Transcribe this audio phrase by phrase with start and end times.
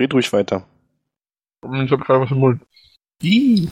[0.00, 0.66] Red ruhig weiter.
[1.62, 2.62] Ich hab gerade was im Mund.
[3.22, 3.68] Ih.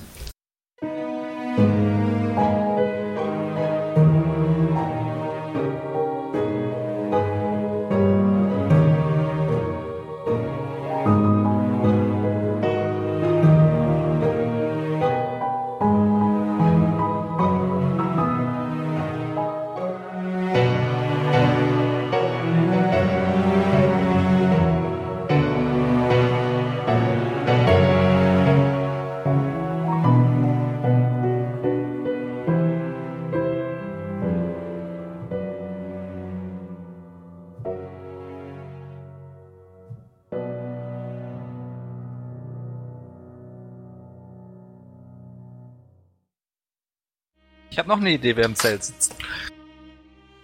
[47.89, 49.15] Habe noch eine Idee, wer im Zelt sitzt.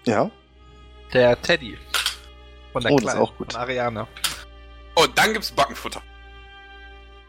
[0.06, 0.30] Ja?
[1.12, 1.78] Der Teddy.
[2.72, 3.52] Von der Oh, das ist Kleinen, auch gut.
[3.52, 4.06] Von Ariane.
[4.96, 6.02] Oh, dann gibt's Backenfutter.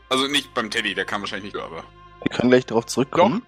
[0.10, 1.84] Also nicht beim Teddy, der kann wahrscheinlich nicht, aber.
[2.24, 3.46] Wir können gleich darauf zurückkommen.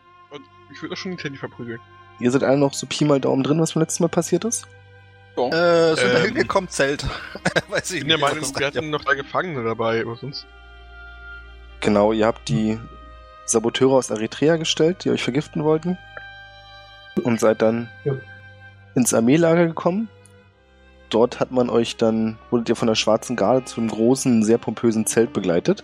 [0.73, 1.79] Ich würde doch schon den Teddy verprügeln.
[2.19, 4.67] Ihr seid alle noch so Pi mal Daumen drin, was beim letzten Mal passiert ist?
[5.37, 6.25] Äh, sind wir Ähm.
[6.25, 7.05] hingekommen, Zelt.
[7.69, 8.25] Weiß Ich bin der nicht.
[8.27, 10.47] Meinung, was wir hatten noch drei Gefangene dabei, aber sonst.
[11.79, 12.79] Genau, ihr habt die
[13.45, 15.97] Saboteure aus Eritrea gestellt, die euch vergiften wollten.
[17.23, 18.13] Und seid dann Ja.
[18.95, 20.09] ins Armeelager gekommen.
[21.09, 24.57] Dort hat man euch dann, wurdet ihr von der Schwarzen Garde zu einem großen, sehr
[24.57, 25.83] pompösen Zelt begleitet.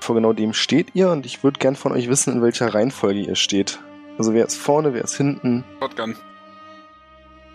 [0.00, 3.20] Vor genau dem steht ihr und ich würde gern von euch wissen, in welcher Reihenfolge
[3.20, 3.80] ihr steht.
[4.16, 5.64] Also wer ist vorne, wer ist hinten.
[5.80, 6.14] Shotgun.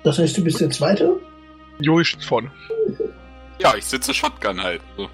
[0.03, 1.19] Das heißt, du bist der Zweite?
[1.79, 2.51] Juri steht vorne.
[3.59, 4.81] Ja, ich sitze Shotgun halt.
[4.97, 5.09] So.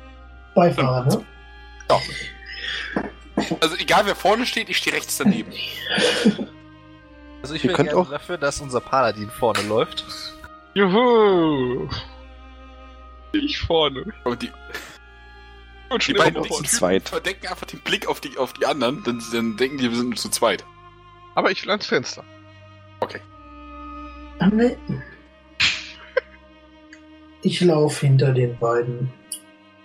[0.56, 1.26] Beifahrer, ne?
[1.90, 2.00] Ja.
[3.62, 5.52] Also egal wer vorne steht, ich stehe rechts daneben.
[7.46, 10.04] Also ich Ihr bin auch- dafür, dass unser Paladin vorne läuft.
[10.74, 11.88] Juhu!
[13.34, 14.04] Ich vorne.
[14.24, 14.52] Und die,
[15.92, 17.10] Und die beiden immer zu zweit.
[17.10, 20.10] Verdecken einfach den Blick auf die, auf die anderen, dann, dann denken die, wir sind
[20.10, 20.66] nur zu zweit.
[21.36, 22.24] Aber ich will ans Fenster.
[23.00, 23.22] Okay.
[27.44, 29.14] Ich laufe hinter den beiden.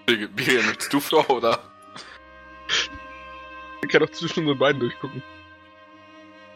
[0.09, 1.59] Miriam, möchtest du vor, oder?
[3.83, 5.23] Ich kann doch zwischen unseren beiden durchgucken.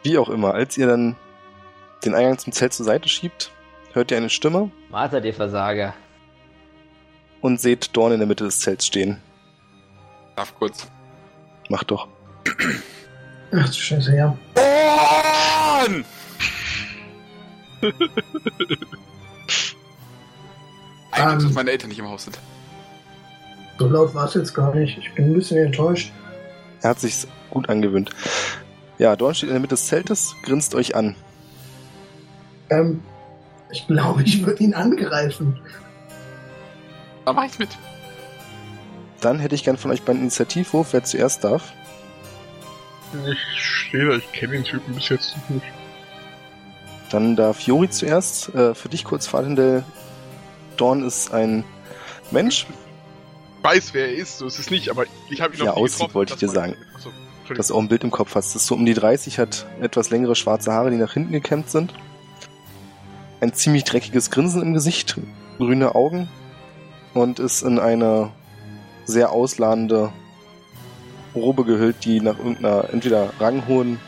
[0.05, 1.17] Wie auch immer, als ihr dann
[2.05, 3.51] den Eingang zum Zelt zur Seite schiebt,
[3.93, 5.95] hört ihr eine Stimme Martha, der Versager.
[7.41, 9.21] und seht Dorn in der Mitte des Zelts stehen.
[10.37, 10.87] Darf kurz.
[11.69, 12.07] Macht doch.
[13.53, 14.37] Ach du Scheiße, ja.
[14.55, 16.05] Dorn!
[21.13, 21.39] Eigentlich, Ähm.
[21.45, 22.39] dass meine Eltern nicht im Haus sind.
[23.79, 24.99] So laut war es jetzt gar nicht.
[24.99, 26.13] Ich bin ein bisschen enttäuscht.
[26.83, 28.11] Er hat sich's gut angewöhnt.
[28.99, 31.17] Ja, Dorn steht in der Mitte des Zeltes, grinst euch an.
[32.71, 33.03] Ähm,
[33.71, 35.61] ich glaube, ich würde ihn angreifen.
[37.25, 37.71] Da mach ich mit.
[39.21, 41.73] Dann hätte ich gern von euch einen Initiativwurf, wer zuerst darf.
[43.31, 45.67] Ich stehe da, ich kenne den Typen bis jetzt noch nicht.
[47.11, 48.55] Dann darf Jori zuerst.
[48.55, 49.85] Äh, für dich kurz, Fahrtendell.
[50.77, 51.65] Dorn ist ein
[52.31, 52.67] Mensch,
[53.59, 55.75] Ich weiß, wer er ist, so ist es nicht, aber ich habe ihn Wie noch
[55.75, 56.75] er nie aussieht, getroffen, wollte ich dir sagen.
[56.97, 57.11] Achso,
[57.49, 57.77] das Entschuldigung.
[57.77, 58.55] auch ein Bild im Kopf hast.
[58.57, 61.95] Ist so um die 30, hat etwas längere schwarze Haare, die nach hinten gekämmt sind.
[63.41, 65.19] Ein ziemlich dreckiges Grinsen im Gesicht,
[65.59, 66.29] grüne Augen
[67.13, 68.31] und ist in eine
[69.05, 70.13] sehr ausladende
[71.35, 73.99] Robe gehüllt, die nach irgendeiner entweder ranghohen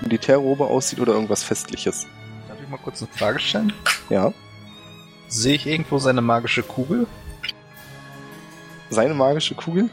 [0.00, 2.06] Militärrobe aussieht oder irgendwas Festliches.
[2.48, 3.72] Darf ich mal kurz eine Frage stellen?
[4.10, 4.32] Ja,
[5.28, 7.06] Sehe ich irgendwo seine magische Kugel?
[8.90, 9.90] seine magische Kugel.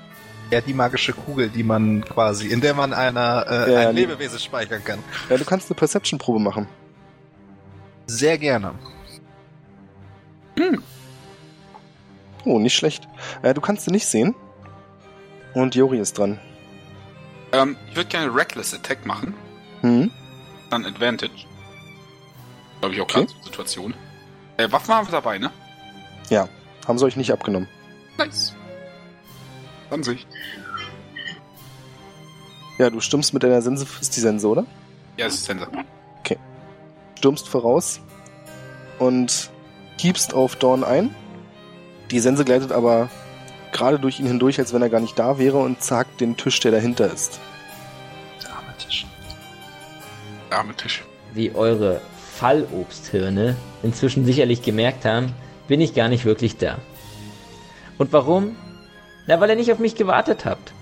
[0.52, 4.02] Ja, die magische Kugel, die man quasi, in der man einer, äh, Ja, ein nee.
[4.02, 5.00] Lebewesen speichern kann.
[5.30, 6.68] Ja, du kannst eine Perception-Probe machen.
[8.06, 8.74] Sehr gerne.
[12.44, 13.08] Oh, nicht schlecht.
[13.42, 14.36] Äh, du kannst sie nicht sehen.
[15.54, 16.40] Und Jori ist dran.
[17.54, 19.34] Ähm, ich würde gerne Reckless Attack machen.
[19.82, 20.12] Hm?
[20.70, 21.32] Dann Advantage.
[22.80, 23.28] Glaube ich auch Okay.
[23.44, 23.94] Situation.
[24.58, 25.52] Äh, Waffen haben wir dabei, ne?
[26.88, 27.68] Haben sie euch nicht abgenommen.
[28.18, 28.56] Nice.
[29.92, 30.26] An sich.
[32.80, 34.66] Ja, du stimmst mit deiner Sense, ist die Sense, oder?
[35.18, 35.68] Ja, es ist Sensor.
[37.22, 38.00] Stürmst voraus
[38.98, 39.52] und
[40.00, 41.14] hiebst auf Dorn ein.
[42.10, 43.12] Die Sense gleitet aber
[43.72, 46.60] gerade durch ihn hindurch, als wenn er gar nicht da wäre und zagt den Tisch,
[46.62, 47.40] der dahinter ist.
[48.42, 49.06] Der arme Tisch.
[50.50, 51.04] Arme Tisch.
[51.36, 52.02] Wie eure
[52.34, 55.32] Fallobsthirne inzwischen sicherlich gemerkt haben,
[55.68, 56.80] bin ich gar nicht wirklich da.
[58.00, 58.56] Und warum?
[59.28, 60.74] Na, weil ihr nicht auf mich gewartet habt.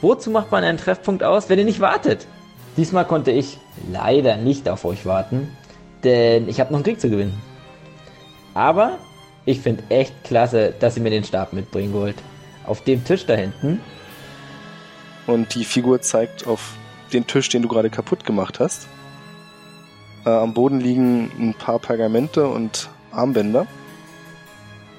[0.00, 2.26] Wozu macht man einen Treffpunkt aus, wenn ihr nicht wartet?
[2.76, 3.58] Diesmal konnte ich
[3.92, 5.54] leider nicht auf euch warten,
[6.04, 7.40] denn ich habe noch einen Krieg zu gewinnen.
[8.54, 8.98] Aber
[9.44, 12.16] ich finde echt klasse, dass ihr mir den Stab mitbringen wollt.
[12.66, 13.80] Auf dem Tisch da hinten.
[15.26, 16.74] Und die Figur zeigt auf
[17.12, 18.88] den Tisch, den du gerade kaputt gemacht hast.
[20.24, 23.66] Äh, am Boden liegen ein paar Pergamente und Armbänder.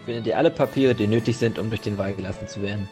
[0.05, 2.89] Findet ihr alle Papiere, die nötig sind, um durch den Wall gelassen zu werden.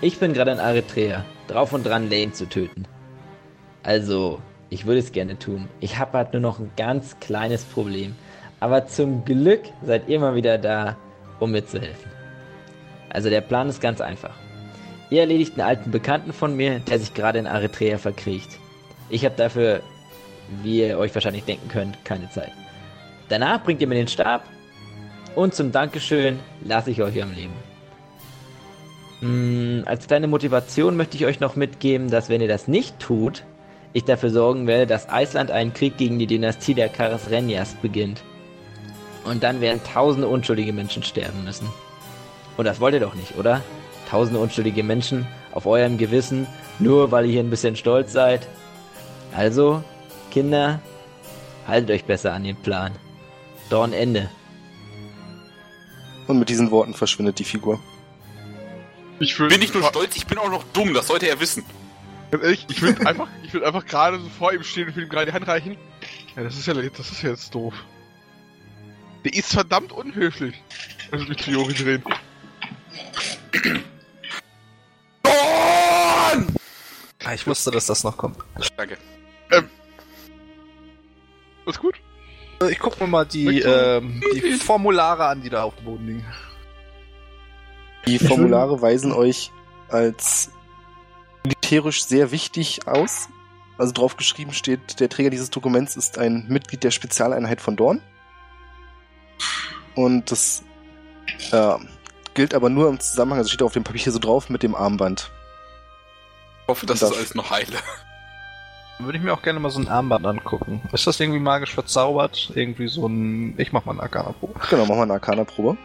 [0.00, 2.86] Ich bin gerade in Eritrea, drauf und dran, Lane zu töten.
[3.82, 4.40] Also,
[4.70, 5.68] ich würde es gerne tun.
[5.80, 8.14] Ich habe halt nur noch ein ganz kleines Problem.
[8.60, 10.96] Aber zum Glück seid ihr mal wieder da,
[11.40, 12.10] um mir zu helfen.
[13.10, 14.34] Also der Plan ist ganz einfach.
[15.10, 18.58] Ihr erledigt einen alten Bekannten von mir, der sich gerade in Eritrea verkriecht.
[19.08, 19.82] Ich habe dafür,
[20.62, 22.52] wie ihr euch wahrscheinlich denken könnt, keine Zeit.
[23.28, 24.44] Danach bringt ihr mir den Stab
[25.36, 27.52] und zum Dankeschön lasse ich euch am Leben.
[29.20, 33.44] Hm, als kleine Motivation möchte ich euch noch mitgeben, dass wenn ihr das nicht tut,
[33.92, 37.28] ich dafür sorgen werde, dass Island einen Krieg gegen die Dynastie der Karas
[37.80, 38.22] beginnt.
[39.24, 41.68] Und dann werden tausende unschuldige Menschen sterben müssen.
[42.56, 43.62] Und das wollt ihr doch nicht, oder?
[44.08, 46.46] Tausende unschuldige Menschen auf eurem Gewissen,
[46.78, 48.46] nur weil ihr hier ein bisschen stolz seid.
[49.34, 49.82] Also,
[50.30, 50.80] Kinder,
[51.66, 52.92] haltet euch besser an den Plan.
[53.68, 54.28] Dorn Ende.
[56.26, 57.80] Und mit diesen Worten verschwindet die Figur.
[59.18, 61.64] Ich will, Bin nicht nur stolz, ich bin auch noch dumm, das sollte er wissen.
[62.30, 65.04] Ganz ehrlich, ich will einfach, ich will einfach gerade so vor ihm stehen und will
[65.04, 65.76] ihm gerade die Hand reichen.
[66.34, 67.74] Ja, das ist ja, das ist ja jetzt doof.
[69.24, 70.54] Der ist verdammt unhöflich.
[71.10, 72.02] Also mit Fiori drehen.
[75.22, 76.46] Dorn!
[77.24, 78.38] Ah, ich wusste, dass das noch kommt.
[78.76, 78.98] Danke.
[81.66, 81.96] Ist gut?
[82.70, 86.24] Ich guck mir mal die, ähm, die Formulare an, die da auf dem Boden liegen.
[88.06, 89.50] Die Formulare weisen euch
[89.88, 90.50] als
[91.44, 93.28] militärisch sehr wichtig aus.
[93.78, 98.00] Also drauf geschrieben steht, der Träger dieses Dokuments ist ein Mitglied der Spezialeinheit von Dorn.
[99.94, 100.62] Und das
[101.52, 101.74] äh,
[102.34, 104.74] gilt aber nur im Zusammenhang, also steht auf dem Papier hier so drauf, mit dem
[104.74, 105.30] Armband.
[106.62, 107.76] Ich hoffe, das Das- ist alles noch heile.
[108.98, 110.80] Würde ich mir auch gerne mal so ein Armband angucken.
[110.92, 112.50] Ist das irgendwie magisch verzaubert?
[112.54, 113.54] Irgendwie so ein.
[113.58, 114.54] Ich mach mal eine Arcana-Probe.
[114.70, 115.76] Genau, machen wir eine Arcana-Probe.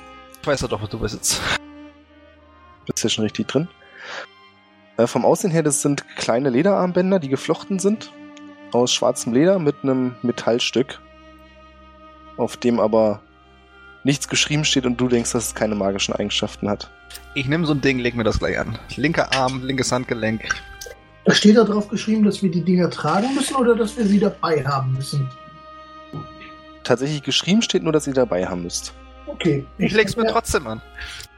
[0.42, 1.42] Ich weiß ja doch, was du besitzt.
[2.94, 3.68] Ist ja schon richtig drin.
[4.98, 8.12] Äh, vom Aussehen her, das sind kleine Lederarmbänder, die geflochten sind.
[8.72, 11.02] Aus schwarzem Leder mit einem Metallstück.
[12.38, 13.22] Auf dem aber
[14.04, 16.90] nichts geschrieben steht und du denkst, dass es keine magischen Eigenschaften hat.
[17.36, 18.80] Ich nehme so ein Ding, leg mir das gleich an.
[18.96, 20.50] Linker Arm, linkes Handgelenk.
[21.26, 24.20] Da steht da drauf geschrieben, dass wir die Dinger tragen müssen oder dass wir sie
[24.20, 25.30] dabei haben müssen.
[26.84, 28.94] Tatsächlich geschrieben steht nur, dass ihr dabei haben müsst.
[29.28, 29.66] Okay.
[29.78, 30.82] Ich leg's mir trotzdem an.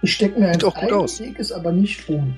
[0.01, 1.19] Ich stecke mir Sieht ein auch gut aus.
[1.19, 2.35] leg es aber nicht um.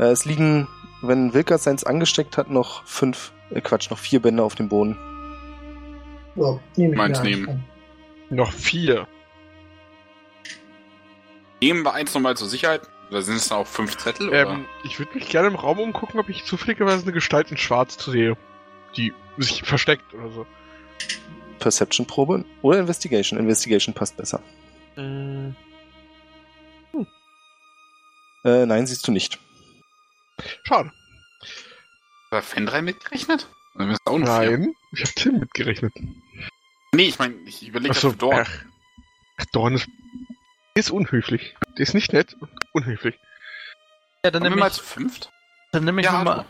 [0.00, 0.66] Äh, es liegen,
[1.02, 4.96] wenn Wilkers seins angesteckt hat, noch fünf, äh Quatsch, noch vier Bänder auf dem Boden.
[6.36, 7.48] So, nehme ich Meins nehmen.
[7.48, 7.64] an.
[8.30, 9.06] Noch vier.
[11.62, 12.82] Nehmen wir eins nochmal zur Sicherheit.
[13.10, 14.28] Oder sind es dann auch fünf Zettel?
[14.28, 14.48] Oder?
[14.50, 18.02] Ähm, ich würde mich gerne im Raum umgucken, ob ich zufälligerweise eine Gestalt in Schwarz
[18.04, 18.36] sehe.
[18.96, 20.46] Die sich versteckt oder so.
[21.58, 23.38] Perception-Probe oder Investigation.
[23.38, 24.42] Investigation passt besser.
[24.96, 25.50] Äh,
[28.42, 29.38] Äh, nein, siehst du nicht.
[30.62, 30.90] schade.
[32.30, 33.48] War Fendrei mitgerechnet?
[33.74, 35.92] Nein, ich habe Tim mitgerechnet.
[36.92, 38.46] Nee, ich meine, ich überlege für Dorn.
[39.36, 39.88] ach, Dorn ist,
[40.74, 41.56] ist unhöflich.
[41.76, 42.36] Der ist nicht nett,
[42.72, 43.18] unhöflich.
[44.24, 45.30] Ja, dann Nehmen wir nehme mal ich, zu fünft?
[45.72, 46.44] dann nehm ich Ja, mal.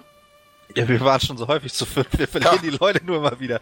[0.76, 2.06] Ja, wir waren schon so häufig zu fünf.
[2.16, 3.60] Wir verlieren die Leute nur immer wieder.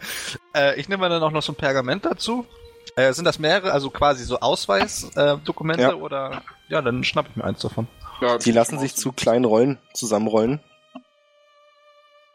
[0.54, 2.47] Äh, ich nehme dann auch noch so ein Pergament dazu.
[2.97, 5.94] Äh, sind das mehrere, also quasi so Ausweisdokumente äh, Dokumente Ja.
[5.94, 6.42] oder?
[6.68, 7.87] Ja, dann schnapp ich mir eins davon.
[8.21, 10.61] Ja, Die lassen sich zu kleinen Rollen zusammenrollen.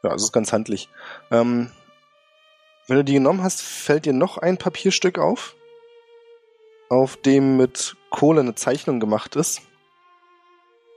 [0.04, 0.90] Ja, das ist ganz handlich.
[1.32, 1.72] Ähm,
[2.88, 5.56] wenn du die genommen hast, fällt dir noch ein Papierstück auf,
[6.94, 9.62] auf dem mit Kohle eine Zeichnung gemacht ist.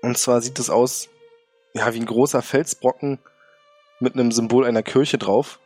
[0.02, 1.08] Und zwar sieht es aus,
[1.74, 3.18] ja, wie ein großer Felsbrocken
[3.98, 5.58] mit einem Symbol einer Kirche drauf.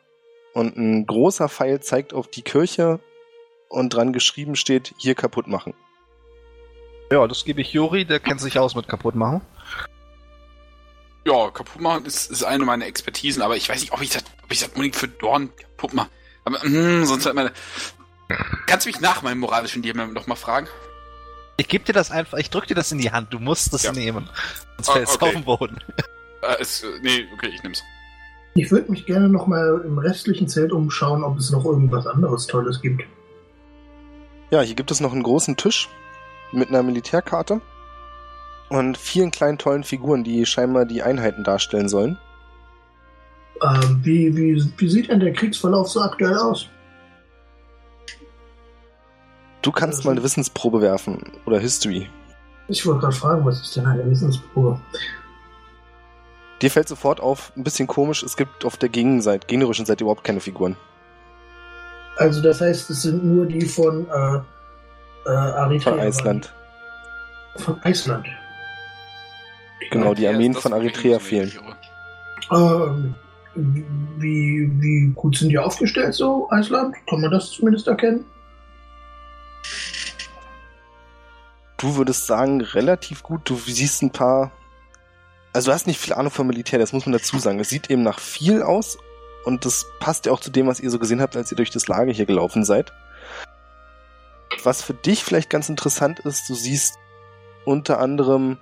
[0.54, 3.00] Und ein großer Pfeil zeigt auf die Kirche
[3.68, 5.74] und dran geschrieben steht, hier kaputt machen.
[7.12, 9.40] Ja, das gebe ich Juri, der kennt sich aus mit kaputt machen.
[11.26, 14.24] Ja, kaputt machen ist, ist eine meiner Expertisen, aber ich weiß nicht, ob ich das,
[14.42, 16.10] ob ich das unbedingt für Dorn kaputt mache.
[16.44, 17.52] Aber hm, sonst hat meine.
[18.66, 20.68] Kannst du mich nach meinem moralischen Dilemma noch mal fragen?
[21.56, 23.82] Ich gebe dir das einfach, ich drück dir das in die Hand, du musst es
[23.82, 23.92] Ja.
[23.92, 24.28] nehmen.
[24.76, 25.24] Sonst Ah, fällt es okay.
[25.26, 25.76] auf den Boden.
[26.42, 27.82] Äh, ist, äh, nee, okay, ich nehm's.
[28.54, 32.46] Ich würde mich gerne noch mal im restlichen Zelt umschauen, ob es noch irgendwas anderes
[32.46, 33.02] Tolles gibt.
[34.50, 35.88] Ja, hier gibt es noch einen großen Tisch
[36.52, 37.60] mit einer Militärkarte
[38.70, 42.18] und vielen kleinen tollen Figuren, die scheinbar die Einheiten darstellen sollen.
[43.62, 46.66] Ähm, wie, wie, wie sieht denn der Kriegsverlauf so aktuell aus?
[49.62, 52.08] Du kannst mal eine Wissensprobe werfen oder History.
[52.68, 54.80] Ich wollte gerade fragen, was ist denn eine Wissensprobe?
[56.62, 60.24] Dir fällt sofort auf, ein bisschen komisch, es gibt auf der Gegenseite, gegnerischen Seite überhaupt
[60.24, 60.76] keine Figuren.
[62.16, 64.40] Also das heißt, es sind nur die von äh,
[65.26, 65.94] äh, Eritrea.
[65.94, 66.54] Von Island.
[67.56, 68.26] Von Island.
[69.90, 71.52] Genau, die Armeen von Eritrea fehlen.
[72.52, 73.14] Ähm,
[73.54, 76.94] wie, wie gut sind die aufgestellt so, Island?
[77.08, 78.24] Kann man das zumindest erkennen?
[81.80, 83.48] Du würdest sagen, relativ gut.
[83.48, 84.52] Du siehst ein paar.
[85.52, 87.58] Also du hast nicht viel Ahnung vom Militär, das muss man dazu sagen.
[87.58, 88.98] Es sieht eben nach viel aus
[89.44, 91.70] und das passt ja auch zu dem, was ihr so gesehen habt, als ihr durch
[91.70, 92.92] das Lager hier gelaufen seid.
[94.62, 96.98] Was für dich vielleicht ganz interessant ist, du siehst
[97.64, 98.58] unter anderem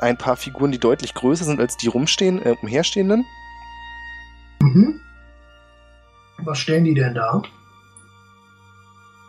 [0.00, 3.24] ein paar Figuren, die deutlich größer sind als die rumstehen, äh, umherstehenden.
[4.60, 5.00] Mhm.
[6.38, 7.42] Was stellen die denn da?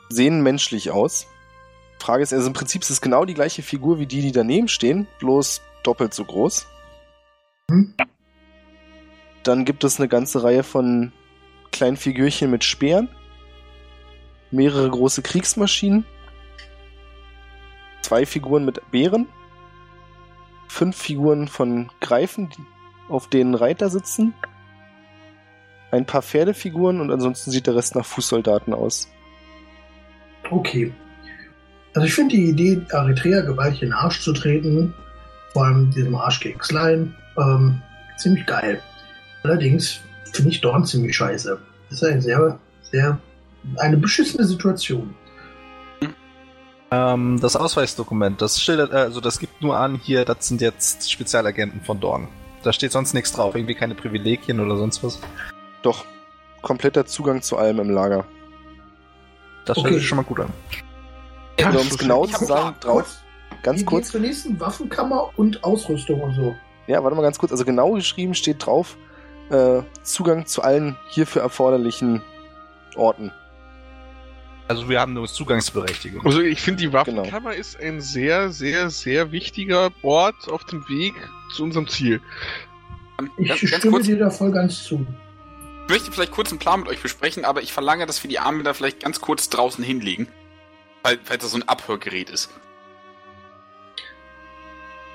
[0.09, 1.27] Sehen menschlich aus.
[2.05, 4.67] Frage ist, also im Prinzip ist es genau die gleiche Figur wie die, die daneben
[4.67, 6.67] stehen, bloß doppelt so groß.
[7.71, 7.95] Hm?
[9.41, 11.11] Dann gibt es eine ganze Reihe von
[11.71, 13.09] kleinen Figürchen mit Speeren,
[14.51, 16.05] mehrere große Kriegsmaschinen,
[18.03, 19.27] zwei Figuren mit Bären,
[20.67, 22.51] fünf Figuren von Greifen,
[23.09, 24.35] auf denen Reiter sitzen,
[25.89, 29.09] ein paar Pferdefiguren und ansonsten sieht der Rest nach Fußsoldaten aus.
[30.51, 30.93] Okay.
[31.95, 34.93] Also ich finde die Idee, Eritrea gewaltig in den Arsch zu treten,
[35.53, 37.81] vor allem diesem Arsch gegen Klein, ähm,
[38.17, 38.81] ziemlich geil.
[39.43, 40.01] Allerdings
[40.33, 41.57] finde ich Dorn ziemlich scheiße.
[41.89, 43.17] Das ist eine sehr, sehr,
[43.77, 45.15] eine beschissene Situation.
[46.91, 51.09] Ähm, das Ausweisdokument, das schildert, äh, also das gibt nur an, hier, das sind jetzt
[51.09, 52.27] Spezialagenten von Dorn.
[52.63, 55.19] Da steht sonst nichts drauf, irgendwie keine Privilegien oder sonst was.
[55.81, 56.05] Doch,
[56.61, 58.25] kompletter Zugang zu allem im Lager.
[59.63, 59.91] Das Okay.
[59.91, 60.49] hört sich schon mal gut an.
[61.59, 63.05] Ja, Oder um es genau zu sagen, drauf,
[63.63, 66.55] ganz Wie kurz, zur nächsten Waffenkammer und Ausrüstung und so.
[66.87, 68.97] ja, warte mal ganz kurz, also genau geschrieben steht drauf,
[69.49, 72.21] äh, Zugang zu allen hierfür erforderlichen
[72.95, 73.31] Orten.
[74.67, 76.25] Also wir haben nur Zugangsberechtigung.
[76.25, 76.99] Also ich finde, die Genau.
[76.99, 81.13] Waffenkammer ist ein sehr, sehr, sehr wichtiger Ort auf dem Weg
[81.55, 82.19] zu unserem Ziel.
[83.19, 85.05] Ähm, Ich ganz, ganz stimme kurz, dir da voll ganz zu.
[85.85, 88.39] ich möchte vielleicht kurz einen Plan mit euch besprechen, aber ich verlange, dass wir die
[88.39, 90.27] Armbänder vielleicht ganz kurz draußen hinlegen.
[91.05, 92.49] Weil, falls das so ein Abhörgerät ist.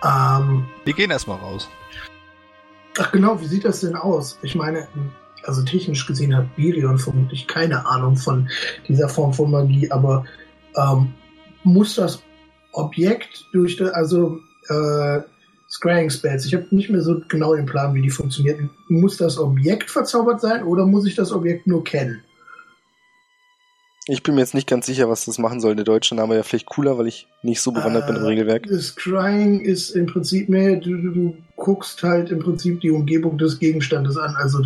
[0.04, 1.68] Ähm, Wir gehen erstmal raus.
[2.96, 4.38] ach genau, wie sieht das denn aus?
[4.42, 4.86] Ich meine,
[5.42, 8.48] also technisch gesehen hat Birion vermutlich keine Ahnung von
[8.86, 10.24] dieser Form von Magie, aber
[10.76, 11.12] ähm,
[11.64, 12.22] muss das
[12.70, 15.22] Objekt durch, die, also äh,
[15.68, 18.70] Scrying Spells, ich habe nicht mehr so genau den Plan, wie die funktionieren.
[18.86, 22.22] Muss das Objekt verzaubert sein oder muss ich das Objekt nur kennen?
[24.06, 25.76] Ich bin mir jetzt nicht ganz sicher, was das machen soll.
[25.76, 28.66] Der deutsche Name wäre vielleicht cooler, weil ich nicht so bewandert bin im Äh, Regelwerk.
[28.68, 33.58] Scrying ist im Prinzip mehr, du, du, du guckst halt im Prinzip die Umgebung des
[33.58, 34.34] Gegenstandes an.
[34.36, 34.58] Also,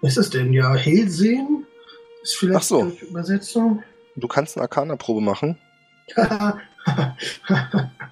[0.00, 0.52] was ist das denn?
[0.52, 1.66] Ja, Hellsehen?
[2.22, 2.82] Ist vielleicht Ach so.
[2.84, 3.82] durch Übersetzung?
[4.16, 5.58] Du kannst eine Arcana-Probe machen.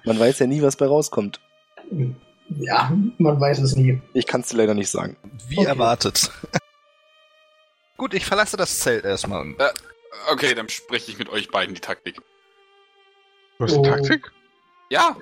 [0.05, 1.39] Man weiß ja nie, was bei rauskommt.
[2.59, 3.99] ja, man weiß es nie.
[4.13, 5.17] Ich kann es dir leider nicht sagen.
[5.47, 5.67] Wie Okay.
[5.67, 6.31] erwartet.
[7.97, 9.55] Gut, ich verlasse das Zelt erstmal.
[10.31, 12.21] Okay, dann spreche ich mit euch beiden die Taktik.
[13.57, 13.83] Was ist Oh.
[13.83, 14.31] Taktik?
[14.89, 15.15] Ja,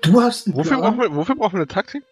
[0.00, 0.96] Du hast einen Wofür Plan?
[0.96, 2.02] brauchen, wir, wofür brauchen wir eine Taktik?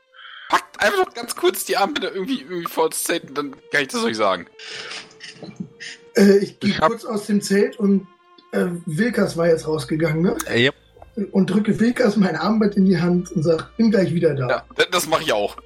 [0.49, 3.83] packt einfach noch ganz kurz die Armbänder irgendwie, irgendwie vor das Zelt und dann kann
[3.83, 4.47] ich das euch sagen.
[6.17, 8.07] Äh, ich gehe Ich hab- kurz aus dem Zelt und
[8.53, 10.37] äh, Wilkas war jetzt rausgegangen, ne?
[10.47, 10.75] Äh, yep.
[11.33, 14.49] Und drücke Wilkas mein Armband in die Hand und sag, bin gleich wieder da.
[14.49, 15.57] Ja, das- das mache ich auch.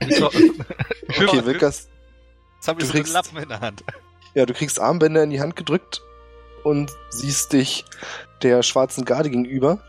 [0.02, 1.88] Okay, Wilkas,
[2.56, 3.84] Jetzt habe ich Du so einen kriegst- Lappen in der Hand.
[4.38, 6.00] Ja, du kriegst Armbänder in die Hand gedrückt
[6.62, 7.84] und siehst dich
[8.42, 9.80] der schwarzen Garde gegenüber,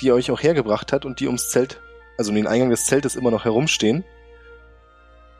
[0.00, 1.82] die euch auch hergebracht hat und die ums Zelt,
[2.16, 4.02] also um den Eingang des Zeltes immer noch herumstehen.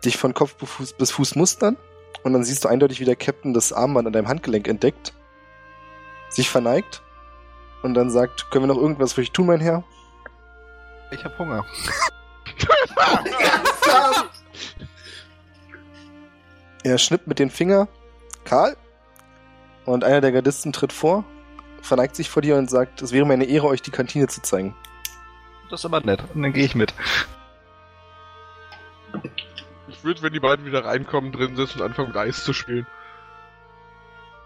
[0.05, 0.55] Dich von Kopf
[0.99, 1.79] bis Fuß, mustern
[2.25, 5.15] und dann siehst du eindeutig, wie der Captain das Armband an deinem Handgelenk entdeckt,
[6.29, 7.01] sich verneigt
[7.83, 9.83] und dann sagt, können wir noch irgendwas für dich tun, mein Herr?
[11.11, 11.65] Ich habe Hunger.
[16.85, 17.89] Er schnippt mit dem Finger,
[18.47, 18.77] Karl,
[19.85, 21.25] und einer der Gardisten tritt vor,
[21.83, 24.41] verneigt sich vor dir und sagt, es wäre mir eine Ehre, euch die Kantine zu
[24.41, 24.75] zeigen.
[25.71, 26.23] Das ist aber nett.
[26.35, 26.95] Und dann gehe ich mit.
[29.89, 32.87] Ich würde, wenn die beiden wieder reinkommen, drin sitzen und anfangen mit Eis zu spielen.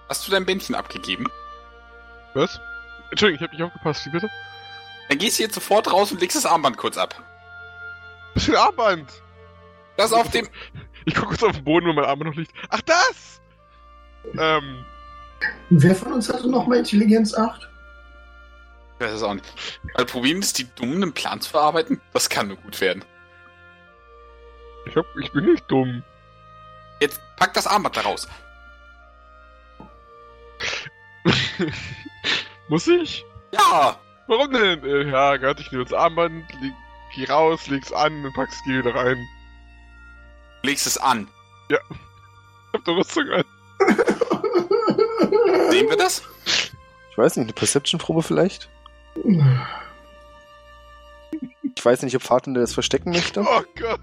[0.09, 1.26] Hast du dein Bändchen abgegeben?
[2.35, 2.59] Was?
[3.11, 4.30] Entschuldigung, ich habe nicht aufgepasst, wie bitte?
[5.09, 7.14] Dann gehst du jetzt sofort raus und legst das Armband kurz ab.
[8.35, 9.11] Was für ein Armband?
[9.97, 10.49] Das auf dem.
[11.04, 12.52] Ich gucke kurz auf den Boden, wo mein Armband noch liegt.
[12.69, 13.40] Ach, das!
[14.39, 14.85] Ähm,
[15.71, 17.69] Wer von uns hatte noch mal Intelligenz 8?
[18.99, 19.81] Ich weiß es auch nicht.
[19.95, 23.05] Weil probieren ist, die Dummen einen Plan zu verarbeiten, das kann nur gut werden.
[24.87, 26.03] Ich, hab, ich bin nicht dumm.
[27.00, 28.29] Jetzt pack das Armband da raus.
[32.69, 33.25] Muss ich?
[33.53, 33.99] Ja!
[34.27, 34.85] Warum denn?
[34.85, 36.73] Äh, ja, Gott, ich nehme das Armband, leg,
[37.15, 39.27] geh raus, leg's an und pack's die wieder rein.
[40.62, 41.29] Legst es an.
[41.69, 41.77] Ich
[42.73, 43.45] hab doch Rüstung an.
[45.71, 46.23] Sehen wir das?
[47.11, 48.69] Ich weiß nicht, eine Perception-Probe vielleicht?
[51.77, 53.41] Ich weiß nicht, ob Fahrten das verstecken möchte.
[53.43, 54.01] Oh Gott.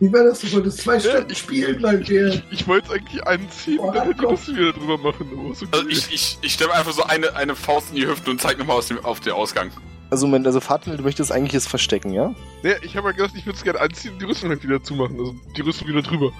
[0.00, 0.40] Wie war das?
[0.40, 2.42] Du wolltest zwei Stunden spielen, mein Bär.
[2.50, 4.32] Ich wollte es eigentlich anziehen Oh, und dann Gott.
[4.32, 5.30] das wieder drüber machen.
[5.32, 5.66] Okay.
[5.70, 8.58] Also ich, ich, ich stelle einfach so eine, eine Faust in die Hüfte und zeig
[8.58, 9.70] nochmal aus dem, auf den Ausgang.
[10.10, 12.34] Also, Moment, also Fahrten, du möchtest eigentlich es verstecken, ja?
[12.62, 14.82] Nee, ich habe ja gedacht, ich würde es gerne anziehen und die Rüstung halt wieder
[14.82, 15.18] zumachen.
[15.20, 16.32] Also die Rüstung wieder drüber.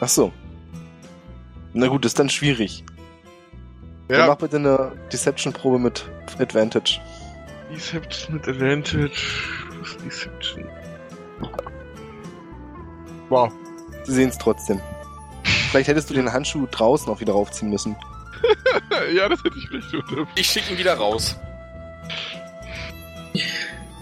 [0.00, 0.32] Ach so.
[1.74, 2.84] Na gut, ist dann schwierig.
[4.08, 7.00] Dann Ja, mach bitte eine Deception-Probe mit Advantage.
[7.72, 9.10] Deception mit Advantage.
[9.80, 10.64] Was ist Deception?
[13.28, 13.52] Wow.
[14.04, 14.80] Sie sehen es trotzdem.
[15.70, 17.96] Vielleicht hättest du den Handschuh draußen auch wieder raufziehen müssen.
[19.14, 20.26] ja, das hätte ich vielleicht unter.
[20.36, 21.36] Ich schicke ihn wieder raus.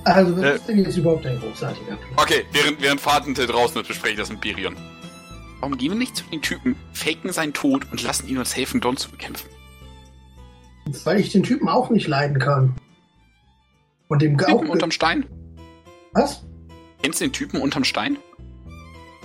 [0.04, 0.54] Also, was Äh.
[0.56, 2.10] ist denn jetzt überhaupt ein großartiger Plan?
[2.16, 4.76] Okay, während, während Fahrtente draußen ist, bespreche ich das mit Birion.
[5.62, 8.80] Warum gehen wir nicht zu den Typen, faken seinen Tod und lassen ihn uns helfen,
[8.80, 9.48] Don zu bekämpfen?
[11.04, 12.74] Weil ich den Typen auch nicht leiden kann.
[14.08, 14.36] Und dem.
[14.36, 15.24] Typen unterm Stein?
[16.14, 16.44] Was?
[17.00, 18.18] Kennst du den Typen unterm Stein?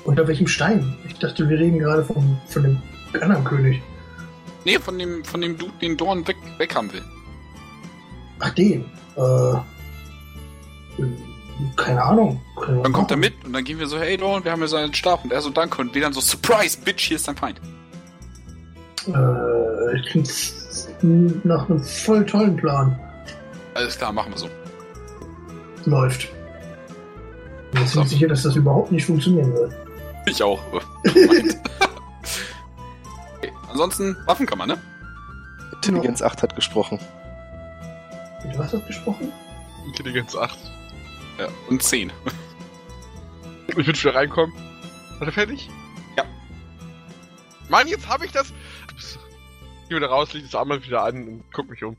[0.04, 0.96] Unter welchem Stein?
[1.08, 2.82] Ich dachte, wir reden gerade vom, von dem
[3.20, 3.82] anderen König.
[4.64, 7.04] Nee, von dem, von dem Dude, den Dorn weg, weg haben will.
[8.38, 8.86] Ach, den.
[9.16, 9.56] Äh.
[11.76, 12.42] Keine Ahnung.
[12.66, 14.68] Wir Dann kommt er mit und dann gehen wir so, hey Dorn, wir haben ja
[14.68, 15.82] seinen Stab und er so, danke.
[15.82, 17.60] Und wir dann so, Surprise, Bitch, hier ist dein Feind.
[19.08, 20.30] Äh, klingt
[21.46, 23.00] nach einem voll tollen Plan.
[23.74, 24.50] Alles klar, machen wir so.
[25.86, 26.24] Läuft.
[26.24, 26.30] Ich
[27.72, 29.74] bin mir ziemlich sicher, dass das überhaupt nicht funktionieren wird.
[30.26, 30.60] Ich auch.
[30.74, 31.54] okay.
[33.70, 34.78] Ansonsten Waffenkammer, ne?
[35.74, 37.00] Intelligenz 8 hat gesprochen.
[38.46, 39.32] Mit was hat gesprochen?
[39.86, 40.58] Intelligenz 8.
[41.38, 41.48] Ja.
[41.70, 42.12] Und 10.
[43.68, 44.56] Ich würde wieder reinkommen.
[45.18, 45.70] War der fertig?
[46.18, 46.24] Ja.
[47.70, 48.54] Mann, jetzt habe ich das.
[49.90, 51.96] Geh wieder raus, leg das Armband wieder an und guck mich um.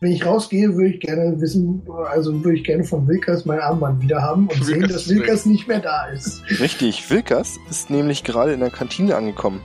[0.00, 4.02] Wenn ich rausgehe, würde ich gerne wissen, also würde ich gerne von Wilkers mein Armband
[4.02, 6.42] wieder haben und Wilkers sehen, dass Wilkers nicht mehr da ist.
[6.60, 9.62] Richtig, Wilkas ist nämlich gerade in der Kantine angekommen.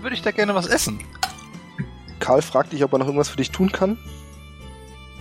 [0.00, 1.00] Würde ich da gerne was essen?
[2.18, 3.98] Karl fragt dich, ob er noch irgendwas für dich tun kann.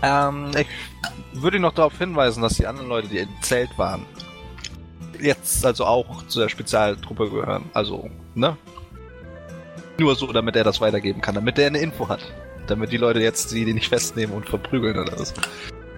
[0.01, 0.67] Ähm, ich
[1.33, 4.05] würde ihn noch darauf hinweisen, dass die anderen Leute, die im Zelt waren,
[5.19, 7.69] jetzt also auch zu der Spezialtruppe gehören.
[7.73, 8.57] Also, ne?
[9.97, 12.21] Nur so, damit er das weitergeben kann, damit er eine Info hat.
[12.67, 15.33] Damit die Leute jetzt die, die nicht festnehmen und verprügeln oder was.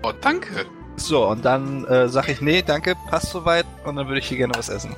[0.04, 0.66] Oh, danke.
[0.96, 4.38] So, und dann äh, sag ich, nee, danke, passt soweit, und dann würde ich hier
[4.38, 4.96] gerne was essen.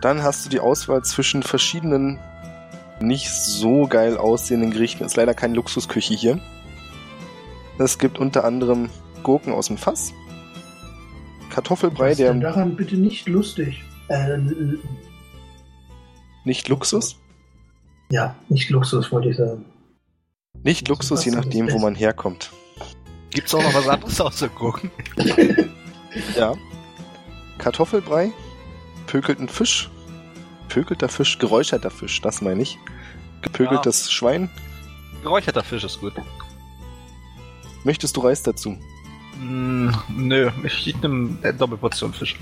[0.00, 2.18] Dann hast du die Auswahl zwischen verschiedenen
[3.00, 5.04] nicht so geil aussehenden Gerichten.
[5.04, 6.40] Ist leider keine Luxusküche hier.
[7.78, 8.88] Es gibt unter anderem
[9.22, 10.12] Gurken aus dem Fass,
[11.50, 13.82] Kartoffelbrei, Was denn der daran bitte nicht lustig?
[14.08, 14.78] Äh, l-
[16.44, 17.16] nicht Luxus,
[18.10, 19.64] ja, nicht Luxus, wollte ich sagen.
[20.62, 22.50] nicht Luxus, je nachdem, wo man herkommt.
[23.30, 24.90] Gibt's auch noch was anderes außer Gurken?
[26.36, 26.54] Ja.
[27.58, 28.30] Kartoffelbrei,
[29.08, 29.90] pökelten Fisch,
[30.68, 32.78] pökelter Fisch, geräucherter Fisch, das meine ich.
[33.42, 34.48] Gepökeltes Schwein.
[35.24, 36.12] Geräucherter Fisch ist gut.
[37.84, 38.78] Möchtest du Reis dazu?
[39.40, 42.36] Mm, nö, ich, nehme eine Doppelportion Fisch.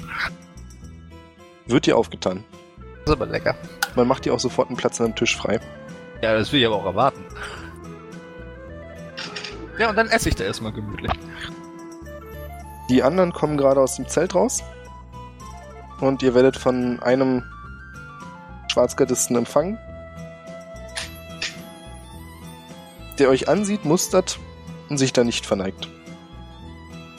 [1.66, 2.44] Wird dir aufgetan.
[3.04, 3.56] Das ist aber lecker.
[3.96, 5.60] Man macht dir auch sofort einen Platz an dem Tisch frei.
[6.22, 7.24] Ja, das will ich aber auch erwarten.
[9.78, 11.10] Ja, und dann esse ich da erstmal gemütlich.
[12.88, 14.62] Die anderen kommen gerade aus dem Zelt raus.
[16.00, 17.42] Und ihr werdet von einem
[18.68, 19.78] Schwarzgardisten empfangen.
[23.18, 24.38] Der euch ansieht, mustert
[24.92, 25.88] und sich da nicht verneigt.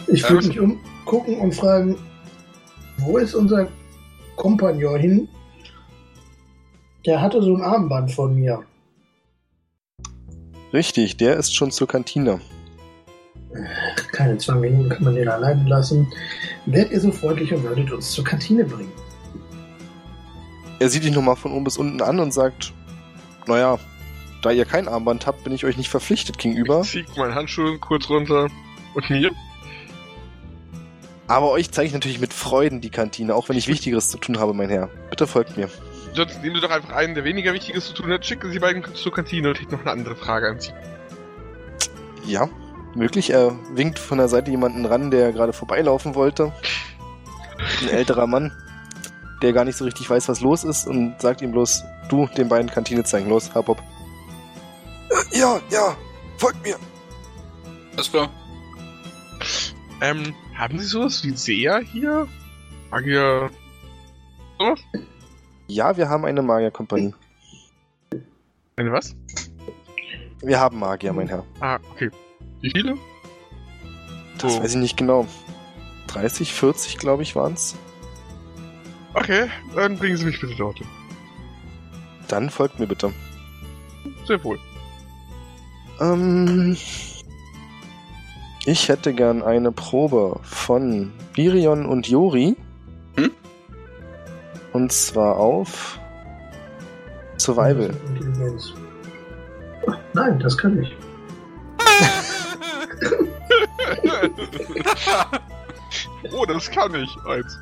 [0.08, 1.98] Ich würde mich umgucken und fragen,
[3.00, 3.68] wo ist unser
[4.36, 5.28] Kompagnon hin?
[7.06, 8.64] Der hatte so ein Armband von mir.
[10.72, 12.40] Richtig, der ist schon zur Kantine.
[14.12, 16.08] Keine zwei Minuten kann man den allein lassen.
[16.68, 18.92] Werdet ihr so freundlich und würdet uns zur Kantine bringen?
[20.80, 22.72] Er sieht dich nochmal von oben bis unten an und sagt,
[23.48, 23.80] naja,
[24.43, 26.82] da ihr kein Armband habt, bin ich euch nicht verpflichtet gegenüber.
[26.82, 28.49] Ich zieh meinen Handschuh kurz runter.
[28.93, 29.32] Und mir?
[31.27, 34.39] Aber euch zeige ich natürlich mit Freuden die Kantine, auch wenn ich Wichtigeres zu tun
[34.39, 34.89] habe, mein Herr.
[35.10, 35.69] Bitte folgt mir.
[36.13, 38.84] Sonst nehmen Sie doch einfach einen, der weniger Wichtiges zu tun hat, schicken Sie beiden
[38.93, 40.71] zur Kantine und ich noch eine andere Frage an Sie.
[42.25, 42.49] Ja,
[42.93, 43.32] möglich.
[43.32, 46.51] Er winkt von der Seite jemanden ran, der gerade vorbeilaufen wollte.
[47.82, 48.51] Ein älterer Mann,
[49.41, 52.49] der gar nicht so richtig weiß, was los ist und sagt ihm bloß, du, den
[52.49, 53.29] beiden Kantine zeigen.
[53.29, 53.82] Los, Hop, Hop.
[55.13, 55.95] Äh, Ja, ja,
[56.38, 56.78] folgt mir.
[57.93, 58.30] Alles klar.
[60.02, 62.28] Ähm, haben Sie sowas wie Seher hier?
[62.91, 63.49] Magier.
[64.60, 64.80] Sowas?
[65.67, 67.13] Ja, wir haben eine Magierkompanie.
[68.76, 69.15] Eine was?
[70.41, 71.45] Wir haben Magier, mein Herr.
[71.62, 72.10] Ah, okay.
[72.62, 72.97] Wie viele?
[74.39, 74.63] Das So.
[74.63, 75.28] weiß ich nicht genau.
[76.08, 77.76] 30, 40, glaube ich, waren's.
[79.13, 80.88] Okay, dann bringen Sie mich bitte dorthin.
[82.28, 83.13] Dann folgt mir bitte.
[84.26, 84.60] Sehr wohl.
[85.99, 86.77] Ähm,
[88.65, 92.56] ich hätte gern eine Probe von Birion und Jori.
[93.15, 93.32] Hm?
[94.71, 95.99] Und zwar auf
[97.38, 97.93] Survival.
[100.13, 100.95] Nein, das kann ich.
[106.32, 107.10] oh, das kann ich.
[107.27, 107.60] Eins.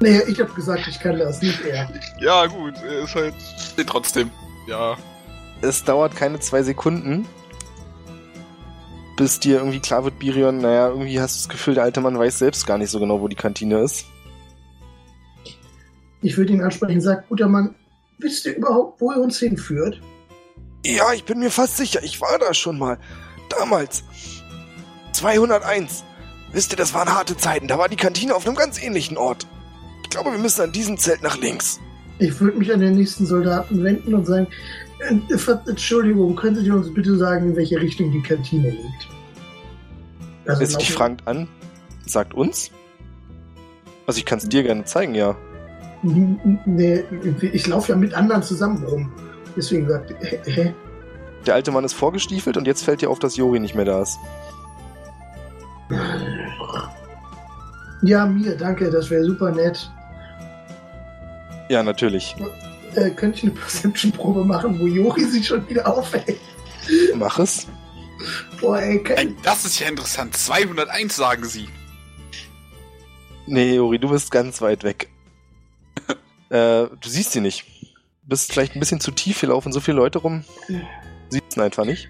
[0.00, 1.86] Nee, ich habe gesagt, ich kann das, nicht er.
[2.20, 3.34] Ja, gut, er ist halt.
[3.76, 4.30] Nee, trotzdem.
[4.66, 4.96] Ja.
[5.62, 7.26] Es dauert keine zwei Sekunden,
[9.16, 12.18] bis dir irgendwie klar wird, Birion, naja, irgendwie hast du das Gefühl, der alte Mann
[12.18, 14.06] weiß selbst gar nicht so genau, wo die Kantine ist.
[16.22, 17.74] Ich würde ihn ansprechen und sagen, guter Mann,
[18.18, 20.00] wisst ihr überhaupt, wo er uns hinführt?
[20.84, 22.98] Ja, ich bin mir fast sicher, ich war da schon mal.
[23.50, 24.04] Damals.
[25.12, 26.04] 201.
[26.52, 27.68] Wisst ihr, das waren harte Zeiten.
[27.68, 29.46] Da war die Kantine auf einem ganz ähnlichen Ort.
[30.02, 31.78] Ich glaube, wir müssen an diesem Zelt nach links.
[32.18, 34.46] Ich würde mich an den nächsten Soldaten wenden und sagen,
[35.66, 39.08] Entschuldigung, könntet ihr uns bitte sagen, in welche Richtung die Kantine liegt?
[40.46, 41.48] Also Jetzt dich fragend an,
[42.06, 42.70] sagt uns?
[44.06, 45.36] Also ich kann es dir gerne zeigen, ja.
[46.02, 47.04] Nee,
[47.40, 49.12] ich laufe ja mit anderen zusammen rum.
[49.56, 50.40] Deswegen sagt, hä?
[50.44, 50.74] hä?
[51.46, 54.02] Der alte Mann ist vorgestiefelt und jetzt fällt dir auf, dass Jori nicht mehr da
[54.02, 54.18] ist.
[58.02, 59.90] Ja, mir, danke, das wäre super nett.
[61.68, 62.34] Ja, natürlich.
[62.94, 66.38] Äh, könnte ich eine Perception-Probe machen, wo Jori sich schon wieder aufhält?
[67.14, 67.66] Mach es.
[68.60, 70.36] Boah, ey, kein, Ey, das ist ja interessant.
[70.36, 71.68] 201 sagen sie.
[73.46, 75.08] Nee, Jori, du bist ganz weit weg.
[76.50, 77.64] äh, du siehst sie nicht.
[78.22, 80.44] Du bist vielleicht ein bisschen zu tief, hier laufen so viele Leute rum.
[81.30, 82.08] Siehst ihn einfach nicht.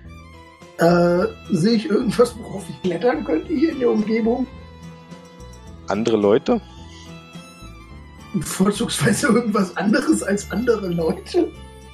[0.78, 4.46] äh, sehe ich irgendwas, worauf ich klettern könnte hier in der Umgebung?
[5.88, 6.60] Andere Leute?
[8.40, 11.48] Vorzugsweise irgendwas anderes als andere Leute?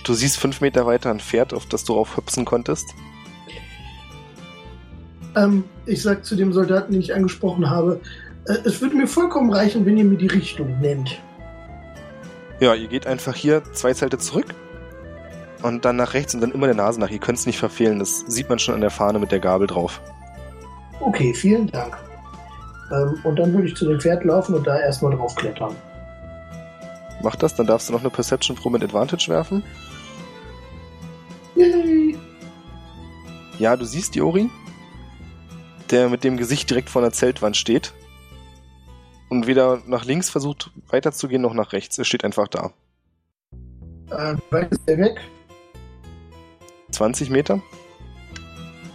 [0.05, 2.94] Du siehst fünf Meter weiter ein Pferd, auf das du aufhüpfen konntest.
[5.35, 8.01] Ähm, ich sag zu dem Soldaten, den ich angesprochen habe,
[8.46, 11.20] äh, es würde mir vollkommen reichen, wenn ihr mir die Richtung nennt.
[12.61, 14.46] Ja, ihr geht einfach hier zwei Zelte zurück
[15.62, 17.11] und dann nach rechts und dann immer der Nase nach.
[17.11, 17.99] Ihr könnt es nicht verfehlen.
[17.99, 20.01] Das sieht man schon an der Fahne mit der Gabel drauf.
[21.01, 21.96] Okay, vielen Dank.
[22.92, 25.75] Ähm, und dann würde ich zu dem Pferd laufen und da erstmal drauf klettern.
[27.22, 29.64] Mach das, dann darfst du noch eine Perception Pro mit Advantage werfen.
[31.55, 32.16] Yay!
[33.59, 34.50] Ja, du siehst Jori,
[35.90, 37.94] der mit dem Gesicht direkt vor einer Zeltwand steht
[39.29, 41.98] und weder nach links versucht weiterzugehen noch nach rechts.
[41.98, 42.72] Er steht einfach da.
[44.11, 45.20] Äh, weit ist der weg?
[46.92, 47.61] 20 Meter.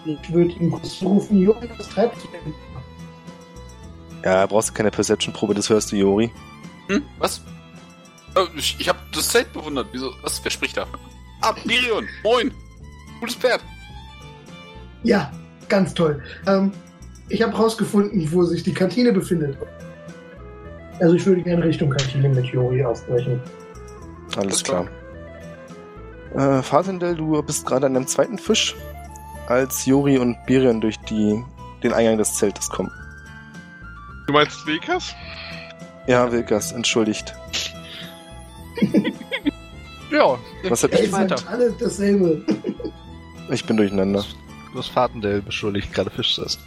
[0.06, 2.54] Ich würde ihm kurz zurufen, Junge, was treibst du denn?
[4.24, 6.32] Ja, brauchst du keine Perception Probe, das hörst du, Jori.
[6.88, 7.04] Hm?
[7.20, 7.42] Was?
[8.36, 9.88] Oh, ich, ich habe das Zelt bewundert.
[9.92, 10.14] Wieso?
[10.22, 10.44] Was?
[10.44, 10.86] Wer spricht da?
[11.42, 12.08] Ah, Birion.
[12.24, 12.52] Moin.
[13.20, 13.62] Gutes Pferd.
[15.04, 15.32] Ja,
[15.68, 16.22] ganz toll.
[16.48, 16.72] Ähm,
[17.30, 19.58] ich habe rausgefunden, wo sich die Kantine befindet.
[21.00, 23.40] Also ich würde gerne Richtung Kantine mit Jori aufbrechen.
[24.36, 24.88] Alles Alles klar.
[26.36, 28.76] Äh, Fasendel, du bist gerade an deinem zweiten Fisch,
[29.48, 31.44] als Jori und Birion durch die,
[31.84, 32.92] den Eingang des Zeltes kommen.
[34.28, 35.14] Du meinst Vekas?
[36.08, 37.34] Ja, Wilkas, entschuldigt.
[40.12, 41.00] Ja, Was Ey, ich?
[41.00, 41.38] sind weiter.
[41.48, 42.44] alle dasselbe.
[43.50, 44.24] Ich bin durcheinander.
[44.72, 46.60] du hast Fahrtendell beschuldigt, gerade Fisch ist.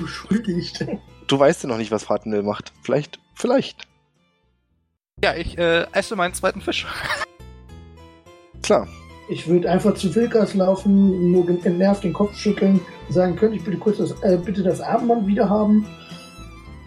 [0.00, 0.84] Beschuldigt.
[1.28, 2.72] Du weißt ja noch nicht, was Fasendel macht.
[2.82, 3.86] Vielleicht, vielleicht.
[5.22, 6.86] Ja, ich äh, esse meinen zweiten Fisch.
[8.62, 8.88] Klar.
[9.28, 13.64] Ich würde einfach zu Wilkas laufen, nur gen- genervt den Kopf schütteln, sagen, könnte ich
[13.64, 15.86] bitte kurz das, äh, bitte das Armband wieder haben?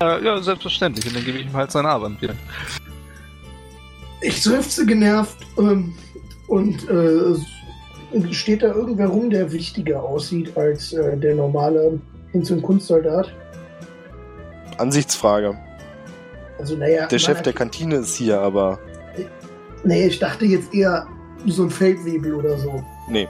[0.01, 1.05] Äh, ja, selbstverständlich.
[1.07, 2.35] Und dann gebe ich ihm halt sein Abend wieder.
[4.21, 5.93] Ich seufze genervt ähm,
[6.47, 7.35] und äh,
[8.33, 11.99] steht da irgendwer rum, der wichtiger aussieht als äh, der normale
[12.31, 13.33] Hinz- und Kunstsoldat.
[14.77, 15.57] Ansichtsfrage.
[16.57, 18.79] Also naja, Der Chef der Kantine ist hier, aber
[19.85, 21.07] Nee, ich dachte jetzt eher
[21.45, 22.83] so ein Feldwebel oder so.
[23.09, 23.27] Nee,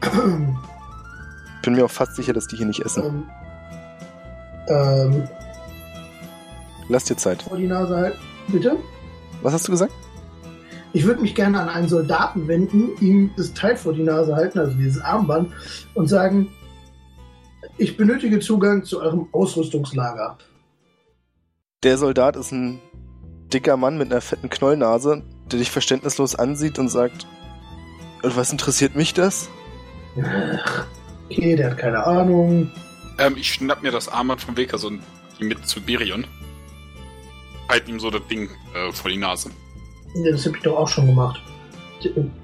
[1.62, 3.24] bin mir auch fast sicher, dass die hier nicht essen.
[4.68, 5.28] ähm, ähm,
[6.88, 7.42] Lass dir Zeit.
[7.42, 8.18] vor die Nase halten.
[8.48, 8.76] Bitte?
[9.42, 9.92] Was hast du gesagt?
[10.92, 14.58] Ich würde mich gerne an einen Soldaten wenden, ihm das Teil vor die Nase halten,
[14.58, 15.52] also dieses Armband,
[15.94, 16.48] und sagen,
[17.76, 20.38] ich benötige Zugang zu eurem Ausrüstungslager.
[21.82, 22.80] Der Soldat ist ein
[23.52, 27.26] dicker Mann mit einer fetten Knollnase, der dich verständnislos ansieht und sagt,
[28.22, 29.50] "Und was interessiert mich das?
[30.22, 30.86] Ach,
[31.30, 32.70] Okay, der hat keine Ahnung.
[33.18, 34.92] Ähm, ich schnapp mir das Armband vom Weker so
[35.40, 36.24] mit zu Berion.
[37.68, 39.50] Halt ihm so das Ding äh, vor die Nase.
[40.30, 41.40] Das habe ich doch auch schon gemacht.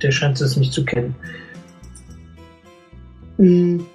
[0.03, 1.15] Der- scheint es nicht zu kennen.
[3.37, 3.87] Hm,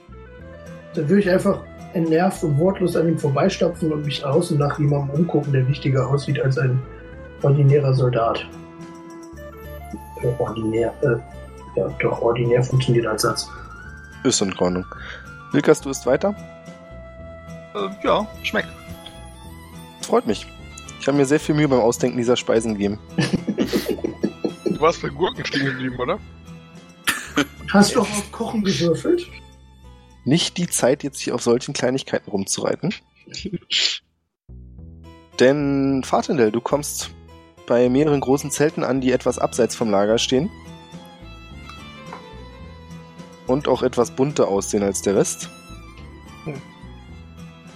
[0.96, 1.60] Dann würde ich einfach
[1.94, 6.40] entnervt und wortlos an ihm vorbeistapfen und mich außen nach jemandem umgucken, der wichtiger aussieht
[6.40, 6.82] als ein
[7.44, 8.46] ordinärer Soldat.
[10.22, 13.48] Äh, ordinär, äh, ja, doch, ordinär funktioniert als Satz.
[14.24, 14.86] Ist in Ordnung.
[15.52, 16.36] Wilkas, du isst weiter?
[17.76, 18.70] Äh, ja, schmeckt.
[20.02, 20.48] Freut mich.
[21.00, 23.00] Ich habe mir sehr viel Mühe beim Ausdenken dieser Speisen gegeben.
[24.66, 26.20] Du warst bei Gurken stehen geblieben, oder?
[27.72, 29.28] Hast du auch auf Kochen gewürfelt?
[30.26, 32.94] Nicht die Zeit, jetzt hier auf solchen Kleinigkeiten rumzureiten.
[35.40, 37.12] Denn, Fatendel, du kommst
[37.66, 40.50] bei mehreren großen Zelten an, die etwas abseits vom Lager stehen.
[43.46, 45.50] Und auch etwas bunter aussehen als der Rest.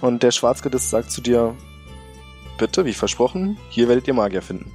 [0.00, 1.56] Und der Schwarzgedist sagt zu dir,
[2.58, 4.70] bitte, wie versprochen, hier werdet ihr Magier finden.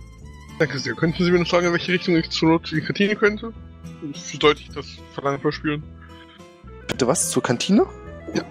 [0.59, 0.93] Danke sehr.
[0.95, 3.53] Könnten Sie mir noch sagen, in welche Richtung ich zur Not in die Kantine könnte?
[4.13, 5.83] Sollte ich das Verlangen verspüren?
[6.87, 7.29] Bitte was?
[7.29, 7.85] Zur Kantine?
[8.33, 8.43] Ja.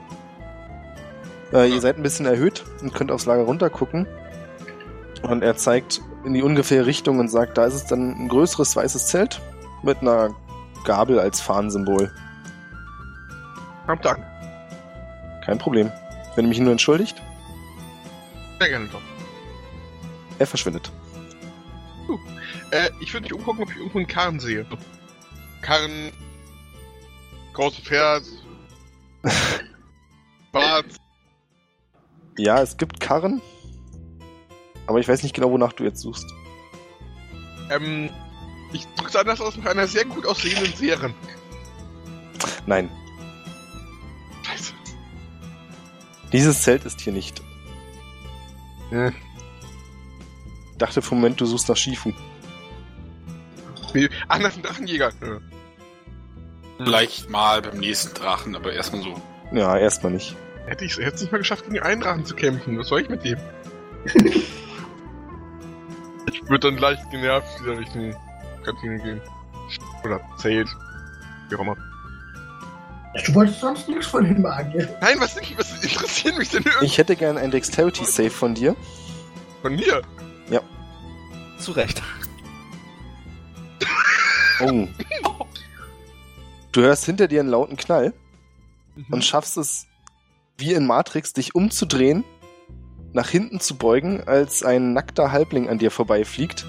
[1.53, 4.07] Äh, Ihr seid ein bisschen erhöht und könnt aufs Lager runtergucken.
[5.23, 8.77] Und er zeigt in die ungefähre Richtung und sagt, da ist es dann ein größeres
[8.77, 9.41] weißes Zelt
[9.83, 10.35] mit einer
[10.85, 12.13] Gabel als Fahnensymbol.
[13.87, 14.23] Am Dank.
[15.45, 15.91] Kein Problem.
[16.35, 17.21] Wenn ihr mich nur entschuldigt,
[18.61, 19.01] Sehr gerne doch.
[20.39, 20.91] Er verschwindet.
[22.71, 24.67] Äh, ich würde mich umgucken, ob ich irgendwo einen Karren sehe.
[25.63, 26.13] Karren,
[27.53, 28.25] großes Pferd,
[30.53, 30.87] Bart.
[32.39, 33.41] Ja, es gibt Karren,
[34.87, 36.27] aber ich weiß nicht genau, wonach du jetzt suchst.
[37.71, 38.11] Ähm,
[38.73, 41.15] ich drück's anders aus, nach einer sehr gut aussehenden Seherin.
[42.67, 42.91] Nein,
[44.43, 44.75] Scheiße.
[46.33, 47.43] dieses Zelt ist hier nicht.
[48.91, 49.15] Hm.
[50.77, 52.13] Ich dachte für einen Moment, du suchst nach Shifu.
[53.95, 55.11] Nee, ach, nach dem Drachenjäger.
[55.23, 55.41] Nö.
[56.77, 59.19] Vielleicht mal beim nächsten Drachen, aber erstmal so.
[59.53, 60.37] Ja, erstmal nicht.
[60.67, 62.79] Hätte ich es nicht mal geschafft, gegen einen Drachen zu kämpfen.
[62.79, 63.39] Was soll ich mit dem?
[66.31, 68.15] ich würde dann leicht genervt wieder Richtung
[68.63, 69.23] Kantine gehen.
[70.05, 70.69] Oder Zelt.
[71.49, 71.77] Wie auch immer.
[73.25, 74.95] Du wolltest sonst nichts von den Magier.
[75.01, 78.77] Nein, was, was interessiert mich denn irgendwie Ich hätte gern ein Dexterity Save von dir.
[79.63, 80.03] von mir?
[81.59, 82.03] Zu Recht.
[84.61, 84.87] Oh.
[86.73, 88.13] Du hörst hinter dir einen lauten Knall
[89.11, 89.87] und schaffst es,
[90.59, 92.25] wie in Matrix, dich umzudrehen,
[93.13, 96.67] nach hinten zu beugen, als ein nackter Halbling an dir vorbeifliegt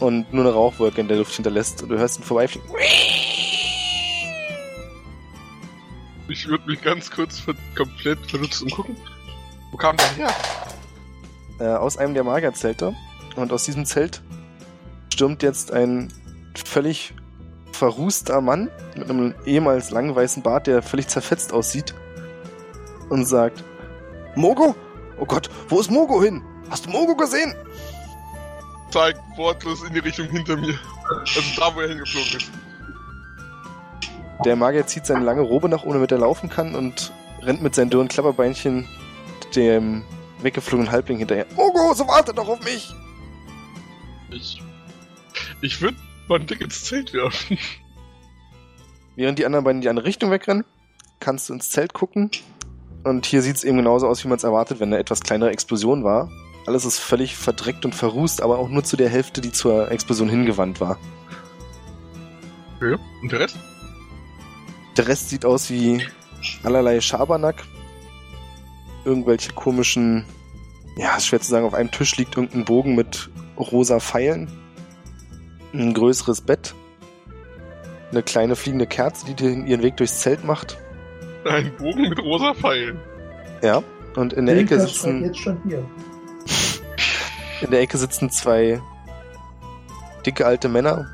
[0.00, 2.68] und nur eine Rauchwolke in der Luft hinterlässt und du hörst ihn vorbeifliegen.
[6.28, 7.42] Ich würde mich ganz kurz
[7.76, 8.96] komplett verdutzt umgucken.
[9.70, 10.34] Wo kam der her?
[11.60, 12.94] Äh, aus einem der Magerzelte
[13.36, 14.22] und aus diesem Zelt
[15.12, 16.12] stürmt jetzt ein
[16.64, 17.14] völlig
[17.72, 21.94] verrußter Mann mit einem ehemals langen weißen Bart, der völlig zerfetzt aussieht
[23.08, 23.62] und sagt,
[24.34, 24.74] Mogo?
[25.18, 26.42] Oh Gott, wo ist Mogo hin?
[26.70, 27.54] Hast du Mogo gesehen?
[28.90, 30.74] Zeigt wortlos in die Richtung hinter mir.
[31.20, 32.50] Also da, wo er hingeflogen ist.
[34.44, 37.12] Der Magier zieht seine lange Robe nach oben, damit er laufen kann und
[37.42, 38.88] rennt mit seinen dürren Klapperbeinchen
[39.54, 40.02] dem
[40.44, 41.46] weggeflogenen Halbling hinterher.
[41.56, 42.94] Mogo, so warte doch auf mich!
[44.30, 44.62] Ich.
[45.62, 45.96] Ich würde
[46.28, 47.58] meinen Dick ins Zelt werfen.
[49.16, 50.64] Während die anderen beiden in die andere Richtung wegrennen,
[51.20, 52.30] kannst du ins Zelt gucken.
[53.04, 55.50] Und hier sieht es eben genauso aus, wie man es erwartet, wenn eine etwas kleinere
[55.50, 56.30] Explosion war.
[56.66, 60.28] Alles ist völlig verdreckt und verrußt, aber auch nur zu der Hälfte, die zur Explosion
[60.28, 60.98] hingewandt war.
[62.80, 62.98] Ja.
[63.22, 63.58] Und der Rest?
[64.96, 66.04] Der Rest sieht aus wie
[66.62, 67.62] allerlei Schabernack.
[69.04, 70.24] Irgendwelche komischen,
[70.96, 74.48] ja, ist schwer zu sagen, auf einem Tisch liegt irgendein Bogen mit rosa Pfeilen.
[75.72, 76.74] Ein größeres Bett.
[78.10, 80.78] Eine kleine fliegende Kerze, die dir ihren Weg durchs Zelt macht.
[81.44, 82.98] Ein Bogen mit rosa Pfeilen.
[83.62, 83.82] Ja.
[84.16, 85.84] Und in der Ecke Wilkas schreibt sitzen, jetzt schon hier.
[87.62, 88.80] In der Ecke sitzen zwei
[90.24, 91.06] dicke alte Männer,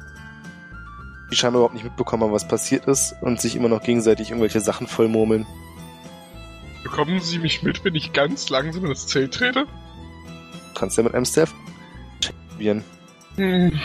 [1.30, 4.60] die scheinbar überhaupt nicht mitbekommen haben, was passiert ist und sich immer noch gegenseitig irgendwelche
[4.60, 5.46] Sachen vollmurmeln.
[6.82, 9.66] Bekommen Sie mich mit, wenn ich ganz langsam in das Zelt trete?
[10.74, 11.54] Kannst ja mit einem Stealth
[12.48, 12.84] probieren.
[13.36, 13.78] Hm.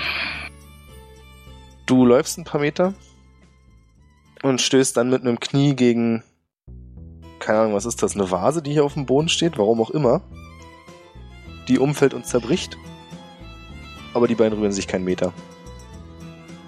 [1.86, 2.94] Du läufst ein paar Meter
[4.44, 6.24] und stößt dann mit einem Knie gegen,
[7.40, 9.92] keine Ahnung, was ist das, eine Vase, die hier auf dem Boden steht, warum auch
[9.92, 10.22] immer.
[11.68, 12.78] Die umfällt und zerbricht.
[14.14, 15.34] Aber die beiden rühren sich keinen Meter.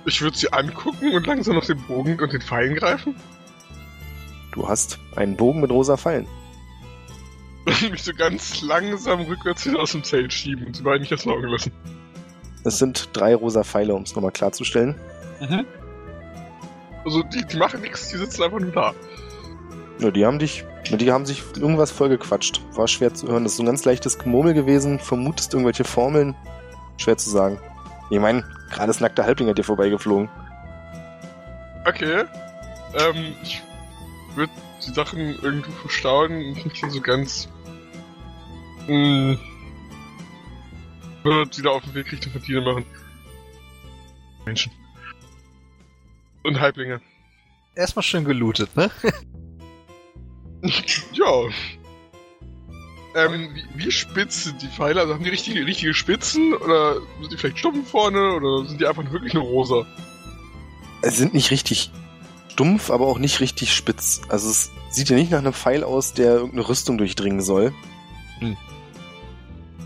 [0.05, 3.15] Ich würde sie angucken und langsam nach dem Bogen und den Pfeilen greifen.
[4.57, 6.27] Du hast einen Bogen mit rosa Pfeilen.
[7.65, 11.13] Und mich so ganz langsam rückwärts wieder aus dem Zelt schieben und sie beiden nicht
[11.13, 11.71] aus den Augen lassen.
[12.63, 14.95] Es sind drei rosa Pfeile, um es nochmal klarzustellen.
[17.05, 18.95] Also die, die machen nichts, die sitzen einfach nur da.
[19.99, 22.61] Ja, die haben dich, die haben sich irgendwas vollgequatscht.
[22.73, 23.43] War schwer zu hören.
[23.43, 24.97] Das ist so ein ganz leichtes Gemurmel gewesen.
[24.97, 26.35] Vermutest irgendwelche Formeln.
[26.97, 27.59] Schwer zu sagen.
[28.09, 30.29] Ich meine, gerade das nackte Halbling hat dir vorbeigeflogen.
[31.85, 32.23] Okay.
[32.99, 33.61] Ähm, ich
[34.37, 34.53] würde
[34.85, 37.49] die Sachen irgendwo verstauen und nicht so ganz.
[38.87, 39.37] Mh,
[41.23, 42.85] würde wieder auf den Weg Richtung Kantine machen.
[44.45, 44.71] Menschen.
[46.43, 47.01] Und Halblinge.
[47.75, 48.89] Erstmal schön gelootet, ne?
[51.13, 51.43] Ja.
[53.15, 55.01] Ähm, wie, wie spitz sind die Pfeile?
[55.01, 56.53] Also haben die richtige, richtige Spitzen?
[56.53, 58.33] Oder sind die vielleicht stumpf vorne?
[58.33, 59.85] Oder sind die einfach wirklich nur rosa?
[61.03, 61.91] Es sind nicht richtig
[62.57, 64.21] stumpf, aber auch nicht richtig spitz.
[64.29, 67.71] Also es sieht ja nicht nach einem Pfeil aus, der irgendeine Rüstung durchdringen soll.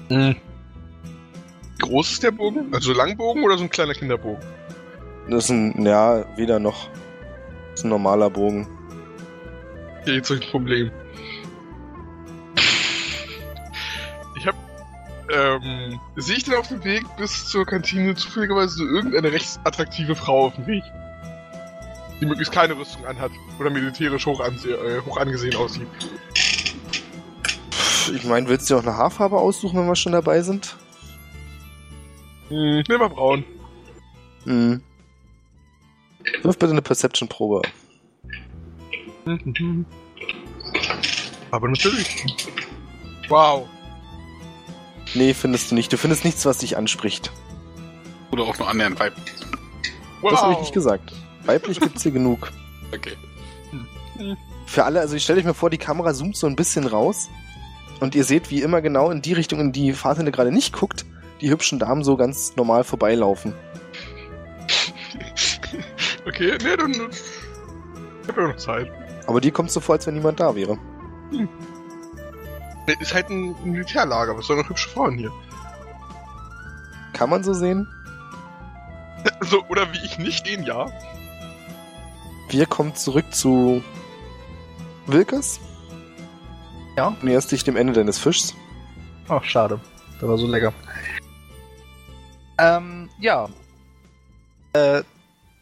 [0.07, 0.35] Wie
[1.79, 2.73] groß ist der Bogen?
[2.73, 4.41] Also Langbogen oder so ein kleiner Kinderbogen?
[5.29, 6.87] Das ist ein, ja, weder noch.
[7.71, 8.69] Das ist ein normaler Bogen.
[10.01, 10.91] Okay, jetzt habe ich ein Problem.
[14.37, 14.55] Ich hab,
[15.29, 20.15] ähm, sehe ich denn auf dem Weg bis zur Kantine zufälligerweise so irgendeine recht attraktive
[20.15, 20.83] Frau auf dem Weg?
[22.21, 25.87] Die möglichst keine Rüstung anhat oder militärisch hoch, anse äh, hoch angesehen aussieht.
[28.13, 30.77] Ich meine, willst du dir auch eine Haarfarbe aussuchen, wenn wir schon dabei sind?
[32.49, 33.43] Hm, nehmen wir braun.
[34.43, 34.81] Hm.
[36.43, 37.61] Wirf bitte eine Perception-Probe.
[41.51, 42.25] Aber natürlich.
[43.29, 43.67] Wow.
[45.13, 45.91] Nee, findest du nicht.
[45.91, 47.31] Du findest nichts, was dich anspricht.
[48.31, 49.13] Oder auch nur annähernd Weib.
[50.21, 50.31] wow.
[50.31, 51.13] Das habe ich nicht gesagt.
[51.45, 52.51] Weiblich gibt's hier genug.
[52.93, 53.15] Okay.
[54.65, 57.29] Für alle, also ich stelle euch mir vor, die Kamera zoomt so ein bisschen raus
[57.99, 61.05] und ihr seht, wie immer genau in die Richtung, in die Fahrtende gerade nicht guckt,
[61.41, 63.53] die hübschen Damen so ganz normal vorbeilaufen.
[66.27, 66.91] Okay, nee, dann.
[66.91, 68.91] Ich hab ja noch Zeit.
[69.25, 70.77] Aber dir kommt so vor, als wenn niemand da wäre.
[71.31, 71.47] Nee,
[72.99, 75.31] Ist halt ein Militärlager, was soll noch hübsche Frauen hier?
[77.13, 77.87] Kann man so sehen?
[79.41, 80.85] So, oder wie ich nicht den, ja.
[82.51, 83.81] Wir kommen zurück zu
[85.07, 85.61] Wilkes.
[86.97, 87.15] Ja.
[87.21, 88.53] Näherst dich dem Ende deines Fischs.
[89.29, 89.79] Ach, schade.
[90.21, 90.73] Der war so lecker.
[92.57, 93.47] Ähm, ja.
[94.73, 95.01] Äh,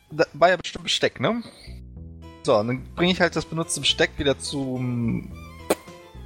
[0.10, 1.43] da war ja bestimmt Besteck, ne?
[2.41, 5.32] So, dann bringe ich halt das benutzte Besteck wieder zum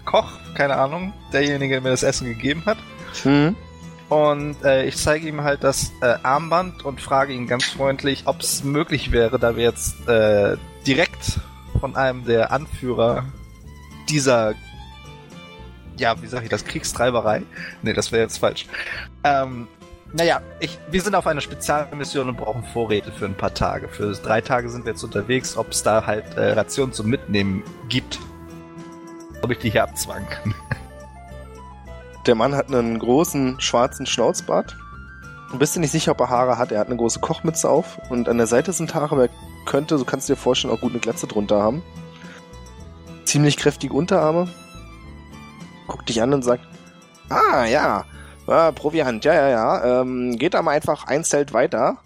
[0.06, 2.78] Koch, keine Ahnung, derjenige, der mir das Essen gegeben hat.
[3.23, 3.58] Hm.
[4.13, 8.41] Und äh, ich zeige ihm halt das äh, Armband und frage ihn ganz freundlich, ob
[8.41, 11.39] es möglich wäre, da wir jetzt äh, direkt
[11.80, 13.26] von einem der Anführer
[14.08, 14.54] dieser,
[15.97, 17.41] ja, wie sage ich das, Kriegstreiberei?
[17.82, 18.67] Nee, das wäre jetzt falsch.
[19.23, 19.67] Ähm,
[20.12, 23.88] naja, ich, wir sind auf einer Spezialmission und brauchen Vorräte für ein paar Tage.
[23.88, 27.63] Für drei Tage sind wir jetzt unterwegs, ob es da halt äh, Rationen zum Mitnehmen
[27.89, 28.19] gibt.
[29.41, 30.54] Ob ich die hier abzwangen kann.
[32.26, 34.78] Der Mann hat einen großen schwarzen Schnauzbart.
[35.52, 36.72] Du bist dir nicht sicher, ob er Haare hat.
[36.72, 39.30] Er hat eine große Kochmütze auf und an der Seite sind Haare, aber er
[39.66, 41.84] könnte, so kannst du dir vorstellen, auch gut eine Glatze drunter haben.
[43.26, 44.48] Ziemlich kräftige Unterarme.
[45.88, 46.66] Guckt dich an und sagt,
[47.30, 48.06] ah, ja,
[48.48, 51.97] äh, Proviant, ja, ja, ja, ähm, geht da mal einfach ein Zelt weiter.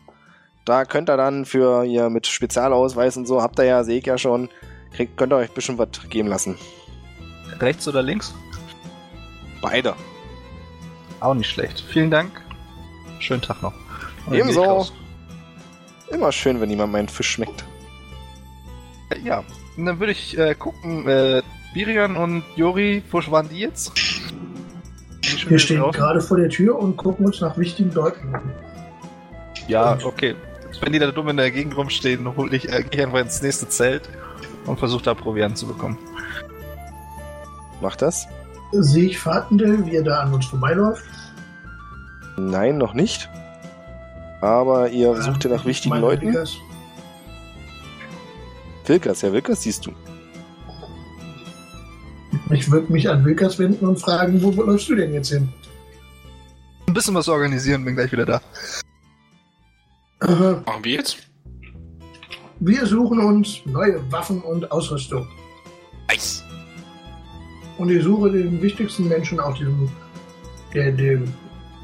[0.65, 4.05] Da könnt ihr dann für ihr mit Spezialausweis und so, habt ihr ja, sehe ich
[4.05, 4.49] ja schon,
[4.93, 6.57] kriegt, könnt ihr euch ein bisschen was geben lassen.
[7.59, 8.33] Rechts oder links?
[9.61, 9.95] Beide.
[11.19, 11.83] Auch nicht schlecht.
[11.89, 12.41] Vielen Dank.
[13.19, 13.73] Schönen Tag noch.
[14.27, 14.87] Und Ebenso.
[16.09, 17.65] Immer schön, wenn jemand meinen Fisch schmeckt.
[19.09, 19.43] Äh, Ja,
[19.75, 21.41] und dann würde ich äh, gucken, äh,
[21.73, 23.91] Birian und Jori, wo waren die jetzt?
[25.23, 25.99] Die Wir stehen draußen?
[25.99, 28.33] gerade vor der Tür und gucken uns nach wichtigen Leuten.
[29.67, 30.35] Ja, okay.
[30.81, 33.41] Wenn die da dumm in der Gegend rumstehen, hol ich, äh, gehe ich einfach ins
[33.41, 34.07] nächste Zelt
[34.65, 35.97] und versuche da Proviant zu bekommen.
[37.81, 38.27] Macht das?
[38.71, 41.03] Sehe ich Fahrtende, wie er da an uns vorbeiläuft?
[42.37, 43.29] Nein, noch nicht.
[44.41, 46.27] Aber ihr sucht ja nach wichtigen Leuten.
[46.27, 46.57] Wilkers,
[48.85, 49.91] Wilkers, ja, Wilkers siehst du.
[52.51, 55.49] Ich würde mich an Wilkers wenden und fragen, wo läufst du denn jetzt hin?
[56.87, 58.41] Ein bisschen was organisieren, bin gleich wieder da.
[60.19, 60.63] Aha.
[60.65, 61.17] Machen wir jetzt?
[62.59, 65.27] Wir suchen uns neue Waffen und Ausrüstung.
[66.09, 66.43] Nice.
[67.77, 69.89] Und ich suche den wichtigsten Menschen auf diesem.
[70.73, 71.33] Der, dem.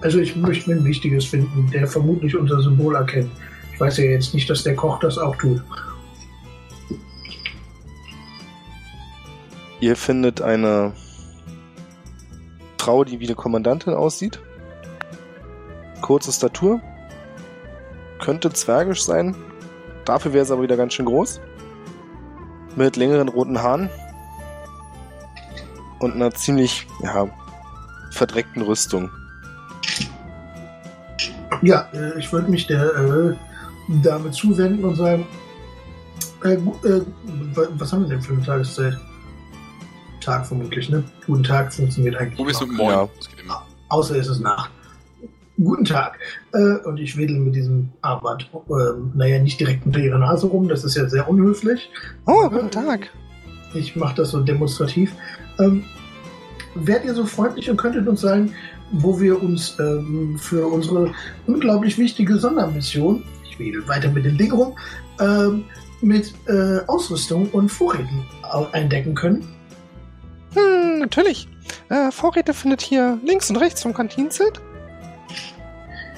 [0.01, 3.31] Also ich möchte ein Wichtiges finden, der vermutlich unser Symbol erkennt.
[3.73, 5.63] Ich weiß ja jetzt nicht, dass der Koch das auch tut.
[9.79, 10.93] Ihr findet eine
[12.77, 14.41] Frau, die wie eine Kommandantin aussieht.
[16.01, 16.81] Kurze Statur.
[18.19, 19.35] Könnte zwergisch sein.
[20.05, 21.39] Dafür wäre sie aber wieder ganz schön groß.
[22.75, 23.89] Mit längeren roten Haaren.
[26.03, 27.29] Und einer ziemlich, ja,
[28.11, 29.09] verdreckten Rüstung.
[31.61, 33.35] Ja, äh, ich würde mich der äh,
[34.03, 35.25] Dame zuwenden und sagen,
[36.43, 36.59] äh, äh,
[37.55, 38.99] wa- was haben wir denn für eine Tageszeit?
[40.19, 41.05] Tag vermutlich, ne?
[41.25, 42.37] Guten Tag funktioniert eigentlich.
[42.37, 42.65] Wo bist du?
[42.67, 42.89] Moin.
[42.89, 43.09] Ja.
[43.17, 43.65] Das geht immer.
[43.87, 44.71] Außer es ist Nacht.
[45.55, 46.19] Guten Tag.
[46.53, 50.67] Äh, und ich wedel mit diesem Armband, ähm, naja, nicht direkt unter ihrer Nase rum,
[50.67, 51.89] das ist ja sehr unhöflich.
[52.25, 53.09] Oh, guten Tag.
[53.73, 55.13] Ich mache das so demonstrativ.
[55.59, 55.83] Ähm,
[56.75, 58.53] wärt ihr so freundlich und könntet uns sagen,
[58.91, 61.11] wo wir uns ähm, für unsere
[61.47, 64.75] unglaublich wichtige Sondermission, ich wedel weiter mit dem Ding rum,
[65.19, 65.65] ähm,
[66.01, 68.25] mit äh, Ausrüstung und Vorräten
[68.71, 69.47] eindecken können?
[70.53, 71.47] Hm, natürlich.
[71.89, 74.61] Äh, Vorräte findet hier links und rechts vom Kantinenzelt.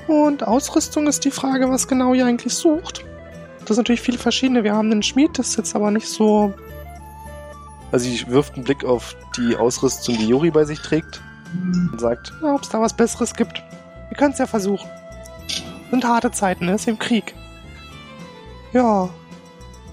[0.08, 3.06] Und Ausrüstung ist die Frage, was genau ihr eigentlich sucht.
[3.60, 4.64] Das sind natürlich viele verschiedene.
[4.64, 6.54] Wir haben einen Schmied, das ist jetzt aber nicht so.
[7.96, 11.22] Also sie wirft einen Blick auf die Ausrüstung, die Juri bei sich trägt
[11.54, 13.64] und sagt, ob es da was Besseres gibt.
[14.10, 14.90] Wir können es ja versuchen.
[15.92, 16.76] Sind harte Zeiten, ne?
[16.76, 17.34] Ist im Krieg.
[18.74, 19.10] Ja.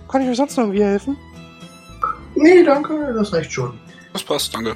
[0.09, 1.17] Kann ich euch sonst noch irgendwie helfen?
[2.35, 3.79] Nee, danke, das reicht schon.
[4.13, 4.75] Das passt, danke.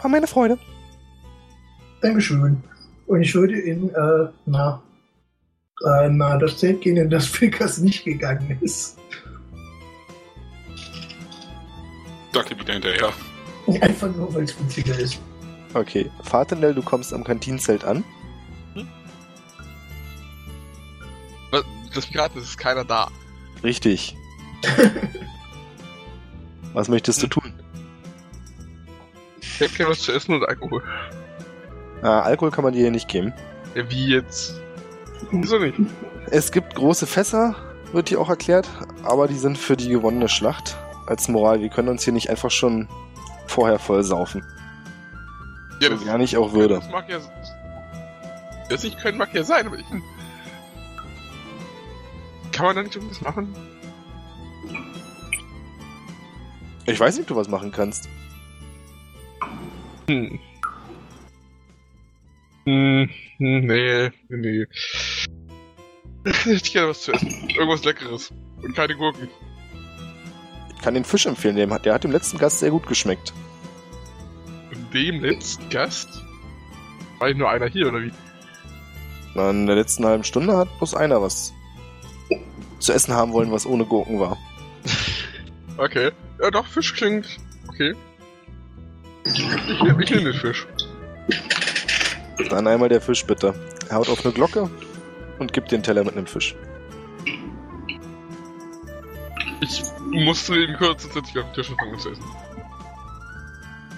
[0.00, 0.56] War meine Freude.
[2.00, 2.62] Dankeschön.
[3.08, 4.80] Und ich würde in, äh, na,
[5.84, 8.99] äh, na, das Zelt gehen, in das Pickers nicht gegangen ist.
[12.32, 13.12] Danke wieder hinterher.
[13.80, 15.20] Einfach nur, weil es günstiger ist.
[15.74, 18.04] Okay, Fatenel, du kommst am Kantinenzelt an.
[21.50, 21.64] Was-
[21.94, 23.08] Das Pirat ist keiner da.
[23.62, 24.16] Richtig.
[26.72, 27.52] Was möchtest du tun?
[29.40, 30.82] Ich hab gerne was zu essen und Alkohol.
[32.02, 33.32] Ah, Alkohol kann man dir hier nicht geben.
[33.74, 34.58] Ja, wie jetzt?
[35.32, 35.76] Wieso nicht?
[36.30, 37.56] Es gibt große Fässer,
[37.92, 38.68] wird hier auch erklärt,
[39.02, 40.78] aber die sind für die gewonnene Schlacht
[41.10, 41.60] als Moral.
[41.60, 42.88] Wir können uns hier nicht einfach schon
[43.46, 44.42] vorher voll saufen.
[45.80, 46.74] Ja, So gar nicht auch würde.
[46.76, 47.18] Das mag ja.
[48.68, 49.84] Das nicht können mag ja sein, aber ich.
[52.52, 53.54] Kann man da nicht irgendwas machen?
[56.86, 58.08] Ich weiß nicht, ob du was machen kannst.
[60.08, 60.38] Hm.
[62.66, 64.66] Hm, hm, nee, nee.
[66.24, 67.48] Ich hätte gerne was zu essen.
[67.48, 68.30] Irgendwas Leckeres.
[68.62, 69.28] Und keine Gurken.
[70.80, 73.34] Ich kann den Fisch empfehlen, der hat, der hat dem letzten Gast sehr gut geschmeckt.
[74.94, 76.08] Dem letzten Gast?
[77.18, 78.10] War ich nur einer hier, oder wie?
[79.34, 81.52] Na, In der letzten halben Stunde hat bloß einer was
[82.78, 84.38] zu essen haben wollen, was ohne Gurken war.
[85.76, 86.10] Okay.
[86.42, 87.26] Ja, doch, Fisch klingt.
[87.68, 87.94] Okay.
[89.24, 90.66] Ich, ich, nehm- ich nehme den Fisch.
[92.50, 93.54] Dann einmal der Fisch bitte.
[93.88, 94.68] Er haut auf eine Glocke
[95.38, 96.54] und gibt den Teller mit einem Fisch.
[99.60, 102.24] Ich musste eben kurz, sonst setze ich auf den Tisch und fange an zu essen.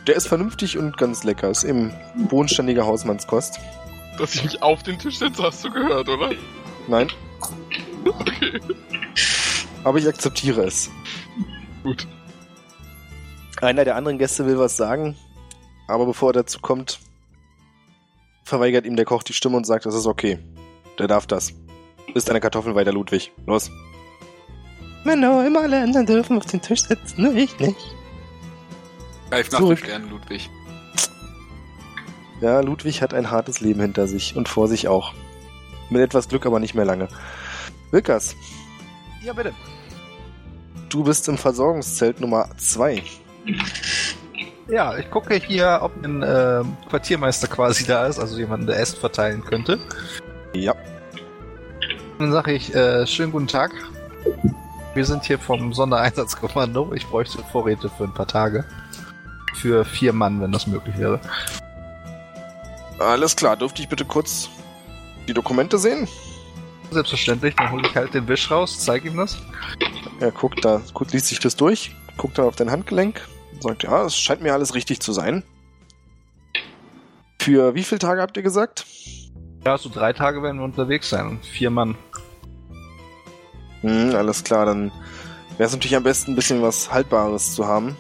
[0.07, 1.49] Der ist vernünftig und ganz lecker.
[1.51, 1.93] Ist eben
[2.29, 3.61] bodenständige Hausmannskost.
[4.19, 6.33] Dass ich mich auf den Tisch setze, hast du gehört, oder?
[6.89, 7.09] Nein,
[8.05, 8.61] Okay.
[9.85, 10.91] aber ich akzeptiere es.
[11.85, 12.07] Gut.
[13.61, 15.17] Einer der anderen Gäste will was sagen,
[15.87, 16.99] aber bevor er dazu kommt,
[18.45, 20.41] verweigert ihm der Koch die Stimme und sagt, das ist okay.
[20.99, 21.53] Der darf das.
[22.15, 23.31] Ist eine Kartoffel weiter, Ludwig.
[23.47, 23.71] Los.
[25.05, 27.77] Männer, immer alle anderen dürfen auf den Tisch sitzen, nur ich nicht.
[29.31, 29.79] Greif nach Zurück.
[29.81, 30.51] den Sternen, Ludwig.
[32.41, 35.13] Ja, Ludwig hat ein hartes Leben hinter sich und vor sich auch.
[35.91, 37.09] Mit etwas Glück aber nicht mehr lange.
[37.91, 38.35] Wilkas,
[39.23, 39.53] Ja, bitte.
[40.89, 43.03] du bist im Versorgungszelt Nummer 2.
[44.69, 48.99] Ja, ich gucke hier, ob ein ähm, Quartiermeister quasi da ist, also jemanden, der Essen
[48.99, 49.79] verteilen könnte.
[50.55, 50.75] Ja.
[52.19, 53.73] Dann sage ich, äh, schönen guten Tag.
[54.95, 56.93] Wir sind hier vom Sondereinsatzkommando.
[56.95, 58.65] Ich bräuchte Vorräte für ein paar Tage.
[59.55, 61.19] Für vier Mann, wenn das möglich wäre.
[62.99, 64.51] Alles klar, dürfte ich bitte kurz
[65.27, 66.09] Die Dokumente sehen?
[66.91, 69.39] Selbstverständlich, dann hole ich halt den Wisch raus, zeige ihm das.
[70.21, 73.85] Er guckt da, gut, liest sich das durch, guckt dann auf dein Handgelenk und sagt,
[73.85, 75.43] ja, es scheint mir alles richtig zu sein.
[77.41, 78.85] Für wie viele Tage habt ihr gesagt?
[79.65, 81.41] Ja, so drei Tage werden wir unterwegs sein.
[81.43, 81.97] Vier Mann.
[83.83, 84.91] Hm, alles klar, dann
[85.59, 87.97] wäre es natürlich am besten, ein bisschen was Haltbares zu haben.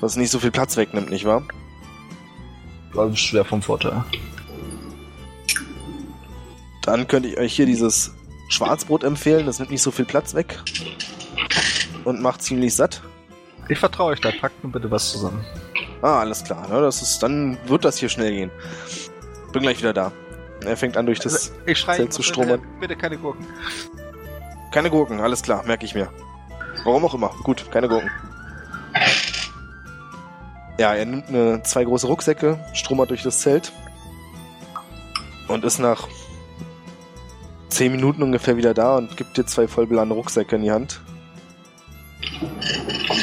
[0.00, 1.42] Was nicht so viel Platz wegnimmt, nicht wahr?
[2.94, 4.04] Das ist schwer vom Vorteil.
[6.82, 8.12] Dann könnte ich euch hier dieses
[8.48, 10.58] Schwarzbrot empfehlen, das nimmt nicht so viel Platz weg.
[12.04, 13.02] Und macht ziemlich satt.
[13.68, 15.44] Ich vertraue euch da, packt nur bitte was zusammen.
[16.02, 16.80] Ah, alles klar, ne?
[16.80, 18.50] Das ist, dann wird das hier schnell gehen.
[19.52, 20.12] Bin gleich wieder da.
[20.64, 22.60] Er fängt an, durch das ich schreie Zelt zu stromern.
[22.80, 23.46] Bitte keine Gurken.
[24.70, 26.10] Keine Gurken, alles klar, merke ich mir.
[26.84, 27.30] Warum auch immer.
[27.42, 28.10] Gut, keine Gurken.
[30.78, 33.72] Ja, er nimmt eine, zwei große Rucksäcke, stromert durch das Zelt
[35.48, 36.08] und ist nach
[37.68, 41.00] zehn Minuten ungefähr wieder da und gibt dir zwei vollbeladene Rucksäcke in die Hand.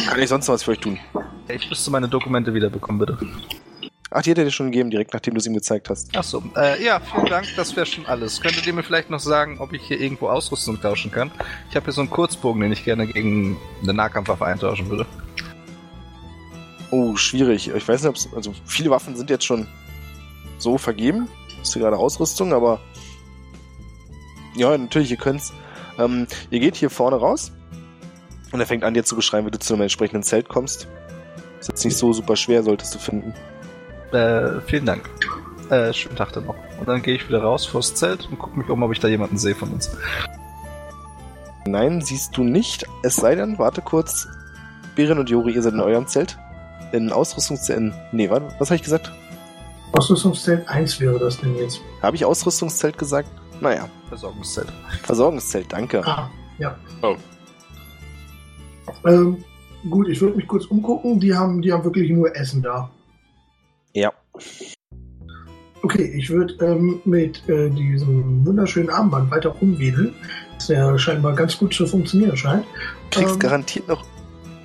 [0.08, 1.00] Kann ich sonst noch was für euch tun?
[1.48, 3.18] Ich müsste meine Dokumente wiederbekommen, bitte.
[4.18, 6.18] Ach, die hat er dir schon gegeben, direkt nachdem du sie ihm gezeigt hast.
[6.18, 8.42] Achso, äh, ja, vielen Dank, das wäre schon alles.
[8.42, 11.30] Könntet ihr mir vielleicht noch sagen, ob ich hier irgendwo Ausrüstung tauschen kann?
[11.70, 15.06] Ich habe hier so einen Kurzbogen, den ich gerne gegen eine Nahkampfwaffe eintauschen würde.
[16.90, 17.68] Oh, schwierig.
[17.68, 19.68] Ich weiß nicht, ob's, also viele Waffen sind jetzt schon
[20.58, 21.30] so vergeben.
[21.62, 22.80] Ist hier gerade Ausrüstung, aber
[24.56, 25.54] ja, natürlich, ihr könnt's.
[26.00, 27.52] Ähm, ihr geht hier vorne raus
[28.52, 30.88] und er fängt an, dir zu beschreiben, wie du zu einem entsprechenden Zelt kommst.
[31.60, 33.36] Ist jetzt nicht so super schwer, solltest du finden.
[34.12, 35.10] Äh, vielen Dank.
[35.70, 36.56] Äh, schönen Tag dann noch.
[36.80, 39.08] Und dann gehe ich wieder raus vors Zelt und gucke mich um, ob ich da
[39.08, 39.92] jemanden sehe von uns.
[41.66, 42.86] Nein, siehst du nicht.
[43.04, 44.28] Es sei denn, warte kurz.
[44.96, 46.38] Beren und Jori, ihr seid in eurem Zelt.
[46.94, 47.94] In Ausrüstungszelt.
[48.14, 49.12] Nee, warte, was habe ich gesagt?
[49.92, 51.82] Ausrüstungszelt 1 wäre das denn jetzt.
[52.02, 53.30] Habe ich Ausrüstungszelt gesagt?
[53.60, 54.72] Naja, Versorgungszelt.
[55.04, 56.06] Versorgungszelt, danke.
[56.06, 56.30] Ah,
[56.60, 56.78] ja.
[57.02, 57.16] Oh.
[59.06, 59.44] Ähm,
[59.90, 61.20] gut, ich würde mich kurz umgucken.
[61.20, 62.90] Die haben, die haben wirklich nur Essen da.
[63.98, 64.14] Ja.
[65.82, 70.14] Okay, ich würde ähm, mit äh, diesem wunderschönen Armband weiter rumwedeln,
[70.56, 72.64] das ja scheinbar ganz gut zu funktionieren scheint.
[73.10, 74.06] Kriegst Ähm, garantiert noch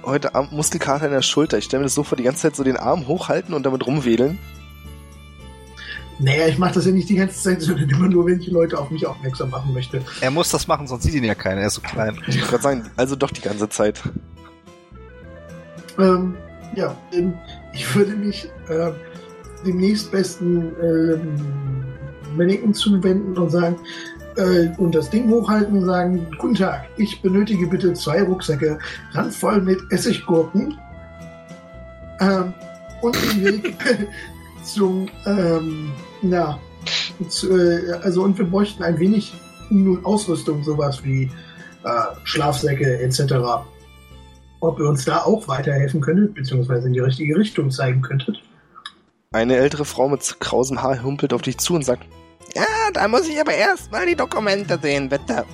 [0.02, 1.56] heute Abend Muskelkater in der Schulter.
[1.56, 3.86] Ich stelle mir das so vor, die ganze Zeit so den Arm hochhalten und damit
[3.86, 4.38] rumwedeln.
[6.18, 8.78] Naja, ich mache das ja nicht die ganze Zeit, sondern immer nur, wenn ich Leute
[8.78, 10.02] auf mich aufmerksam machen möchte.
[10.20, 12.18] Er muss das machen, sonst sieht ihn ja keiner, er ist so klein.
[12.26, 14.02] Ich wollte gerade sagen, also doch die ganze Zeit.
[15.98, 16.34] Ähm,
[16.74, 16.94] ja,
[17.72, 18.92] ich würde mich äh,
[19.66, 21.38] dem nächstbesten ähm,
[22.36, 23.76] Mannequin zuwenden und sagen,
[24.36, 28.78] äh, und das Ding hochhalten und sagen, guten Tag, ich benötige bitte zwei Rucksäcke,
[29.12, 30.78] randvoll mit Essiggurken
[32.20, 32.54] ähm,
[33.02, 33.76] und den Weg
[34.64, 35.90] zum, ähm,
[36.22, 36.58] na,
[37.28, 39.32] zu, äh, also und wir bräuchten ein wenig
[39.70, 41.30] nun Ausrüstung, sowas wie
[41.84, 41.90] äh,
[42.24, 43.34] Schlafsäcke etc.
[44.60, 48.42] Ob ihr uns da auch weiterhelfen könntet, beziehungsweise in die richtige Richtung zeigen könntet.
[49.32, 52.04] Eine ältere Frau mit krausem Haar humpelt auf dich zu und sagt,
[52.54, 55.44] Ja, da muss ich aber erst mal die Dokumente sehen, bitte.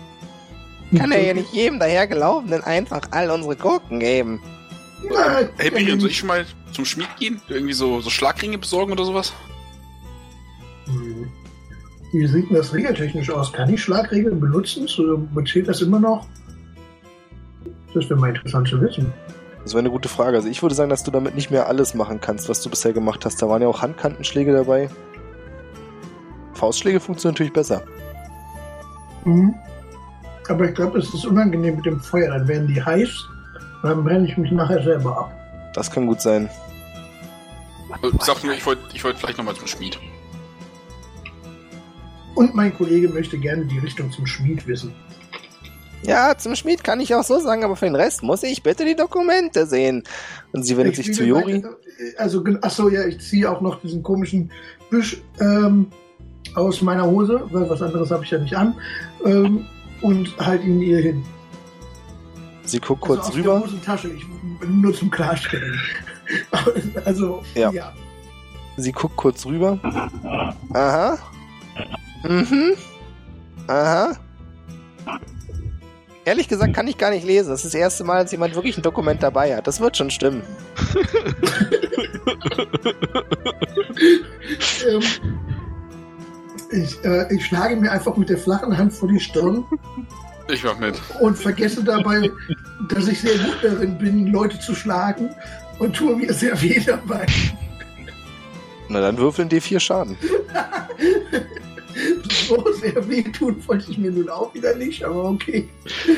[0.97, 4.41] Kann er ja nicht jedem dahergelaufenen einfach all unsere Gurken geben.
[5.11, 7.41] Ja, Hey, Birion, soll ich schon mal zum Schmied gehen?
[7.49, 9.33] Irgendwie so, so Schlagringe besorgen oder sowas?
[10.87, 11.29] Hm.
[12.13, 13.53] Wie sieht denn das regeltechnisch aus?
[13.53, 14.89] Kann ich Schlagregeln benutzen?
[14.89, 16.27] So, Zählt das immer noch?
[17.95, 19.13] Das wäre mal interessant zu wissen.
[19.69, 20.39] Das wäre eine gute Frage.
[20.39, 22.95] Also ich würde sagen, dass du damit nicht mehr alles machen kannst, was du bisher
[22.95, 23.43] gemacht hast.
[23.43, 24.89] Da waren ja auch Handkantenschläge dabei.
[26.55, 27.83] Faustschläge funktionieren natürlich besser.
[29.27, 29.55] Mhm.
[30.49, 32.31] Aber ich glaube, es ist unangenehm mit dem Feuer.
[32.31, 33.11] Dann werden die heiß
[33.83, 35.33] und dann brenne ich mich nachher selber ab.
[35.75, 36.49] Das kann gut sein.
[38.03, 39.99] Äh, Sag nur, ich wollte ich wollt vielleicht nochmal zum Schmied.
[42.37, 44.95] Und mein Kollege möchte gerne die Richtung zum Schmied wissen.
[46.03, 48.85] Ja, zum Schmied kann ich auch so sagen, aber für den Rest muss ich bitte
[48.85, 50.05] die Dokumente sehen.
[50.53, 51.77] Und sie wendet Ich sich zu weiter-
[52.17, 54.51] Also, gen- ach so, ja, ich ziehe auch noch diesen komischen
[54.91, 55.89] Büsch ähm,
[56.55, 58.75] aus meiner Hose, weil was anderes habe ich ja nicht an,
[59.25, 59.67] ähm,
[60.01, 61.25] und halt ihn ihr hin.
[62.65, 63.53] Sie guckt kurz also aus rüber.
[63.55, 64.25] Der Hosentasche, ich,
[64.69, 65.79] nur zum Klarstellen.
[67.05, 67.71] also, Ja.
[67.73, 67.93] ja.
[68.77, 69.79] Sie guckt kurz rüber.
[70.73, 71.19] Aha.
[72.23, 72.75] Mhm.
[73.67, 74.13] Aha.
[76.29, 77.49] Ehrlich gesagt kann ich gar nicht lesen.
[77.49, 79.67] Das ist das erste Mal, dass jemand wirklich ein Dokument dabei hat.
[79.67, 80.43] Das wird schon stimmen.
[84.87, 85.03] ähm,
[86.71, 89.65] ich, äh, ich schlage mir einfach mit der flachen Hand vor die Stirn
[90.53, 91.01] Ich mach mit.
[91.21, 92.31] und vergesse dabei,
[92.91, 95.31] dass ich sehr gut darin bin, Leute zu schlagen
[95.79, 97.25] und tue mir sehr weh dabei.
[98.91, 100.19] Na dann würfeln D4 Schaden.
[102.49, 105.69] So sehr wehtun wollte ich mir nun auch wieder nicht, aber okay.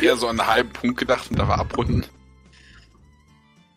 [0.03, 2.05] Eher so an einen halben Punkt gedacht und da war abrunden.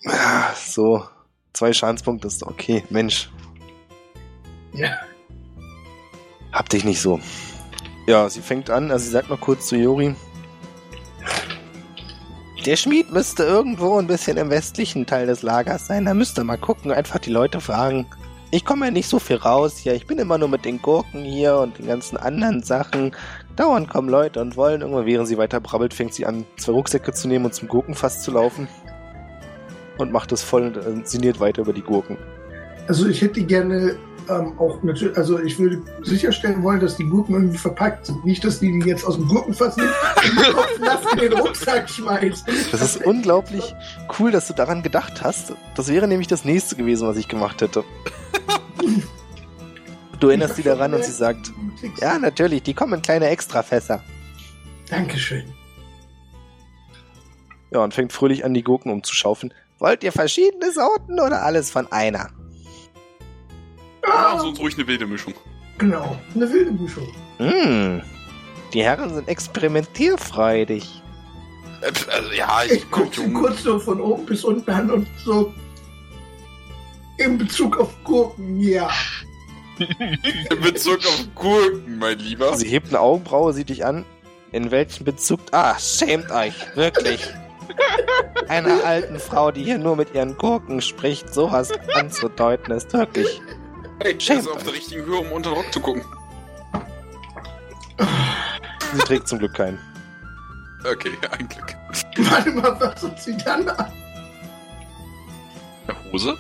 [0.06, 1.06] Ah, So,
[1.54, 2.84] zwei Schadenspunkte ist okay.
[2.90, 3.30] Mensch,
[4.74, 4.92] Ja.
[6.52, 7.20] hab dich nicht so.
[8.08, 10.16] Ja, sie fängt an, also sie sagt noch kurz zu Jori.
[12.66, 16.06] Der Schmied müsste irgendwo ein bisschen im westlichen Teil des Lagers sein.
[16.06, 18.06] Da müsste mal gucken, einfach die Leute fragen.
[18.54, 19.96] Ich komme ja nicht so viel raus hier.
[19.96, 23.16] Ich bin immer nur mit den Gurken hier und den ganzen anderen Sachen.
[23.56, 27.14] Dauernd kommen Leute und wollen irgendwann, während sie weiter brabbelt, fängt sie an, zwei Rucksäcke
[27.14, 28.68] zu nehmen und zum Gurkenfass zu laufen.
[29.98, 32.16] Und macht es voll und äh, sinniert weiter über die Gurken.
[32.88, 33.96] Also ich hätte gerne
[34.30, 38.24] ähm, auch natürlich, also ich würde sicherstellen wollen, dass die Gurken irgendwie verpackt sind.
[38.24, 39.90] Nicht, dass die die jetzt aus dem Gurkenfass nimmt
[41.12, 42.48] und den Rucksack schmeißt.
[42.72, 43.74] Das ist unglaublich
[44.20, 45.54] cool, dass du daran gedacht hast.
[45.76, 47.84] Das wäre nämlich das nächste gewesen, was ich gemacht hätte.
[50.24, 51.52] Du erinnerst sie daran und sie sagt,
[52.00, 54.02] ja, natürlich, die kommen in kleine Extrafässer.
[54.90, 55.44] Dankeschön.
[57.72, 59.54] Ja, und fängt fröhlich an, die Gurken umzuschaufeln.
[59.80, 62.30] Wollt ihr verschiedene Sorten oder alles von einer?
[64.08, 65.34] Machen Sie uns ruhig eine wilde Mischung.
[65.78, 67.14] Genau, eine wilde Mischung.
[67.40, 68.02] Hm,
[68.74, 71.04] die Herren sind experimentierfreudig.
[71.82, 74.90] Äh, Also, ja, Ich ich gucke guck, sie kurz so von oben bis unten an
[74.90, 75.54] und so
[77.18, 78.90] in Bezug auf Gurken, ja.
[79.80, 82.56] In Bezug auf Gurken, mein Lieber.
[82.56, 84.06] Sie hebt eine Augenbraue, sieht dich an.
[84.52, 85.40] In welchem Bezug?
[85.52, 87.28] Ah, schämt euch, wirklich.
[88.48, 93.42] Einer alten Frau, die hier nur mit ihren Gurken spricht, sowas anzudeuten, ist wirklich.
[94.00, 96.04] Hey, Schämt ist auf der richtigen Höhe, um unter den Rock zu gucken.
[98.94, 99.80] Sie trägt zum Glück keinen.
[100.86, 101.76] Okay, ein Glück.
[102.30, 103.92] Warte mal, was hat sie dann an?
[105.88, 106.38] Eine Hose?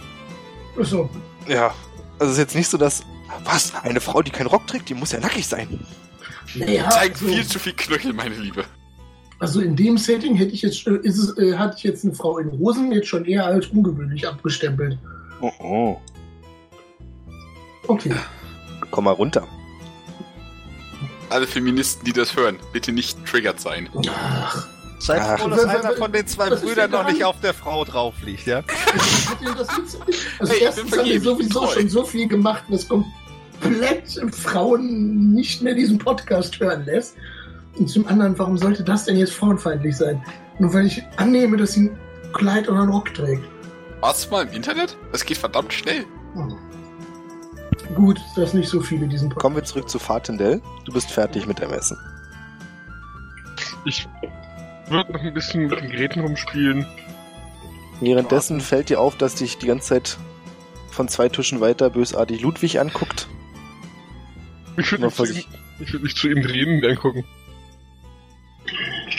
[0.82, 1.10] So,
[1.48, 1.74] Ja,
[2.20, 3.04] also es ist jetzt nicht so, dass.
[3.44, 3.74] Was?
[3.84, 5.68] Eine Frau, die keinen Rock trägt, die muss ja nackig sein.
[6.56, 8.66] naja, Zeigt also, viel zu viel Knöchel, meine Liebe.
[9.40, 12.14] also in dem Setting hätte ich jetzt, äh, ist es, äh, hatte ich jetzt eine
[12.14, 14.98] Frau in Hosen jetzt schon eher als ungewöhnlich abgestempelt.
[15.42, 16.02] Oh, oh.
[17.88, 18.14] Okay.
[18.92, 19.48] Komm mal runter.
[21.30, 23.90] Alle Feministen, die das hören, bitte nicht triggert sein.
[24.10, 24.68] Ach,
[25.00, 25.38] Seid Ach.
[25.40, 28.14] froh, dass einer von den zwei Was ist Brüdern noch nicht auf der Frau drauf
[28.24, 28.62] liegt, ja?
[28.62, 29.68] das?
[30.40, 31.74] Also Hey, erstens haben wir sowieso treu.
[31.74, 32.88] schon so viel gemacht, was
[33.64, 37.16] komplett Frauen nicht mehr diesen Podcast hören lässt.
[37.78, 40.24] Und zum anderen, warum sollte das denn jetzt frauenfeindlich sein?
[40.59, 41.97] Nur weil ich annehme, dass sie ein
[42.34, 43.43] Kleid oder einen Rock trägt.
[44.01, 44.97] Warst du mal im Internet?
[45.11, 46.05] Das geht verdammt schnell.
[46.34, 46.55] Hm.
[47.95, 49.41] Gut, dass nicht so viele diesen Podcast.
[49.41, 50.61] Kommen wir zurück zu Fatendell.
[50.86, 51.97] Du bist fertig mit dem Essen.
[53.86, 54.07] Ich
[54.89, 56.86] würde noch ein bisschen mit den Geräten rumspielen.
[57.99, 60.18] Währenddessen fällt dir auf, dass dich die ganze Zeit
[60.91, 63.28] von zwei Tischen weiter bösartig Ludwig anguckt.
[64.78, 65.47] Ich würde mich,
[65.80, 67.26] ich würd mich zu ihm drehen und angucken.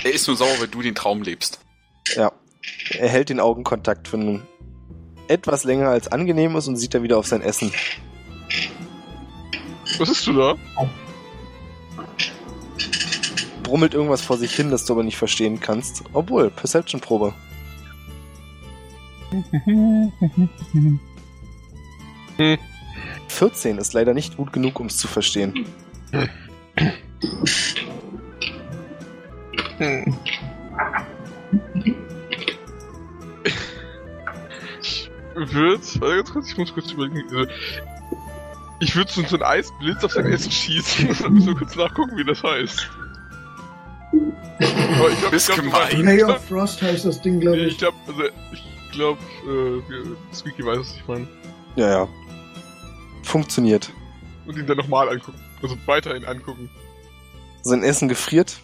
[0.02, 1.60] Er ist nur sauer, weil du den Traum lebst.
[2.14, 2.32] Ja.
[2.90, 4.42] Er hält den Augenkontakt für einen
[5.28, 7.72] etwas länger als angenehm ist und sieht dann wieder auf sein Essen.
[9.98, 10.56] Was ist du da?
[13.62, 16.04] Brummelt irgendwas vor sich hin, das du aber nicht verstehen kannst.
[16.12, 17.32] Obwohl, Perception-Probe.
[22.36, 22.58] Hm.
[23.34, 25.66] 14 ist leider nicht gut genug, um es zu verstehen.
[29.78, 30.16] Hm.
[34.84, 37.24] Ich würde, warte ganz kurz, ich muss kurz überlegen.
[37.30, 37.50] Also,
[38.80, 41.74] ich würde so so einen Eisblitz auf sein Essen schießen und dann müssen wir kurz
[41.74, 42.88] nachgucken, wie das heißt.
[44.12, 46.08] Aber ich glaub, Bist ich glaub, gemein.
[46.08, 47.72] Ray of Frost heißt das Ding, glaube ich.
[47.72, 48.22] ich glaube, also,
[48.52, 49.18] ich glaube,
[49.48, 51.26] äh, Squeaky weiß, was ich meine.
[51.76, 52.08] Ja, ja.
[53.24, 53.92] Funktioniert.
[54.46, 55.40] Und ihn dann nochmal angucken.
[55.62, 56.70] Also weiterhin angucken.
[57.62, 58.60] Sein Essen gefriert.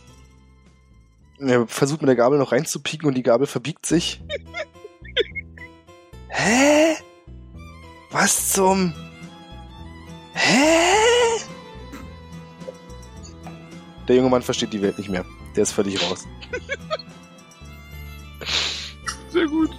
[1.38, 4.22] Er versucht mit der Gabel noch reinzupieken und die Gabel verbiegt sich.
[6.28, 6.96] Hä?
[8.10, 8.92] Was zum...
[10.34, 11.40] Hä?
[14.06, 15.24] Der junge Mann versteht die Welt nicht mehr.
[15.56, 16.26] Der ist völlig raus.
[19.30, 19.70] Sehr gut.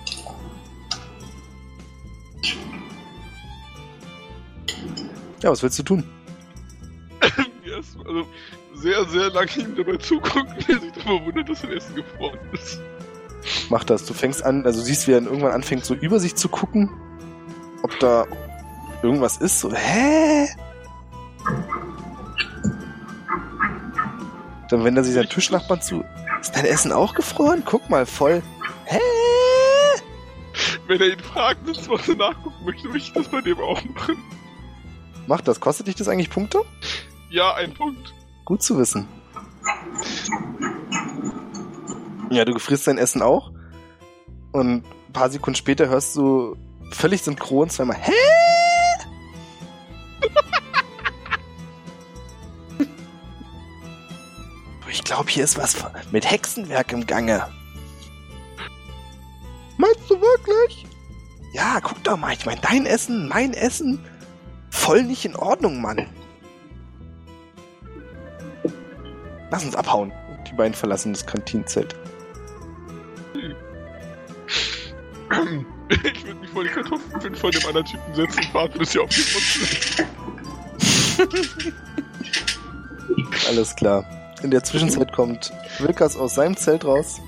[5.41, 6.03] Ja, was willst du tun?
[7.63, 8.27] Yes, also
[8.73, 12.39] sehr, sehr lange ihm dabei zugucken, wie er sich darüber wundert, dass sein Essen gefroren
[12.51, 12.81] ist.
[13.69, 14.05] Mach das.
[14.05, 16.89] Du fängst an, also siehst, wie er irgendwann anfängt, so über sich zu gucken,
[17.83, 18.27] ob da
[19.03, 19.59] irgendwas ist.
[19.59, 20.49] So, hä?
[24.69, 26.03] Dann wendet er sich seinen Tischnachbarn zu.
[26.39, 27.63] Ist dein Essen auch gefroren?
[27.65, 28.41] Guck mal, voll.
[28.85, 28.99] Hä?
[30.87, 34.17] Wenn er ihn fragt, was er nachgucken möchte, möchte ich das bei dem auch machen.
[35.27, 35.59] Mach das.
[35.59, 36.61] Kostet dich das eigentlich Punkte?
[37.29, 38.13] Ja, ein Punkt.
[38.45, 39.07] Gut zu wissen.
[42.29, 43.51] Ja, du gefrierst dein Essen auch.
[44.51, 46.55] Und ein paar Sekunden später hörst du
[46.91, 48.11] völlig synchron zweimal Hä?
[54.89, 55.77] Ich glaube, hier ist was
[56.11, 57.47] mit Hexenwerk im Gange.
[59.77, 60.85] Meinst du wirklich?
[61.53, 64.05] Ja, guck doch mal, ich meine, dein Essen, mein Essen,
[64.81, 66.07] voll nicht in Ordnung, Mann.
[69.51, 70.11] Lass uns abhauen.
[70.49, 71.95] Die beiden verlassen das Kantinenzelt.
[75.89, 78.99] Ich würde mich vor die Kartoffeln von dem anderen Typen setzen und warten, bis sie
[78.99, 79.45] auf die Front
[81.19, 81.73] sind.
[83.47, 84.03] Alles klar.
[84.41, 87.21] In der Zwischenzeit kommt Wilkas aus seinem Zelt raus.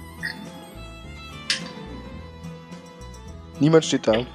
[3.59, 4.25] Niemand steht da.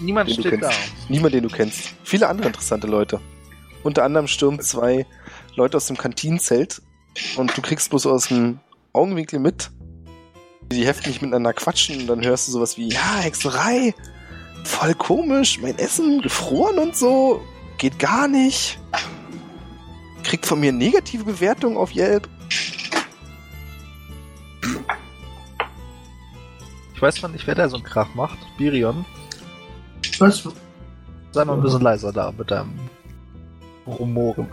[0.00, 0.70] Niemand steht da.
[1.10, 1.94] Niemand, den du kennst.
[2.04, 3.20] Viele andere interessante Leute.
[3.82, 5.06] Unter anderem stürmen zwei
[5.56, 6.80] Leute aus dem Kantinenzelt
[7.36, 8.60] und du kriegst bloß aus dem
[8.92, 9.72] Augenwinkel mit,
[10.68, 13.92] wie die heftig miteinander quatschen und dann hörst du sowas wie, ja, Hexerei,
[14.62, 17.42] voll komisch, mein Essen gefroren und so,
[17.78, 18.78] geht gar nicht.
[20.22, 22.28] Kriegt von mir negative Bewertung auf Yelp.
[26.94, 28.38] Ich weiß noch nicht, wer da so einen Krach macht.
[28.58, 29.04] Birion,
[30.20, 30.46] Was?
[31.32, 32.78] Sei mal ein bisschen leiser da mit deinem
[33.86, 34.48] Rumoren.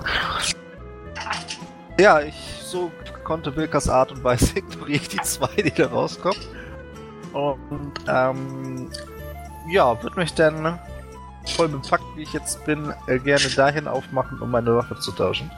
[2.00, 2.92] Ja, ich so
[3.24, 6.40] konnte Wilkers Art und Weise ignoriere ich die zwei, die da rauskommen.
[7.34, 8.90] Und ähm,
[9.70, 10.80] ja, würde mich dann
[11.56, 15.52] voll Fakt, wie ich jetzt bin, äh, gerne dahin aufmachen, um meine Waffe zu tauschen.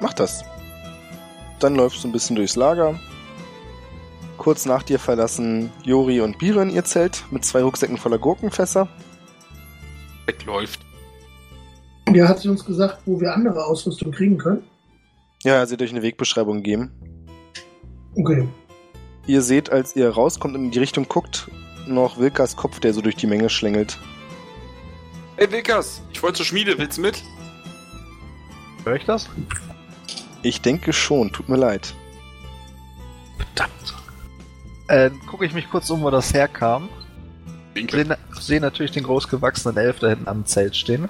[0.00, 0.44] Mach das.
[1.58, 2.98] Dann läufst du ein bisschen durchs Lager.
[4.36, 8.88] Kurz nach dir verlassen Jori und Biren ihr Zelt mit zwei Rucksäcken voller Gurkenfässer.
[10.26, 10.80] Wegläuft.
[12.12, 14.62] Ja, hat sie uns gesagt, wo wir andere Ausrüstung kriegen können?
[15.42, 16.92] Ja, sie hat euch eine Wegbeschreibung gegeben.
[18.14, 18.46] Okay.
[19.26, 21.48] Ihr seht, als ihr rauskommt und in die Richtung guckt,
[21.86, 23.98] noch Wilkas Kopf, der so durch die Menge schlängelt.
[25.36, 27.22] Hey Wilkas, ich wollte zur Schmiede, willst du mit?
[28.84, 29.28] Hör ich das?
[30.42, 31.94] Ich denke schon, tut mir leid.
[33.36, 33.94] Verdammt.
[34.88, 36.88] Äh, gucke ich mich kurz um, wo das herkam.
[37.76, 38.04] Winkel.
[38.06, 41.08] Sehe seh natürlich den großgewachsenen Elf da hinten am Zelt stehen.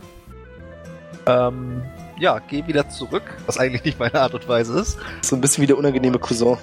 [1.27, 1.83] Ähm,
[2.19, 4.99] ja, geh wieder zurück, was eigentlich nicht meine Art und Weise ist.
[5.23, 6.59] So ein bisschen wie der unangenehme Cousin.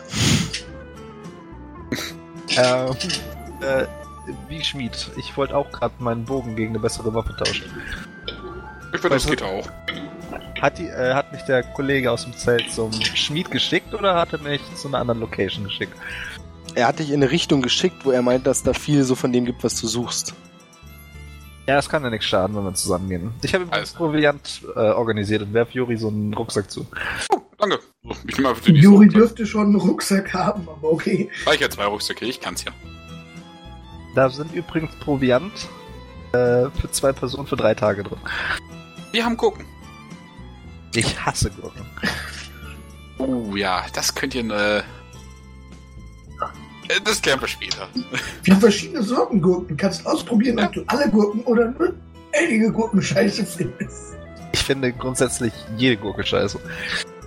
[2.58, 2.96] Ähm,
[3.62, 3.86] äh,
[4.48, 5.12] wie Schmied.
[5.18, 7.66] Ich wollte auch gerade meinen Bogen gegen eine bessere Waffe tauschen.
[8.94, 9.68] Ich finde, das geht auch.
[10.62, 14.34] Hat, die, äh, hat mich der Kollege aus dem Zelt zum Schmied geschickt oder hat
[14.34, 15.98] er mich zu einer anderen Location geschickt?
[16.76, 19.32] Er hat dich in eine Richtung geschickt, wo er meint, dass da viel so von
[19.32, 20.34] dem gibt, was du suchst.
[21.68, 23.32] Ja, das kann ja nichts schaden, wenn wir zusammengehen.
[23.42, 26.86] Ich habe übrigens Alles Proviant äh, organisiert und werf Juri so einen Rucksack zu.
[27.32, 27.80] Oh, danke.
[28.28, 29.22] Ich nehme einfach den nächsten Juri Rucksack.
[29.22, 31.30] dürfte schon einen Rucksack haben, aber okay.
[31.46, 32.72] Weil ich ja zwei Rucksäcke, ich kann's ja.
[34.16, 35.54] Da sind übrigens Proviant
[36.34, 38.20] äh, für zwei Personen für drei Tage drin.
[39.12, 39.66] Wir haben gucken.
[40.96, 41.86] Ich hasse Gurken.
[43.18, 44.84] Oh ja, das könnt ihr, äh...
[46.96, 47.88] äh, Das klären wir später.
[48.44, 49.68] Wir haben verschiedene Sorten Gurken.
[49.70, 51.94] Du kannst ausprobieren, ob du alle Gurken oder nur
[52.34, 54.16] einige Gurken scheiße findest.
[54.54, 56.60] Ich finde grundsätzlich jede Gurke scheiße.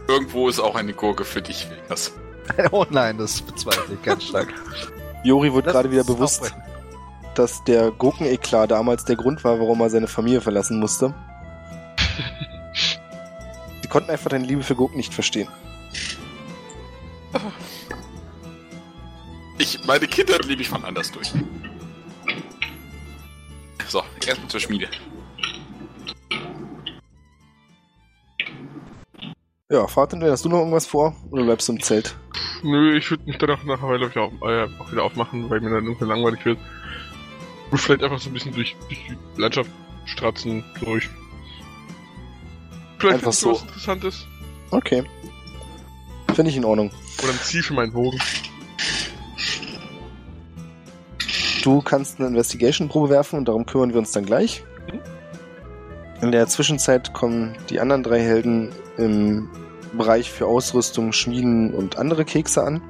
[0.09, 2.12] Irgendwo ist auch eine Gurke für dich, Wilkas.
[2.71, 4.53] oh nein, das bezweifle ich ganz stark.
[5.25, 6.53] Jori wurde gerade wieder bewusst,
[7.35, 11.12] dass der Gurkeneklat damals der Grund war, warum er seine Familie verlassen musste.
[13.83, 15.49] Sie konnten einfach deine Liebe für Gurken nicht verstehen.
[19.59, 21.32] Ich, meine Kindheit lebe ich von anders durch.
[23.88, 24.88] So, erstmal zur Schmiede.
[29.70, 31.16] Ja, Vater, hast du noch irgendwas vor?
[31.30, 32.16] Oder bleibst du im Zelt?
[32.62, 35.70] Nö, ich würde mich danach nach einer Weile auf, äh, auch wieder aufmachen, weil mir
[35.70, 36.59] dann irgendwann langweilig wird.
[37.70, 39.70] Und vielleicht einfach so ein bisschen durch, durch die Landschaft
[40.04, 41.09] stratzen, durch.
[42.98, 43.52] Vielleicht Einfach so.
[43.52, 44.26] was Interessantes.
[44.70, 45.04] Okay.
[46.34, 46.90] Finde ich in Ordnung.
[47.22, 48.18] Oder ein Ziel für meinen Bogen.
[51.67, 54.62] Du kannst eine Investigation-Probe werfen und darum kümmern wir uns dann gleich.
[56.21, 59.51] In der Zwischenzeit kommen die anderen drei Helden im
[59.93, 62.81] Bereich für Ausrüstung, Schmieden und andere Kekse an.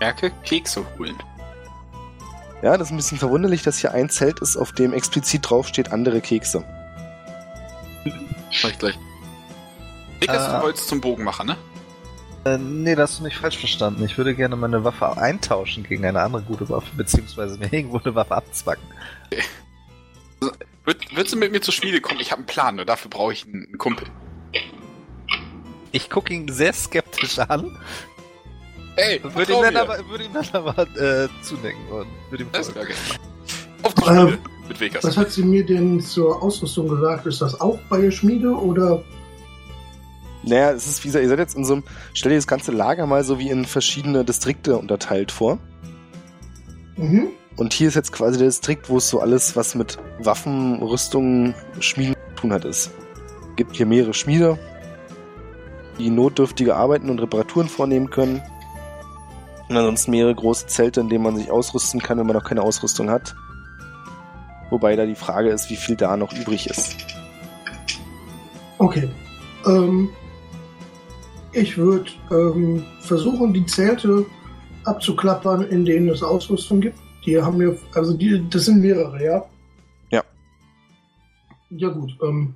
[0.00, 1.16] Merke, Kekse holen.
[2.60, 5.92] Ja, das ist ein bisschen verwunderlich, dass hier ein Zelt ist, auf dem explizit draufsteht
[5.92, 6.62] andere Kekse.
[8.62, 8.98] Mach ich gleich.
[10.20, 10.58] Wilkas, Ah.
[10.58, 11.56] du wolltest zum Bogenmacher, ne?
[12.46, 14.04] Äh, nee, das hast du mich falsch verstanden.
[14.04, 18.14] Ich würde gerne meine Waffe eintauschen gegen eine andere gute Waffe, beziehungsweise mir irgendwo eine
[18.14, 18.84] Waffe abzwacken.
[20.84, 22.20] Würd, würdest du mit mir zur Schmiede kommen?
[22.20, 24.06] Ich habe einen Plan, nur dafür brauche ich einen, einen Kumpel.
[25.90, 27.76] Ich gucke ihn sehr skeptisch an,
[28.94, 32.70] Ey, würde ihm dann aber, würde ihm dann aber äh, zunecken und würde ihm Das
[32.70, 32.94] okay.
[33.82, 34.38] Auf die Schmiede Ähm,
[34.68, 35.04] mit Vegas.
[35.04, 37.26] Was hat sie mir denn zur Ausrüstung gesagt?
[37.26, 39.02] Ist das auch bei der Schmiede oder?
[40.46, 41.84] Naja, es ist wie gesagt, ihr seid jetzt in so einem,
[42.14, 45.58] stell dir das ganze Lager mal so wie in verschiedene Distrikte unterteilt vor.
[46.96, 47.28] Mhm.
[47.56, 51.54] Und hier ist jetzt quasi der Distrikt, wo es so alles, was mit Waffen, Rüstungen,
[51.80, 52.92] Schmieden zu tun hat, ist.
[53.56, 54.58] Gibt hier mehrere Schmiede,
[55.98, 58.40] die notdürftige Arbeiten und Reparaturen vornehmen können.
[59.68, 62.62] Und ansonsten mehrere große Zelte, in denen man sich ausrüsten kann, wenn man noch keine
[62.62, 63.34] Ausrüstung hat.
[64.70, 66.96] Wobei da die Frage ist, wie viel da noch übrig ist.
[68.78, 69.08] Okay.
[69.66, 70.10] Ähm,
[71.56, 74.26] ich würde ähm, versuchen, die Zelte
[74.84, 76.98] abzuklappern, in denen es Ausrüstung gibt.
[77.24, 79.44] Die haben wir, also die, das sind mehrere, ja?
[80.10, 80.22] Ja.
[81.70, 82.16] Ja gut.
[82.22, 82.54] Ähm,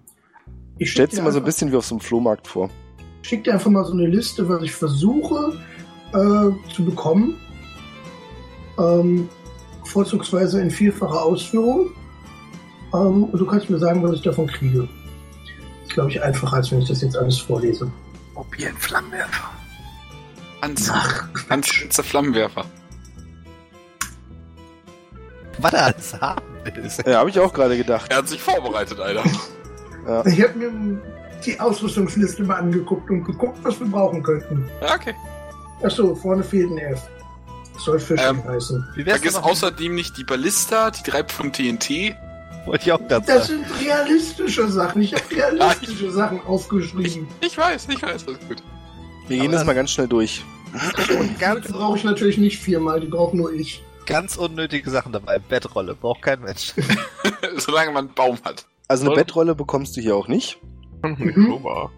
[0.78, 2.70] ich Stellst schick dir mal so ein bisschen wie auf so einem Flohmarkt vor.
[3.22, 5.54] schick dir einfach mal so eine Liste, was ich versuche
[6.12, 7.36] äh, zu bekommen.
[8.78, 9.28] Ähm,
[9.84, 11.90] vorzugsweise in vierfacher Ausführung.
[12.94, 14.88] Ähm, und du kannst mir sagen, was ich davon kriege.
[15.84, 17.90] Ist, glaube ich, einfacher, als wenn ich das jetzt alles vorlese.
[18.34, 19.50] Mobilen Flammenwerfer.
[20.62, 22.64] Hans, Ach, Hans Spitzer Flammenwerfer.
[25.58, 26.90] Was er alles haben will.
[27.06, 28.10] Ja, habe ich auch gerade gedacht.
[28.10, 29.24] Er hat sich vorbereitet, Alter.
[30.06, 30.24] Ja.
[30.26, 30.98] Ich habe mir
[31.44, 34.68] die Ausrüstungsliste mal angeguckt und geguckt, was wir brauchen könnten.
[34.80, 35.14] Ja, okay.
[35.82, 37.02] Achso, vorne fehlt ein F.
[37.78, 38.86] Soll Fisch Ähm, heißen.
[39.04, 42.14] Vergiss außerdem nicht die Ballista, die drei Pfund TNT.
[42.66, 43.64] Wollte ich auch ganz Das sagen.
[43.64, 45.02] sind realistische Sachen.
[45.02, 47.26] Ich habe realistische Sachen aufgeschrieben.
[47.40, 48.62] Ich weiß, ich weiß, das ist gut.
[49.28, 50.44] Wir gehen das mal ganz schnell durch.
[51.18, 53.82] Und ganz, Die brauche ich natürlich nicht viermal, die brauche nur ich.
[54.06, 55.38] ganz unnötige Sachen dabei.
[55.38, 56.74] Bettrolle, braucht kein Mensch.
[57.56, 58.66] Solange man einen Baum hat.
[58.88, 60.58] Also eine Soll- Bettrolle bekommst du hier auch nicht.
[61.02, 61.52] Mhm.
[61.52, 61.90] Oktober.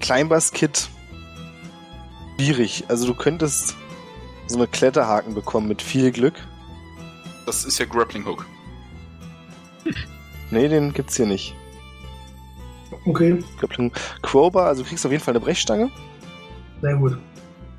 [0.00, 0.88] Kleinbass-Kit
[2.36, 2.84] schwierig.
[2.88, 3.74] Also du könntest
[4.46, 6.34] so eine Kletterhaken bekommen mit viel Glück.
[7.46, 8.46] Das ist ja Grappling Hook.
[10.50, 11.54] Nee, den gibt's hier nicht.
[13.06, 13.92] Okay, Grappling-
[14.22, 15.90] Crowbar, also du kriegst auf jeden Fall eine Brechstange.
[16.82, 17.16] sehr gut.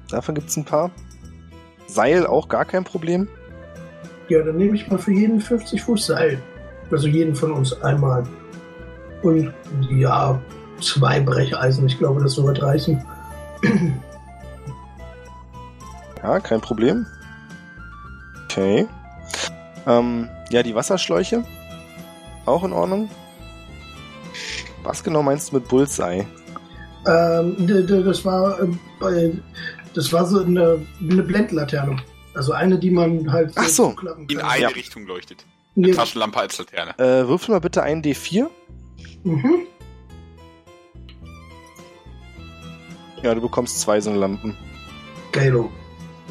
[0.09, 0.91] Davon gibt's ein paar.
[1.87, 3.27] Seil auch gar kein Problem.
[4.29, 6.41] Ja, dann nehme ich mal für jeden 50 Fuß Seil.
[6.89, 8.23] Also jeden von uns einmal.
[9.23, 9.53] Und
[9.89, 10.41] ja,
[10.81, 11.85] zwei Brecheisen.
[11.87, 13.03] Ich glaube, das wird reichen.
[16.23, 17.07] Ja, kein Problem.
[18.45, 18.87] Okay.
[19.87, 21.43] Ähm, ja, die Wasserschläuche.
[22.45, 23.09] Auch in Ordnung.
[24.83, 26.25] Was genau meinst du mit Bullseye?
[27.07, 28.67] Ähm, d- d- das war äh,
[28.99, 29.31] bei,
[29.93, 31.97] das war so eine, eine Blendlaterne.
[32.33, 33.93] Also eine, die man halt Ach so,
[34.29, 34.67] In eine Ja.
[34.69, 35.45] Richtung leuchtet.
[35.75, 35.95] Eine Ja.
[35.95, 36.97] Taschenlampe als Laterne.
[36.97, 38.47] Äh, würfel mal bitte einen D4.
[39.23, 39.55] Mhm.
[43.23, 44.57] Ja, du bekommst zwei so eine Lampen.
[45.31, 45.69] Geilo.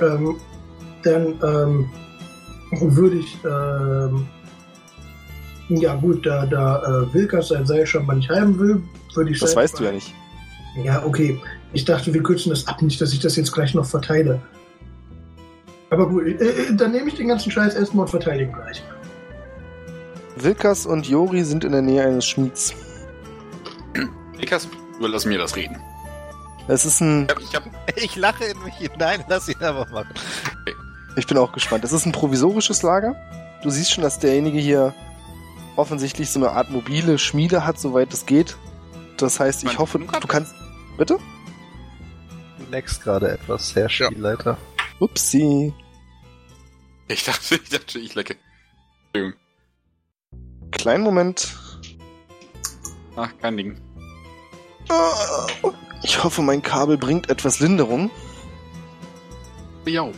[0.00, 0.36] Ähm,
[1.04, 1.90] dann ähm,
[2.80, 4.26] würde ich, ähm,
[5.76, 8.82] ja gut, da, da äh, Wilkas sein Seil scheinbar nicht haben will,
[9.14, 10.14] würde ich Das sein- weißt du ja nicht.
[10.84, 11.40] Ja, okay.
[11.72, 14.40] Ich dachte, wir kürzen das ab, nicht, dass ich das jetzt gleich noch verteile.
[15.90, 18.82] Aber gut, äh, äh, dann nehme ich den ganzen Scheiß erstmal und verteile ihn gleich.
[20.36, 22.74] Wilkas und Jori sind in der Nähe eines Schmieds.
[24.38, 24.68] Nikas,
[24.98, 25.76] überlass mir das reden.
[26.68, 27.64] Es ist ein, Ich hab,
[27.96, 30.14] Ich lache in mich hinein, lass ihn einfach machen.
[31.16, 31.84] ich bin auch gespannt.
[31.84, 33.14] Es ist ein provisorisches Lager.
[33.62, 34.94] Du siehst schon, dass derjenige hier
[35.80, 38.56] offensichtlich so eine Art mobile Schmiede hat, soweit es geht.
[39.16, 40.54] Das heißt, ich Man- hoffe, du kannst.
[40.96, 41.18] Bitte?
[42.58, 44.56] Du neckst gerade etwas, Herr Spielleiter.
[45.00, 45.72] Upsi.
[47.08, 48.36] ich dachte, ich dachte, ich lecke.
[49.12, 49.40] Entschuldigung.
[50.70, 51.56] Kleinen Moment.
[53.16, 53.80] Ach, kein Ding.
[56.02, 58.10] Ich hoffe, mein Kabel bringt etwas Linderung.
[59.86, 60.08] Ja.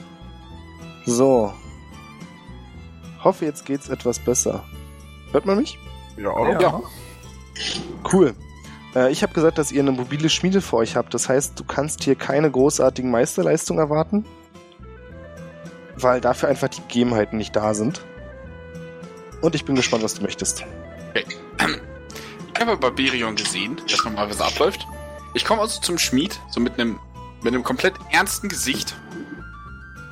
[1.07, 1.53] So.
[3.23, 4.65] Hoffe, jetzt geht's etwas besser.
[5.33, 5.79] Hört man mich?
[6.17, 6.81] Ja, Ja.
[8.13, 8.35] Cool.
[8.95, 11.15] Äh, ich habe gesagt, dass ihr eine mobile Schmiede für euch habt.
[11.15, 14.25] Das heißt, du kannst hier keine großartigen Meisterleistungen erwarten,
[15.97, 18.05] weil dafür einfach die Gegebenheiten nicht da sind.
[19.41, 20.65] Und ich bin gespannt, was du möchtest.
[21.15, 24.87] Ich habe bei Berion gesehen, wie das normalerweise abläuft.
[25.35, 26.99] Ich komme also zum Schmied, so mit einem
[27.43, 28.95] mit einem komplett ernsten Gesicht.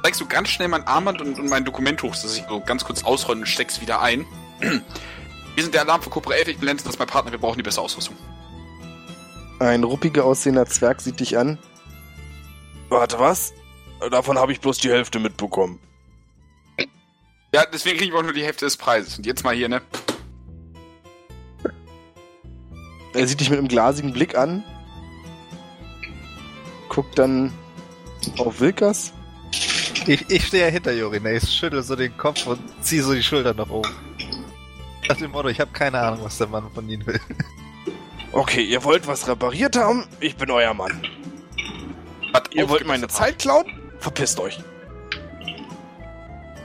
[0.02, 2.84] Zeigst du ganz schnell mein Armband und, und mein Dokument hoch, dass ich so ganz
[2.84, 4.26] kurz ausrollen und steck's wieder ein.
[4.60, 7.38] Wir sind der Alarm für Cobra 11, ich bin Lenz, das ist mein Partner, wir
[7.38, 8.16] brauchen die beste Ausrüstung.
[9.58, 11.58] Ein ruppiger aussehender Zwerg sieht dich an.
[12.88, 13.52] Warte, was?
[14.10, 15.78] Davon habe ich bloß die Hälfte mitbekommen.
[17.52, 19.18] Ja, deswegen kriege ich auch nur die Hälfte des Preises.
[19.18, 19.82] Und jetzt mal hier, ne?
[23.12, 24.62] Er sieht dich mit einem glasigen Blick an,
[26.88, 27.52] guckt dann
[28.38, 29.12] auf Wilkas.
[30.06, 31.38] Ich, ich stehe ja hinter Jorin, ey.
[31.38, 33.90] ich schüttel so den Kopf und ziehe so die Schultern nach oben.
[35.08, 37.20] Nach dem Motto, ich habe keine Ahnung, was der Mann von Ihnen will.
[38.32, 40.06] Okay, ihr wollt was repariert haben?
[40.20, 41.02] Ich bin euer Mann.
[42.32, 43.66] Was Ihr wollt meine Zeit klauen?
[43.98, 44.62] Verpisst euch.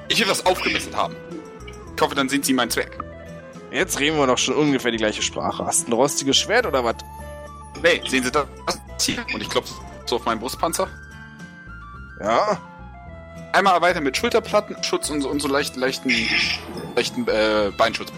[0.09, 1.15] Ich will was aufgemesselt haben.
[1.95, 3.03] Ich hoffe, dann sind Sie mein Zwerg.
[3.71, 5.65] Jetzt reden wir doch schon ungefähr die gleiche Sprache.
[5.65, 6.95] Hast du ein rostiges Schwert oder was?
[7.81, 8.45] Nee, sehen Sie das?
[9.33, 9.73] Und ich klopfe
[10.05, 10.87] so auf meinen Brustpanzer.
[12.21, 12.61] Ja?
[13.55, 16.11] Einmal erweitern mit Schulterplattenschutz und so, und so leicht, leichten,
[16.93, 18.11] leichten äh, Beinschutz.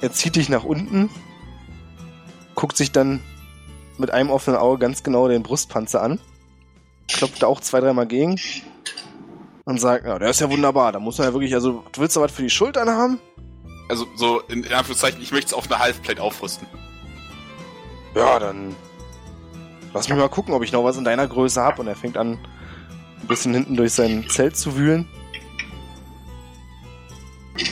[0.00, 1.10] Er zieht dich nach unten,
[2.54, 3.20] guckt sich dann
[3.98, 6.18] mit einem offenen Auge ganz genau den Brustpanzer an,
[7.08, 8.40] klopft da auch zwei, dreimal gegen
[9.66, 12.16] und sagt, ja, der ist ja wunderbar, da muss man ja wirklich, also, du willst
[12.16, 13.20] doch was für die Schultern haben?
[13.90, 16.66] Also so in, in Anführungszeichen, ich möchte es auf eine Halfplate aufrüsten.
[18.14, 18.74] Ja, dann
[19.94, 21.80] lass mich mal gucken, ob ich noch was in deiner Größe habe.
[21.80, 22.38] Und er fängt an,
[23.20, 25.06] ein bisschen hinten durch sein Zelt zu wühlen.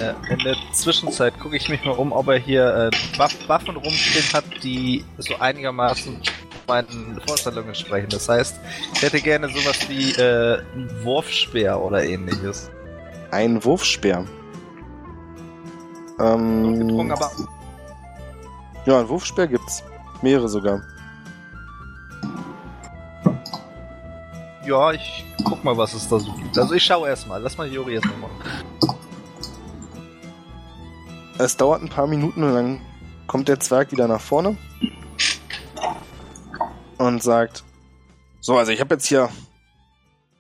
[0.00, 3.76] Äh, in der Zwischenzeit gucke ich mich mal um, ob er hier äh, Waff Waffen
[3.76, 6.20] rumstehen hat, die so einigermaßen
[6.66, 8.08] meinen Vorstellungen entsprechen.
[8.10, 8.58] Das heißt,
[8.94, 12.70] ich hätte gerne sowas wie äh, ein Wurfspeer oder ähnliches.
[13.30, 14.26] Ein Wurfspeer.
[16.18, 17.30] Ähm, aber
[18.86, 19.84] ja, ein Wurfspeer gibt's.
[20.22, 20.82] Mehrere sogar.
[24.66, 26.58] Ja, ich guck mal, was es da so gibt.
[26.58, 27.40] Also ich schaue erstmal.
[27.40, 28.30] Lass mal Juri jetzt nochmal.
[31.38, 32.80] Es dauert ein paar Minuten und dann
[33.26, 34.56] kommt der Zwerg wieder nach vorne
[36.98, 37.64] und sagt:
[38.40, 39.28] So, also ich habe jetzt hier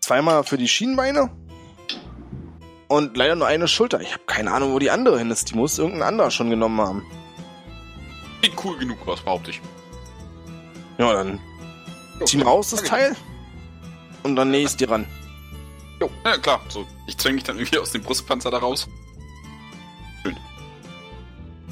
[0.00, 1.30] zweimal für die Schienenbeine
[2.88, 4.00] und leider nur eine Schulter.
[4.00, 5.50] Ich habe keine Ahnung, wo die andere hin ist.
[5.50, 7.02] Die muss irgendein anderer schon genommen haben.
[8.42, 9.60] Sieht cool genug aus, behaupte ich.
[10.98, 11.40] Ja, dann
[12.24, 13.14] zieh mal aus das Teil
[14.26, 15.06] und dann nähe ich dir ran.
[16.00, 16.60] Jo, ja klar.
[16.68, 18.88] So, ich zwänge mich dann irgendwie aus dem Brustpanzer da raus.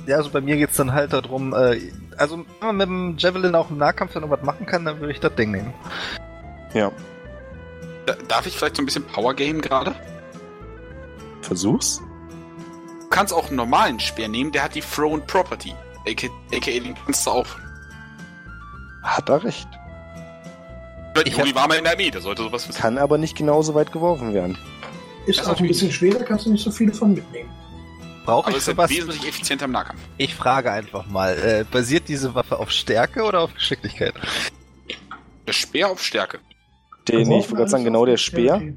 [0.06, 1.80] Ja, also bei mir geht's dann halt darum, äh,
[2.18, 5.00] also wenn man mit dem Javelin auch im Nahkampf dann noch was machen kann, dann
[5.00, 5.72] würde ich das Ding nehmen.
[6.74, 6.92] Ja,
[8.04, 9.94] Da, darf ich vielleicht so ein bisschen Power Game gerade?
[11.40, 12.00] versuch's.
[13.00, 15.74] Du kannst auch einen normalen Speer nehmen, der hat die Thrown Property.
[16.06, 17.46] AKA, AKA den kannst du auch.
[19.02, 19.68] Hat er recht.
[21.16, 22.78] Ich Ich Juri war mal in der Armee, der sollte sowas wissen.
[22.80, 24.58] Kann aber nicht genauso weit geworfen werden.
[25.26, 27.48] Ist Das auch ein bisschen schwerer, kannst du nicht so viele von mitnehmen.
[28.24, 28.90] Brauche ich ist sowas?
[28.90, 30.00] wesentlich effizienter im Nahkampf.
[30.18, 34.14] Ich frage einfach mal, äh, basiert diese Waffe auf Stärke oder auf Geschicklichkeit?
[35.46, 36.40] Der Speer auf Stärke.
[37.08, 38.74] Der, nee, ich wollte gerade sagen, genau der Speer Stärke.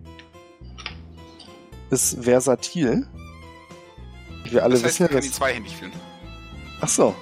[1.89, 3.07] ist versatil.
[4.49, 5.37] Wir alle Das heißt, wissen ja, kann die dass...
[5.37, 5.91] zweihändig führen.
[6.81, 7.15] Ach so,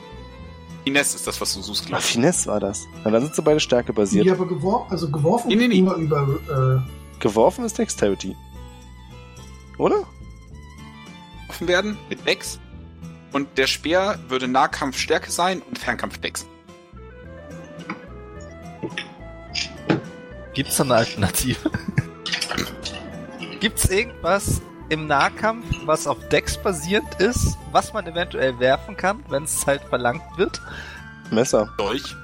[0.86, 2.12] Finesse ist das, was du suchst, ah, glaube ich.
[2.12, 2.88] Finesse war das.
[3.04, 4.24] Na, dann sind sie beide Stärke basiert.
[4.26, 5.80] Ja, aber geworfen, also geworfen Nee, nee, nee.
[5.80, 6.84] immer über,
[7.20, 8.36] Geworfen ist Dexterity.
[9.80, 10.04] Oder?
[11.50, 12.60] Offen werden mit Dex.
[13.34, 16.46] Und der Speer würde Nahkampf Stärke sein und Fernkampf Dex.
[20.54, 21.72] Gibt's da eine Alternative?
[23.60, 29.44] Gibt's irgendwas im Nahkampf, was auf Dex basierend ist, was man eventuell werfen kann, wenn
[29.44, 30.62] es halt verlangt wird?
[31.32, 31.70] Messer.
[31.78, 32.16] Dolch.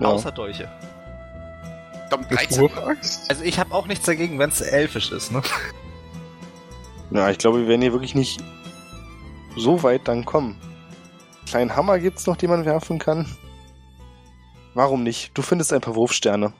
[0.00, 0.08] Ja.
[0.08, 0.68] Außer Dolche.
[2.04, 2.60] Ich glaube, 13.
[2.60, 3.30] Wurfaxt?
[3.30, 5.42] Also ich habe auch nichts dagegen, wenn es elfisch ist, ne?
[7.10, 8.40] ja, ich glaube, wir werden hier wirklich nicht
[9.56, 10.56] so weit dann kommen.
[11.46, 13.26] Kleinen Hammer gibt's noch, den man werfen kann.
[14.74, 15.36] Warum nicht?
[15.36, 16.52] Du findest ein paar Wurfsterne.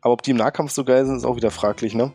[0.00, 2.12] Aber ob die im Nahkampf so geil sind, ist auch wieder fraglich, ne?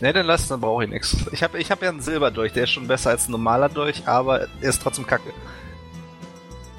[0.00, 1.16] Ne, dann lass, dann brauche ich nichts.
[1.32, 4.06] Ich habe ich hab ja einen Silberdolch, der ist schon besser als ein normaler Dolch,
[4.06, 5.32] aber er ist trotzdem kacke.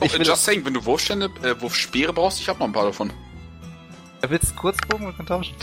[0.02, 2.74] Ich Ich will just saying, wenn du Wurfstände, äh, Wurfspeere brauchst, ich habe noch ein
[2.74, 3.12] paar davon.
[4.28, 5.06] Willst du einen Kurzbogen?
[5.08, 5.56] Wir können tauschen.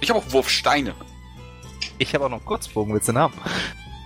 [0.00, 0.94] Ich habe auch Wurfsteine.
[1.98, 3.34] Ich habe auch noch Kurzbogen, willst du den haben?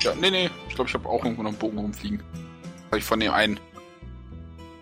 [0.03, 0.51] Ja, nee, nee.
[0.69, 2.23] Ich glaube, ich habe auch irgendwo noch einen Bogen rumfliegen.
[2.87, 3.61] Habe ich von dem einen.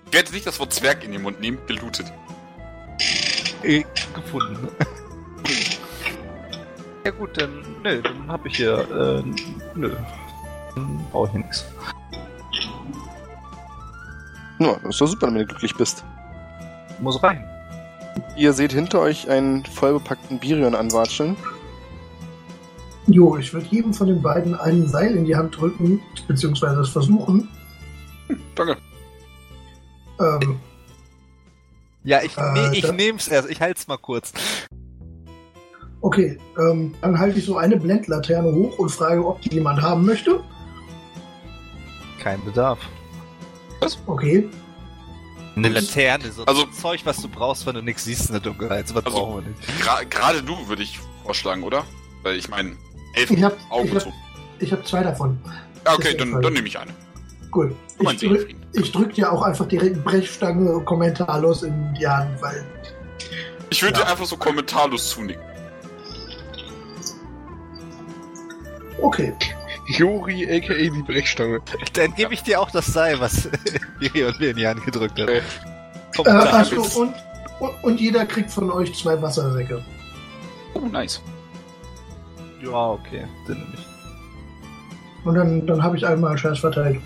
[0.07, 2.13] Ich werde nicht das Wort Zwerg in den Mund nehmen, gelootet.
[3.63, 3.85] Äh,
[4.15, 4.69] gefunden.
[7.09, 9.23] Ja gut, dann, nö, dann habe ich hier, äh,
[9.75, 9.91] nö.
[10.75, 11.65] Dann brauche ich hier nichts.
[14.59, 16.05] Ja, das ist doch super, wenn du glücklich bist.
[17.01, 17.45] Muss rein.
[18.37, 21.37] Ihr seht hinter euch einen vollbepackten Birion anwatscheln.
[23.07, 26.91] Jo, ich würde jedem von den beiden einen Seil in die Hand drücken, beziehungsweise es
[26.91, 27.49] versuchen.
[28.55, 28.77] Danke.
[30.21, 30.61] Ähm,
[32.05, 34.33] Ja, ich, Äh, nee, ich da- nehm's erst, ich halt's mal kurz.
[36.09, 40.07] Okay, ähm, dann halte ich so eine Blendlaterne hoch und frage, ob die jemand haben
[40.07, 40.41] möchte.
[42.23, 42.79] Kein Bedarf.
[44.07, 44.49] Okay.
[45.55, 48.87] Eine Laterne, so Also- Zeug, was du brauchst, wenn du nichts siehst in der Dunkelheit.
[48.95, 49.81] Was Also- brauchen wir nicht.
[49.83, 51.85] Gra Gerade du würde ich vorschlagen, oder?
[52.23, 52.77] Weil ich meine,
[53.15, 54.13] Elfen, Ich hab, Augen ich hab, zu.
[54.61, 55.39] ich hab zwei davon.
[55.85, 56.93] Ja, okay, dann, dann nehme ich eine.
[57.51, 57.73] Gut.
[58.03, 62.65] Mal, Ich drück, ich drück dir auch einfach direkt Brechstange kommentarlos in die Hand, weil
[63.71, 64.05] Ich würde Ja.
[64.07, 65.43] dir einfach so kommentarlos zunicken.
[69.01, 69.33] Okay.
[69.87, 71.61] Jori, aka die Brechstange.
[71.95, 73.49] Dann gebe ich dir auch das Seil, was
[74.01, 75.29] Miri und mir in die Hand gedrückt hat.
[75.29, 75.43] Äh,
[76.31, 77.15] achso, und,
[77.61, 79.83] und, und jeder kriegt von euch zwei Wassersäcke.
[80.75, 81.23] Oh, nice.
[82.63, 83.25] Ja, okay.
[83.47, 85.27] Dann nehm ich.
[85.27, 87.01] Und dann, dann habe ich einmal Scheiß verteilt.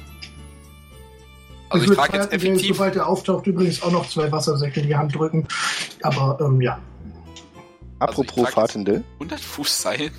[1.70, 4.30] Also ich würd frage jetzt Fahrten, der, effektiv, Sobald er auftaucht, übrigens auch noch zwei
[4.30, 5.46] Wassersäcke in die Hand drücken.
[6.02, 6.78] Aber ähm, ja.
[8.02, 9.04] Also Apropos jetzt- Fatendell.
[9.20, 10.10] 100 Fuß Seil,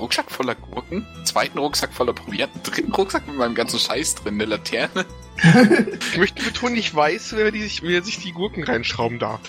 [0.00, 4.44] Rucksack voller Gurken, zweiten Rucksack voller Proviant, dritten Rucksack mit meinem ganzen Scheiß drin, eine
[4.46, 5.04] Laterne.
[6.12, 9.40] Ich möchte betonen, ich weiß, wer, die sich, wer sich die Gurken reinschrauben darf.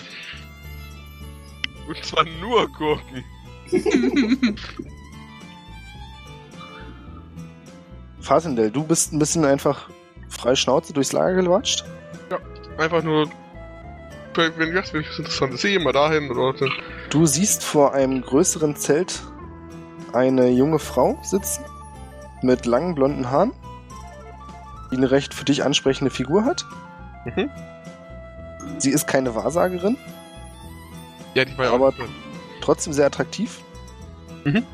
[1.86, 3.22] Und zwar nur Gurken.
[8.20, 9.88] Fatendell, du bist ein bisschen einfach
[10.28, 11.84] frei Schnauze durchs Lager gewatscht.
[12.78, 13.28] Einfach nur.
[14.36, 16.70] Wenn ich wenn ich was Interessantes sehe, mal dahin oder dann.
[17.10, 19.22] Du siehst vor einem größeren Zelt
[20.12, 21.64] eine junge Frau sitzen
[22.42, 23.52] mit langen blonden Haaren,
[24.90, 26.64] die eine recht für dich ansprechende Figur hat.
[27.24, 27.48] Mhm.
[28.78, 29.96] Sie ist keine Wahrsagerin,
[31.34, 31.94] Ja, die war ja Aber- auch.
[32.60, 33.60] trotzdem sehr attraktiv.
[34.44, 34.64] Mhm.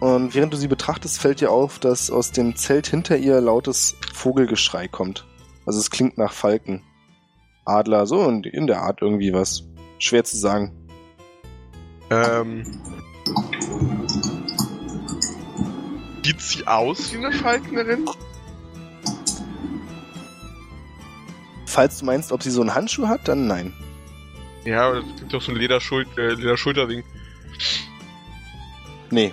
[0.00, 3.96] Und während du sie betrachtest, fällt dir auf, dass aus dem Zelt hinter ihr lautes
[4.14, 5.26] Vogelgeschrei kommt.
[5.66, 6.82] Also es klingt nach Falken.
[7.68, 9.64] Adler, so und in der Art irgendwie was.
[9.98, 10.72] Schwer zu sagen.
[12.10, 12.64] Ähm.
[16.24, 18.08] Sieht sie aus wie eine Falknerin?
[21.66, 23.72] Falls du meinst, ob sie so einen Handschuh hat, dann nein.
[24.64, 27.02] Ja, aber das gibt doch so ein Lederschul äh, Lederschulterding.
[29.10, 29.32] Nee.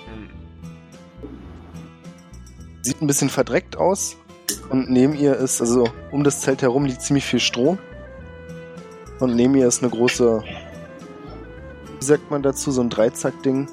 [2.82, 4.18] Sieht ein bisschen verdreckt aus.
[4.70, 7.78] Und neben ihr ist, also um das Zelt herum liegt ziemlich viel Stroh.
[9.20, 10.44] Und neben ihr ist eine große,
[12.00, 13.68] wie sagt man dazu, so ein Dreizack-Ding.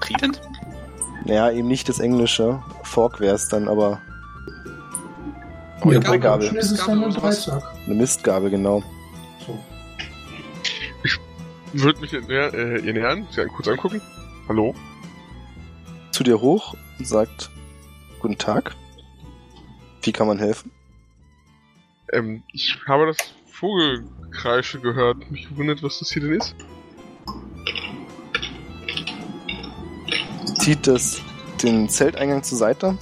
[0.00, 0.40] Trident?
[1.24, 2.62] Naja, eben nicht das englische.
[2.82, 4.00] Fork wäre es dann, aber
[5.82, 6.00] Oh, Ja.
[6.00, 6.44] Beigabe.
[6.46, 7.62] Dann ist es dann ein Dreizack.
[7.86, 8.82] eine Mistgabel, genau.
[9.46, 9.58] So.
[11.72, 14.02] Würde mich ihr näher, äh, ihr nähern, sie kurz angucken.
[14.48, 14.74] Hallo?
[16.10, 17.50] Zu dir hoch und sagt,
[18.18, 18.74] guten Tag.
[20.02, 20.70] Wie kann man helfen?
[22.12, 23.16] Ähm, ich habe das
[23.60, 25.30] Vogelkreische gehört.
[25.30, 26.54] Mich gewundert, was das hier denn ist.
[30.58, 31.20] Zieht das,
[31.62, 32.98] den Zelteingang zur Seite,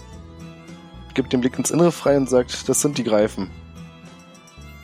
[1.15, 3.51] gibt den Blick ins Innere frei und sagt, das sind die Greifen.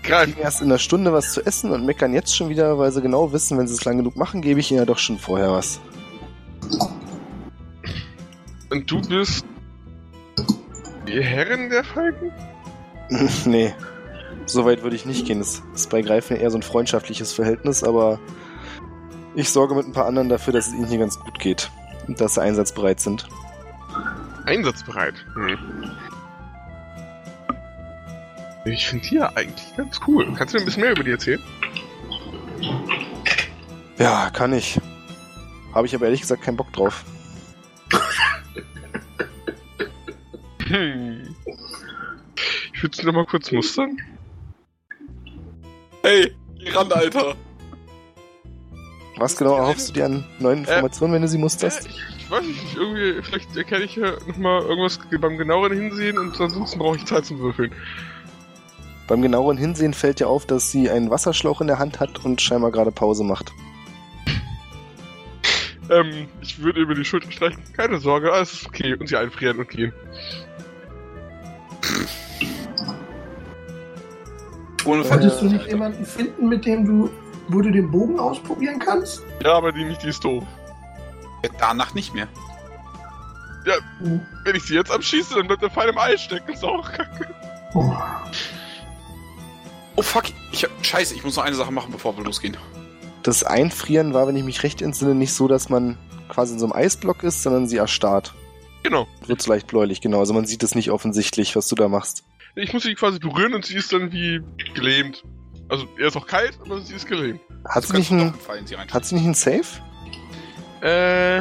[0.04, 0.26] Greif.
[0.26, 3.02] kriegen erst in einer Stunde was zu essen und meckern jetzt schon wieder, weil sie
[3.02, 5.50] genau wissen, wenn sie es lang genug machen, gebe ich ihnen ja doch schon vorher
[5.50, 5.80] was.
[8.70, 9.44] Und du bist
[11.08, 12.32] die Herrin der Falken?
[13.46, 13.72] nee,
[14.46, 15.40] so weit würde ich nicht gehen.
[15.40, 18.18] Es ist bei Greifen eher so ein freundschaftliches Verhältnis, aber
[19.34, 21.70] ich sorge mit ein paar anderen dafür, dass es ihnen hier ganz gut geht
[22.06, 23.26] und dass sie einsatzbereit sind.
[24.46, 25.14] Einsatzbereit.
[25.34, 25.58] Hm.
[28.66, 30.32] Ich finde die ja eigentlich ganz cool.
[30.36, 31.42] Kannst du mir ein bisschen mehr über die erzählen?
[33.98, 34.80] Ja, kann ich.
[35.74, 37.04] Habe ich aber ehrlich gesagt keinen Bock drauf.
[40.66, 41.34] Hm.
[42.72, 43.98] Ich würde sie noch mal kurz mustern.
[46.76, 47.34] Ran, Alter.
[49.16, 51.86] Was genau erhoffst du dir an neuen Informationen, wenn du sie Äh, musterst?
[51.86, 56.18] ich, ich weiß nicht, irgendwie, vielleicht erkenne ich ja noch mal irgendwas beim genaueren Hinsehen
[56.18, 57.72] und ansonsten brauche ich Zeit zum Würfeln.
[59.06, 62.40] Beim genaueren Hinsehen fällt dir auf, dass sie einen Wasserschlauch in der Hand hat und
[62.40, 63.52] scheinbar gerade Pause macht.
[65.90, 67.62] Ähm, ich würde über die Schulter streichen.
[67.74, 68.94] Keine Sorge, alles ist okay.
[68.94, 69.92] Und sie einfrieren und gehen.
[74.84, 77.10] Ohne Äh, Konntest du nicht jemanden finden, mit dem du,
[77.48, 79.22] wo du den Bogen ausprobieren kannst?
[79.42, 80.44] Ja, aber die nicht, die ist doof.
[81.58, 82.26] Danach nicht mehr.
[84.44, 86.52] Wenn ich sie jetzt abschieße, dann bleibt der Pfeil im Ei stecken.
[86.52, 87.26] Ist auch kacke.
[87.74, 87.94] Oh.
[89.96, 92.56] Oh fuck, ich hab, scheiße, ich muss noch eine Sache machen, bevor wir losgehen.
[93.22, 95.96] Das Einfrieren war, wenn ich mich recht entsinne, nicht so, dass man
[96.28, 98.34] quasi in so einem Eisblock ist, sondern sie erstarrt.
[98.82, 99.06] Genau.
[99.26, 100.18] Wird so leicht bläulich, genau.
[100.18, 102.24] Also man sieht es nicht offensichtlich, was du da machst.
[102.56, 104.40] Ich muss sie quasi berühren und sie ist dann wie
[104.74, 105.24] gelähmt.
[105.68, 107.40] Also, er ist auch kalt, aber sie ist gelähmt.
[107.68, 109.80] Hat sie, nicht einen sie hat sie nicht ein Safe?
[110.82, 111.38] Äh.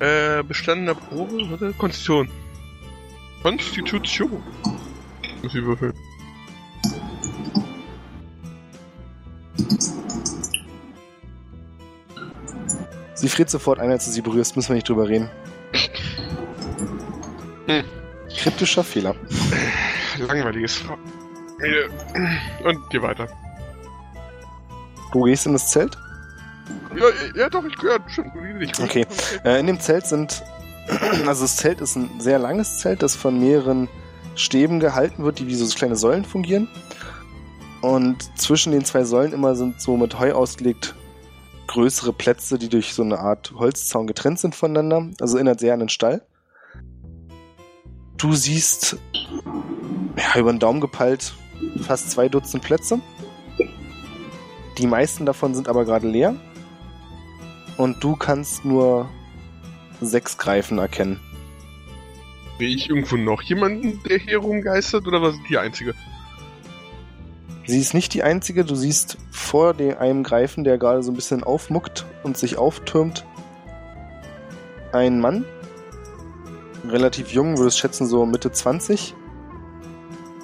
[0.00, 2.28] Äh, bestandener Probe, warte, Konstitution.
[3.42, 4.42] Konstitution.
[5.42, 5.92] Muss ich würfeln.
[13.14, 15.30] Sie friert sofort ein, als du sie berührst, müssen wir nicht drüber reden.
[17.70, 17.84] Hm.
[18.36, 19.14] Kryptischer Fehler.
[20.18, 20.82] Langweiliges.
[22.64, 23.28] Und geh weiter.
[25.12, 25.96] Du gehst in das Zelt?
[26.96, 27.06] Ja,
[27.36, 28.32] ja doch, ich gehöre bestimmt.
[28.60, 29.06] Ich Okay.
[29.44, 30.42] Äh, in dem Zelt sind,
[31.26, 33.88] also das Zelt ist ein sehr langes Zelt, das von mehreren
[34.36, 36.68] Stäben gehalten wird, die wie so kleine Säulen fungieren.
[37.82, 40.94] Und zwischen den zwei Säulen immer sind so mit Heu ausgelegt
[41.66, 45.08] größere Plätze, die durch so eine Art Holzzaun getrennt sind voneinander.
[45.20, 46.22] Also erinnert sehr an den Stall.
[48.20, 48.98] Du siehst,
[50.16, 51.32] ja, über den Daumen gepeilt,
[51.80, 53.00] fast zwei Dutzend Plätze.
[54.76, 56.36] Die meisten davon sind aber gerade leer.
[57.78, 59.08] Und du kannst nur
[60.02, 61.18] sechs Greifen erkennen.
[62.58, 65.94] Sehe ich irgendwo noch jemanden, der hier rumgeistert, oder was ist die einzige?
[67.66, 68.66] Sie ist nicht die einzige.
[68.66, 73.24] Du siehst vor dem, einem Greifen, der gerade so ein bisschen aufmuckt und sich auftürmt,
[74.92, 75.46] einen Mann.
[76.88, 79.14] Relativ jung, würdest schätzen so Mitte 20.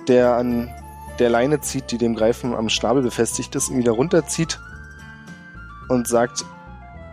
[0.09, 0.71] Der an
[1.19, 4.61] der Leine zieht, die dem Greifen am Schnabel befestigt ist, ihn wieder runterzieht
[5.89, 6.45] und sagt,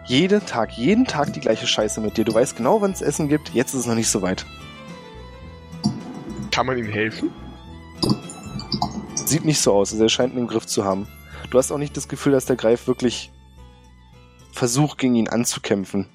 [0.05, 2.25] jeden Tag, jeden Tag die gleiche Scheiße mit dir.
[2.25, 3.49] Du weißt genau, wann es Essen gibt.
[3.49, 4.45] Jetzt ist es noch nicht so weit.
[6.51, 7.31] Kann man ihm helfen?
[9.15, 9.91] Sieht nicht so aus.
[9.93, 11.07] Also er scheint ihn im Griff zu haben.
[11.49, 13.31] Du hast auch nicht das Gefühl, dass der Greif wirklich
[14.51, 16.07] versucht, gegen ihn anzukämpfen.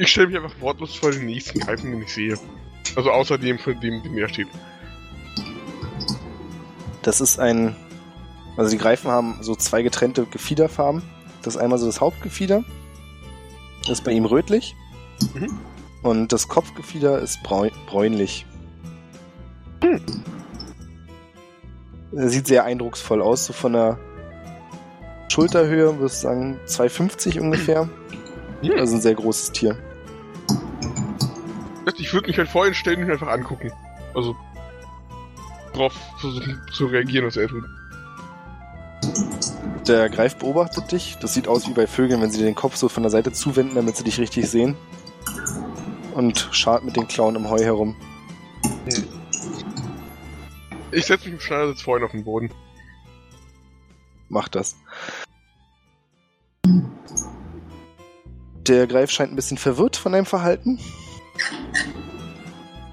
[0.00, 2.38] Ich stelle mich einfach wortlos vor den nächsten Greifen, den ich sehe.
[2.96, 4.48] Also außer dem, von dem, dem er steht.
[7.02, 7.76] Das ist ein.
[8.56, 11.02] Also die Greifen haben so zwei getrennte Gefiederfarben.
[11.42, 12.64] Das ist einmal so das Hauptgefieder.
[13.82, 14.74] Das ist bei ihm rötlich.
[15.34, 15.58] Mhm.
[16.02, 18.46] Und das Kopfgefieder ist bräun bräunlich.
[22.12, 23.98] Er sieht sehr eindrucksvoll aus, so von der
[25.28, 27.88] Schulterhöhe, würde ich sagen 2,50 ungefähr.
[28.62, 28.72] Hm.
[28.78, 29.76] Also ein sehr großes Tier.
[31.96, 33.72] Ich würde mich halt vorhin stellen und mich einfach angucken.
[34.14, 34.36] Also
[35.72, 37.64] drauf versuchen zu reagieren, was er tut.
[39.86, 41.16] Der Greif beobachtet dich.
[41.20, 43.32] Das sieht aus wie bei Vögeln, wenn sie dir den Kopf so von der Seite
[43.32, 44.76] zuwenden, damit sie dich richtig sehen.
[46.14, 47.96] Und schart mit den Klauen im Heu herum.
[50.92, 52.50] Ich setze mich im Schneidersitz vorhin auf den Boden.
[54.28, 54.76] Macht das.
[58.66, 60.78] Der Greif scheint ein bisschen verwirrt von deinem Verhalten.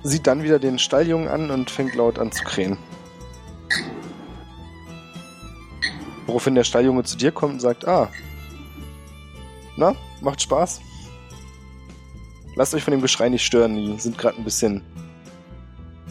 [0.04, 2.78] Sieht dann wieder den Stalljungen an und fängt laut an zu krähen.
[6.26, 8.10] Woraufhin der Stalljunge zu dir kommt und sagt, ah,
[9.78, 10.82] na, macht Spaß.
[12.56, 14.82] Lasst euch von dem Geschrei nicht stören, die sind gerade ein bisschen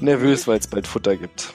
[0.01, 1.53] nervös, weil es bald Futter gibt.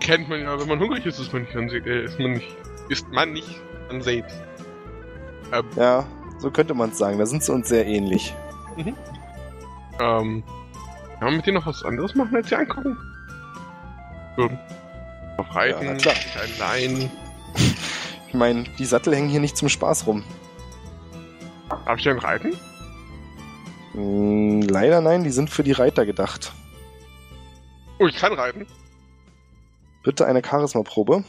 [0.00, 2.32] Kennt man ja, wenn man hungrig ist, ist man nicht an se- äh, ist man
[2.32, 2.56] nicht,
[2.88, 4.36] ist man nicht an selbst.
[5.52, 6.06] Ähm, Ja,
[6.42, 7.18] so könnte man es sagen.
[7.18, 8.34] Da sind sie uns sehr ähnlich.
[10.00, 10.42] ähm,
[11.18, 12.98] kann man mit dir noch was anderes machen, als sie angucken?
[14.36, 14.50] So,
[15.38, 16.14] auf Reiten, Ja, na klar.
[16.42, 17.10] ein Lein.
[18.28, 20.24] Ich meine, die Sattel hängen hier nicht zum Spaß rum.
[21.68, 22.56] Darf ich denn reiten?
[23.92, 26.52] Hm, leider nein, die sind für die Reiter gedacht.
[27.98, 28.66] Oh, ich kann reiten.
[30.02, 31.24] Bitte eine Charisma-Probe.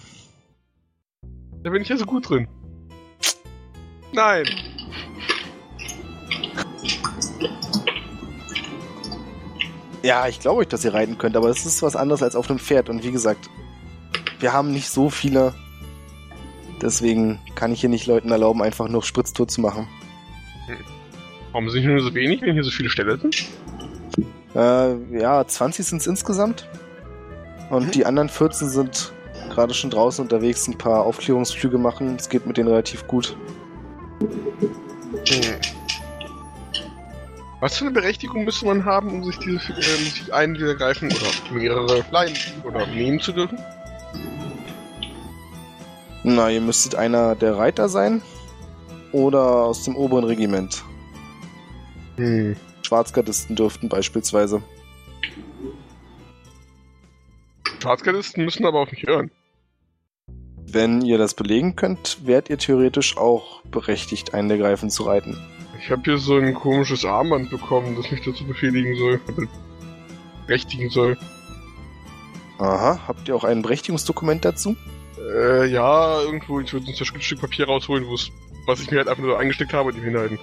[1.61, 2.47] Da bin ich ja so gut drin.
[4.13, 4.45] Nein.
[10.03, 12.49] Ja, ich glaube euch, dass ihr reiten könnt, aber das ist was anderes als auf
[12.49, 12.89] einem Pferd.
[12.89, 13.49] Und wie gesagt,
[14.39, 15.53] wir haben nicht so viele.
[16.81, 19.87] Deswegen kann ich hier nicht Leuten erlauben, einfach nur Spritztour zu machen.
[21.53, 23.45] Warum sind hier nur so wenig, wenn hier so viele Ställe sind?
[24.55, 26.67] Äh, ja, 20 sind es insgesamt.
[27.69, 29.13] Und die anderen 14 sind
[29.49, 32.17] gerade schon draußen unterwegs, ein paar Aufklärungsflüge machen.
[32.17, 33.37] Es geht mit denen relativ gut.
[34.19, 35.82] Hm.
[37.63, 41.09] Was für eine Berechtigung müsste man haben, um sich diese äh, sich einen dieser greifen
[41.09, 42.35] oder mehrere leihen
[42.65, 43.57] oder nehmen zu dürfen?
[46.23, 48.21] Na, ihr müsstet einer der Reiter sein
[49.13, 50.83] oder aus dem oberen Regiment.
[52.17, 52.57] Hm.
[52.81, 54.61] Schwarzgardisten dürften beispielsweise.
[57.79, 59.31] Schwarzgardisten müssen aber auch nicht hören.
[60.67, 65.37] Wenn ihr das belegen könnt, wärt ihr theoretisch auch berechtigt, einen der Greifen zu reiten.
[65.83, 69.19] Ich habe hier so ein komisches Armband bekommen, das mich dazu befehligen soll.
[70.47, 71.17] Berechtigen soll.
[72.57, 74.77] Aha, habt ihr auch ein Berechtigungsdokument dazu?
[75.35, 78.29] Äh, ja, irgendwo, ich würde ein Stück Papier rausholen, wo es,
[78.65, 80.39] was ich mir halt einfach nur eingesteckt habe und ihm hinhalten.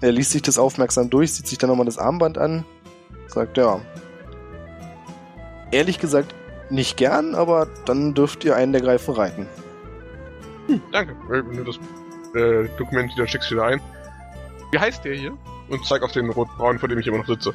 [0.00, 2.64] Er liest sich das aufmerksam durch, sieht sich dann nochmal das Armband an,
[3.26, 3.82] sagt, ja.
[5.72, 6.34] Ehrlich gesagt,
[6.70, 9.46] nicht gern, aber dann dürft ihr einen der Greifen reiten.
[10.90, 11.12] Danke.
[11.28, 11.78] Äh, Wenn du das
[12.34, 13.80] äh, Dokument wieder schickst wieder ein.
[14.72, 15.36] Wie heißt der hier?
[15.68, 17.54] Und zeig auf den rotbraun, vor dem ich immer noch sitze.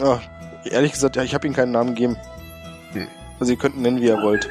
[0.00, 0.20] Ah,
[0.64, 2.16] ehrlich gesagt, ja, ich habe ihm keinen Namen gegeben.
[2.92, 3.08] Hm.
[3.40, 4.48] Also ihr könnt ihn nennen, wie ihr wollt.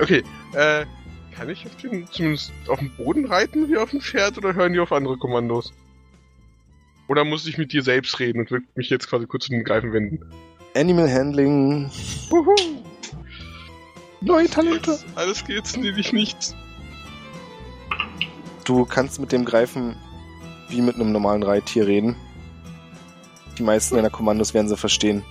[0.00, 0.22] Okay,
[0.54, 0.86] äh,
[1.36, 4.72] kann ich auf den, zumindest auf dem Boden reiten wie auf dem Pferd oder hören
[4.72, 5.72] die auf andere Kommandos?
[7.08, 9.64] Oder muss ich mit dir selbst reden und will mich jetzt quasi kurz zu den
[9.64, 10.20] Greifen wenden?
[10.74, 11.90] Animal Handling.
[12.28, 12.54] Wuhu!
[14.20, 14.98] Neue Talente.
[15.14, 16.54] Alles, geht's nämlich nichts.
[18.64, 19.96] Du kannst mit dem Greifen
[20.68, 22.16] wie mit einem normalen Reittier reden.
[23.56, 25.24] Die meisten deiner Kommandos werden sie verstehen.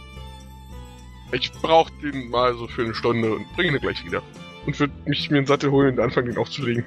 [1.32, 4.22] Ich brauch den mal so für eine Stunde und bringe ihn gleich wieder.
[4.66, 6.86] Und würde mich mir einen Sattel holen und anfangen, den aufzulegen.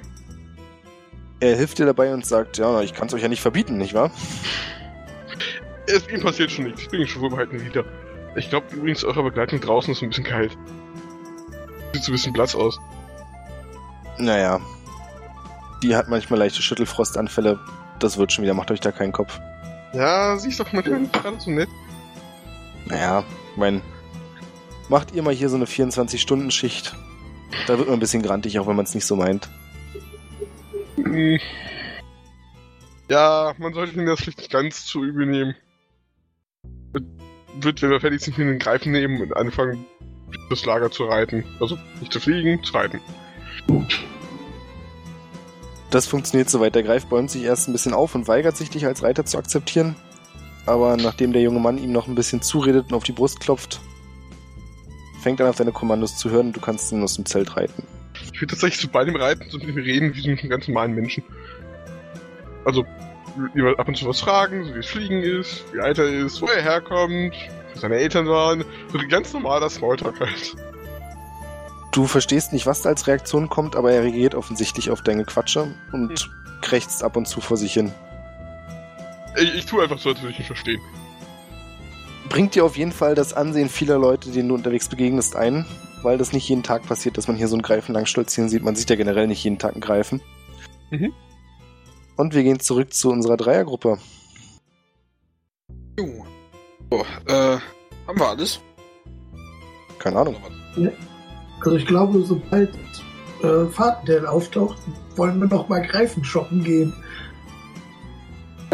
[1.39, 3.93] Er hilft dir dabei und sagt, ja, ich kann es euch ja nicht verbieten, nicht
[3.93, 4.11] wahr?
[5.87, 6.81] Es, ihm passiert schon nichts.
[6.81, 7.83] Ich bringe ihn schon vorbehalten wieder.
[8.35, 10.57] Ich glaube übrigens, eure Begleitung draußen ist ein bisschen kalt.
[11.93, 12.79] Sieht so ein bisschen blass aus.
[14.17, 14.59] Naja.
[15.83, 17.59] Die hat manchmal leichte Schüttelfrostanfälle.
[17.99, 19.39] Das wird schon wieder, macht euch da keinen Kopf.
[19.93, 21.69] Ja, siehst doch manchmal nicht gerade so nett.
[22.85, 23.23] Naja,
[23.55, 23.81] mein.
[24.89, 26.95] Macht ihr mal hier so eine 24-Stunden-Schicht.
[27.67, 29.49] Da wird man ein bisschen grantig, auch wenn man es nicht so meint.
[30.95, 31.39] Hm.
[33.09, 35.55] Ja, man sollte ihn das vielleicht nicht ganz zu übel nehmen.
[37.59, 39.85] Wird- wenn wir fertig sind, den Greifen nehmen und anfangen,
[40.49, 41.43] das Lager zu reiten.
[41.59, 42.99] Also nicht zu fliegen, zu reiten.
[45.89, 46.75] Das funktioniert soweit.
[46.75, 49.37] Der Greif bäumt sich erst ein bisschen auf und weigert sich, dich als Reiter zu
[49.37, 49.95] akzeptieren.
[50.65, 53.81] Aber nachdem der junge Mann ihm noch ein bisschen zuredet und auf die Brust klopft,
[55.21, 57.57] fängt er an auf deine Kommandos zu hören und du kannst ihn aus dem Zelt
[57.57, 57.83] reiten.
[58.33, 60.49] Ich will tatsächlich so bei dem Reiten so mit ihm reden, wie so mit einem
[60.49, 61.23] ganz normalen Menschen.
[62.65, 62.85] Also,
[63.77, 66.45] ab und zu was fragen, so wie es Fliegen ist, wie alt er ist, wo
[66.45, 67.35] er herkommt,
[67.75, 68.63] seine Eltern waren.
[68.91, 70.55] So ein ganz normaler Smalltalk halt.
[71.91, 75.73] Du verstehst nicht, was da als Reaktion kommt, aber er reagiert offensichtlich auf deine Quatsche
[75.91, 76.29] und
[76.61, 77.91] krächzt ab und zu vor sich hin.
[79.37, 80.81] Ich, ich tue einfach so, als würde ich ihn verstehen.
[82.29, 85.65] Bringt dir auf jeden Fall das Ansehen vieler Leute, denen du unterwegs begegnest, ein,
[86.01, 88.63] weil das nicht jeden Tag passiert, dass man hier so einen Greifen lang stolzieren sieht.
[88.63, 90.21] Man sieht ja generell nicht jeden Tag einen Greifen.
[90.91, 91.13] Mhm.
[92.15, 93.97] Und wir gehen zurück zu unserer Dreiergruppe.
[95.99, 96.25] Jo.
[96.91, 97.57] So, äh,
[98.07, 98.59] haben wir alles?
[99.97, 100.35] Keine Ahnung.
[101.61, 102.73] Also ich glaube, sobald
[103.43, 104.77] äh, Fahrtendell auftaucht,
[105.15, 106.93] wollen wir noch mal Greifen shoppen gehen.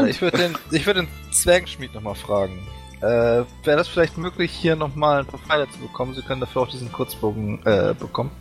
[0.07, 2.57] Ich würde den, ich würd den Zwergenschmied nochmal fragen.
[3.02, 6.15] Äh, Wäre das vielleicht möglich, hier nochmal ein paar Pfeile zu bekommen?
[6.15, 8.31] Sie können dafür auch diesen Kurzbogen äh, bekommen.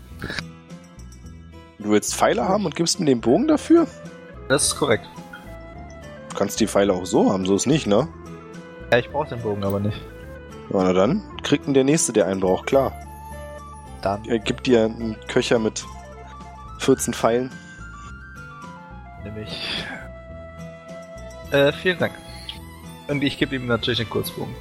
[1.79, 3.87] Du willst Pfeile haben und gibst mir den Bogen dafür?
[4.49, 5.07] Das ist korrekt.
[6.31, 8.09] Du kannst die Pfeile auch so haben, so ist nicht, ne?
[8.91, 10.01] Ja, ich brauche den Bogen aber nicht.
[10.71, 12.93] Ja, na dann kriegt ihn der Nächste, der einen braucht, klar.
[14.03, 15.85] Dann Er gibt dir einen Köcher mit
[16.79, 17.51] 14 Pfeilen.
[19.25, 19.85] nehme ich.
[21.53, 22.13] Äh, vielen Dank.
[23.09, 24.55] Und ich gebe ihm natürlich den Kurzbogen.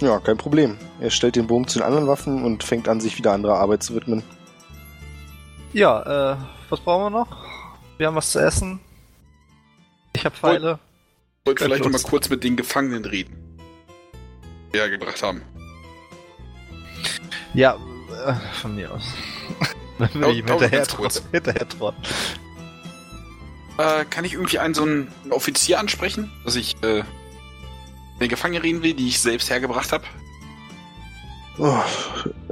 [0.00, 0.76] Ja, kein Problem.
[1.00, 3.82] Er stellt den Bogen zu den anderen Waffen und fängt an, sich wieder anderer Arbeit
[3.82, 4.22] zu widmen.
[5.72, 6.36] Ja, äh,
[6.68, 7.28] was brauchen wir noch?
[7.96, 8.80] Wir haben was zu essen.
[10.14, 10.78] Ich habe Pfeile.
[11.48, 13.36] Wollte vielleicht noch mal kurz mit den Gefangenen reden.
[14.72, 15.42] Die wir gebracht haben.
[17.54, 17.76] Ja,
[18.26, 19.02] äh, von mir aus.
[19.98, 21.14] Dann will ich ihm hinterher, ganz kurz.
[21.22, 22.02] trot- hinterher trotten.
[23.78, 27.02] Äh, kann ich irgendwie einen so einen Offizier ansprechen, dass ich äh,
[28.20, 30.04] den Gefangenen reden will, die ich selbst hergebracht habe?
[31.58, 31.78] Oh,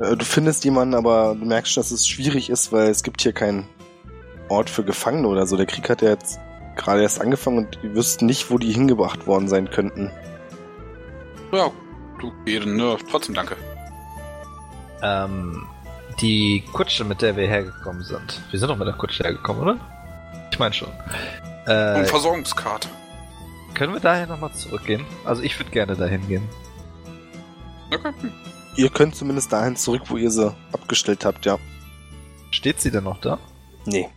[0.01, 3.33] äh, du findest jemanden, aber du merkst dass es schwierig ist, weil es gibt hier
[3.33, 3.69] keinen
[4.49, 5.57] Ort für Gefangene oder so.
[5.57, 6.41] Der Krieg hat ja jetzt
[6.77, 10.11] gerade erst angefangen und die wüssten nicht, wo die hingebracht worden sein könnten.
[11.53, 11.71] Ja,
[12.21, 13.57] du, Ehren, ne, trotzdem danke.
[15.03, 15.67] Ähm,
[16.21, 18.41] die Kutsche, mit der wir hergekommen sind.
[18.51, 19.77] Wir sind doch mit der Kutsche hergekommen, oder?
[20.51, 20.89] Ich meine schon.
[20.89, 22.89] Und Äh, Versorgungskarte.
[23.75, 25.05] können wir daher nochmal zurückgehen?
[25.25, 26.49] Also ich würde gerne dahin gehen.
[27.93, 28.13] Okay.
[28.77, 31.59] Ihr könnt zumindest dahin zurück, wo ihr sie abgestellt habt, ja.
[32.51, 33.39] Steht sie denn noch da?
[33.85, 34.09] Nee.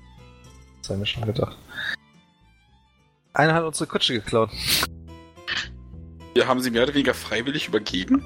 [0.81, 1.57] Das haben wir schon gedacht.
[3.34, 4.49] Einer hat unsere Kutsche geklaut.
[6.34, 8.23] Wir haben sie mehr oder weniger freiwillig übergeben.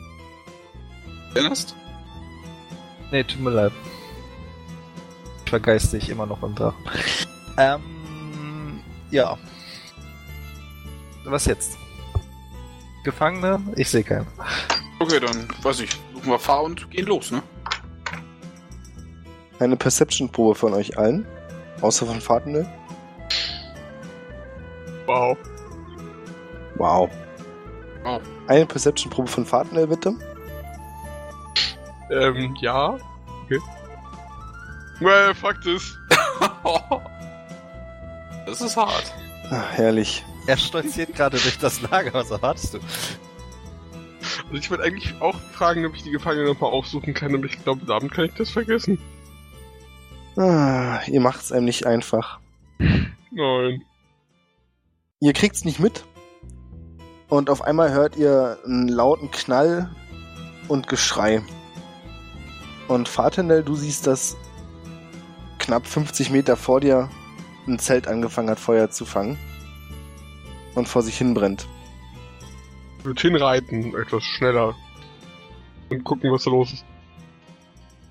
[1.34, 1.76] Erinnerst?
[3.12, 3.72] Nee, tut mir leid.
[5.46, 6.84] Ich vergeiste ich immer noch im Drachen.
[7.58, 8.82] Ähm,
[9.12, 9.38] ja.
[11.26, 11.78] Was jetzt?
[13.04, 13.62] Gefangene?
[13.76, 14.28] Ich sehe keinen.
[15.00, 17.44] Okay, dann, weiß ich, suchen wir Fahr und gehen los, ne?
[19.60, 21.26] Eine Perception-Probe von euch allen.
[21.82, 22.68] Außer von Fahrtende.
[25.06, 25.38] Wow.
[26.76, 27.10] Wow.
[28.04, 28.22] Wow.
[28.48, 30.14] Eine Perception-Probe von Fahrtende, bitte.
[32.12, 32.98] Ähm, ja.
[33.46, 33.60] Okay.
[35.00, 35.98] Well, Fakt ist,
[38.46, 39.14] das ist hart.
[39.50, 40.24] Ah, herrlich.
[40.48, 42.14] Er stolziert gerade durch das Lager.
[42.14, 42.80] Was erwartest du?
[44.54, 47.62] also ich wollte eigentlich auch fragen, ob ich die Gefangene nochmal aufsuchen kann, aber ich
[47.64, 49.00] glaube, damit kann ich das vergessen.
[50.38, 52.40] Ah, ihr macht's einem nicht einfach.
[53.32, 53.84] Nein.
[55.24, 56.04] Ihr kriegt's nicht mit.
[57.30, 59.90] Und auf einmal hört ihr einen lauten Knall
[60.68, 61.42] und Geschrei.
[62.90, 64.36] Und Fatenel, du siehst, dass
[65.60, 67.10] knapp 50 Meter vor dir
[67.66, 69.40] ein Zelt angefangen hat, Feuer zu fangen.
[70.76, 71.70] Und vor sich hin brennt.
[73.00, 74.76] Ich würde hinreiten, etwas schneller.
[75.90, 76.86] Und gucken, was da los ist.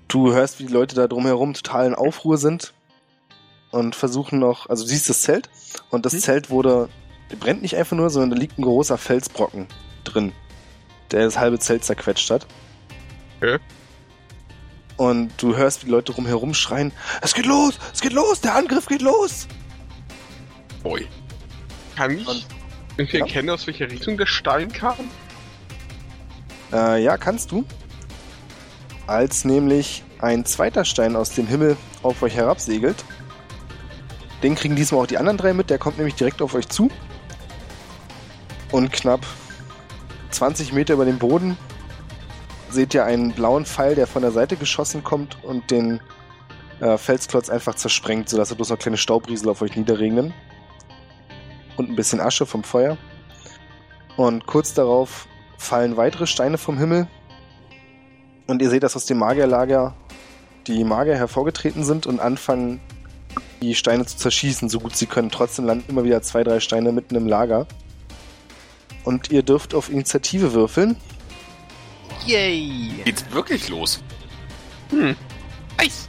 [0.09, 2.73] Du hörst, wie die Leute da drumherum total in Aufruhr sind
[3.71, 5.51] und versuchen noch, also du siehst das Zelt
[5.91, 6.21] und das Hm.
[6.21, 6.89] Zelt wurde,
[7.33, 9.67] der brennt nicht einfach nur, sondern da liegt ein großer Felsbrocken
[10.05, 10.33] drin,
[11.11, 12.47] der das halbe Zelt zerquetscht hat.
[13.39, 13.59] Okay.
[14.99, 16.93] Und du hörst, wie die Leute drumherum schreien,
[17.23, 19.49] es geht los, es geht los, der Angriff geht los.
[20.83, 21.09] Boy.
[21.97, 22.47] Kann ich Und-
[22.99, 23.25] irgendwie Ja.
[23.25, 24.97] erkennen, aus welcher Richtung der Stein kam?
[26.73, 27.65] Äh, ja, kannst du.
[29.07, 33.05] Als nämlich ein zweiter Stein aus dem Himmel auf euch herabsegelt.
[34.43, 36.91] Den kriegen diesmal auch die anderen drei mit, der kommt nämlich direkt auf euch zu.
[38.73, 39.21] Und knapp
[40.31, 41.59] 20 Meter über dem Boden
[42.71, 46.01] seht ihr einen blauen Pfeil, der von der Seite geschossen kommt und den
[46.81, 50.33] äh, Felsklotz einfach zersprengt, sodass da bloß noch kleine Staubriesel auf euch niederregnen.
[51.77, 52.97] Und ein bisschen Asche vom Feuer.
[54.17, 55.27] Und kurz darauf
[55.59, 57.09] fallen weitere Steine vom Himmel.
[58.47, 59.95] Und ihr seht, dass aus dem Magierlager
[60.67, 62.81] die Magier hervorgetreten sind und anfangen,
[63.61, 65.31] die Steine zu zerschießen, so gut sie können.
[65.31, 67.67] Trotzdem landen immer wieder zwei, drei Steine mitten im Lager.
[69.05, 70.97] Und ihr dürft auf Initiative würfeln.
[72.27, 72.91] Yay!
[73.05, 74.01] Geht's wirklich los?
[74.91, 75.17] Hm.
[75.79, 76.09] Nice.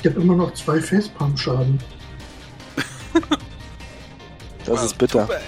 [0.00, 1.78] Ich habe immer noch zwei Facepalm-Schaden.
[4.64, 5.22] Das ist bitter.
[5.22, 5.40] Super.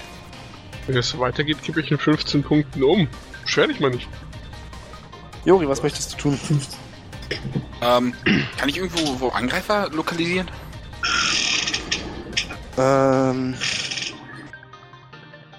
[0.87, 3.07] Wenn es so weitergeht, kippe ich in 15 Punkten um.
[3.43, 4.07] Beschwer dich mal nicht.
[5.45, 6.37] Jori, was möchtest du tun?
[6.37, 6.79] 15.
[7.81, 8.13] Ähm,
[8.57, 10.49] kann ich irgendwo wo Angreifer lokalisieren?
[12.77, 13.55] Ähm.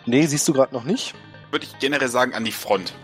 [0.07, 1.15] Nee, siehst du gerade noch nicht.
[1.51, 2.95] Würde ich generell sagen an die Front.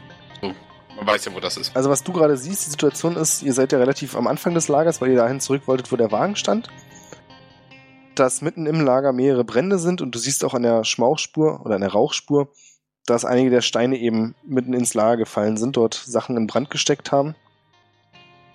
[0.40, 0.54] So,
[0.96, 1.74] man weiß ja, wo das ist.
[1.76, 4.68] Also was du gerade siehst, die Situation ist, ihr seid ja relativ am Anfang des
[4.68, 6.68] Lagers, weil ihr dahin zurück wolltet, wo der Wagen stand.
[8.14, 11.74] Dass mitten im Lager mehrere Brände sind und du siehst auch an der Schmauchspur oder
[11.74, 12.48] an der Rauchspur,
[13.06, 17.10] dass einige der Steine eben mitten ins Lager gefallen sind, dort Sachen in Brand gesteckt
[17.10, 17.34] haben.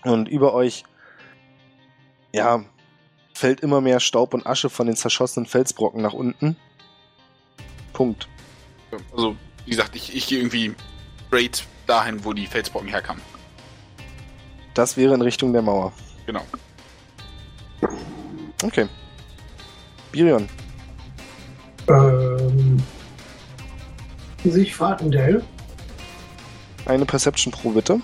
[0.04, 0.84] Und über euch,
[2.32, 2.64] ja,
[3.34, 6.56] fällt immer mehr Staub und Asche von den zerschossenen Felsbrocken nach unten.
[7.94, 8.30] Punkt.
[9.12, 9.36] Also,
[9.66, 10.74] wie gesagt, ich, ich gehe irgendwie
[11.28, 13.22] straight dahin, wo die Felsbrocken herkamen.
[14.74, 15.92] Das wäre in Richtung der Mauer.
[16.26, 16.44] Genau.
[18.64, 18.88] Okay.
[20.12, 20.48] Birion.
[21.90, 22.82] Ähm.
[24.44, 25.44] Sich Fatendell.
[26.86, 28.00] Eine Perception Pro bitte.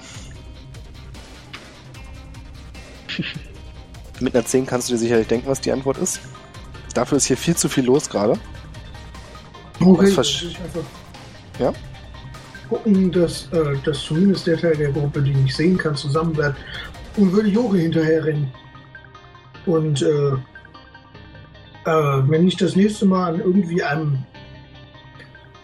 [4.19, 6.19] Mit einer 10 kannst du dir sicherlich denken, was die Antwort ist.
[6.93, 8.39] Dafür ist hier viel zu viel los gerade.
[9.85, 10.55] Okay, das versch-
[11.60, 11.73] Ja?
[12.69, 16.57] gucken, dass, äh, dass zumindest der Teil der Gruppe, den ich sehen kann, zusammen bleibt.
[17.18, 18.51] Und würde Jori hinterher rennen.
[19.65, 20.31] Und äh,
[21.85, 24.18] äh, wenn ich das nächste Mal an irgendwie einem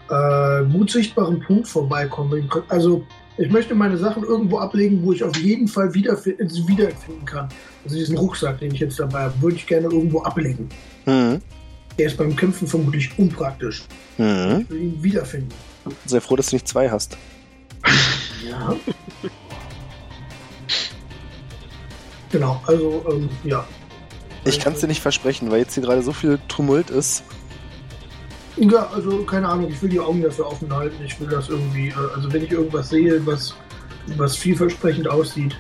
[0.10, 3.04] äh, gut sichtbaren Punkt vorbeikomme, also
[3.38, 7.48] ich möchte meine Sachen irgendwo ablegen, wo ich auf jeden Fall wiederfi- sie wiederfinden kann.
[7.86, 10.68] Also diesen Rucksack, den ich jetzt dabei habe, würde ich gerne irgendwo ablegen.
[11.06, 11.42] Mhm.
[12.00, 13.84] Der ist beim Kämpfen vermutlich unpraktisch.
[14.18, 14.62] Mhm.
[14.62, 15.54] Ich will ihn wiederfinden.
[16.06, 17.18] Sehr froh, dass du nicht zwei hast.
[18.50, 18.74] Ja.
[22.32, 23.68] genau, also, ähm, ja.
[24.46, 27.22] Ich kann es dir nicht versprechen, weil jetzt hier gerade so viel Tumult ist.
[28.56, 31.04] Ja, also, keine Ahnung, ich will die Augen dafür offen halten.
[31.04, 33.56] Ich will das irgendwie, äh, also, wenn ich irgendwas sehe, was,
[34.16, 35.58] was vielversprechend aussieht.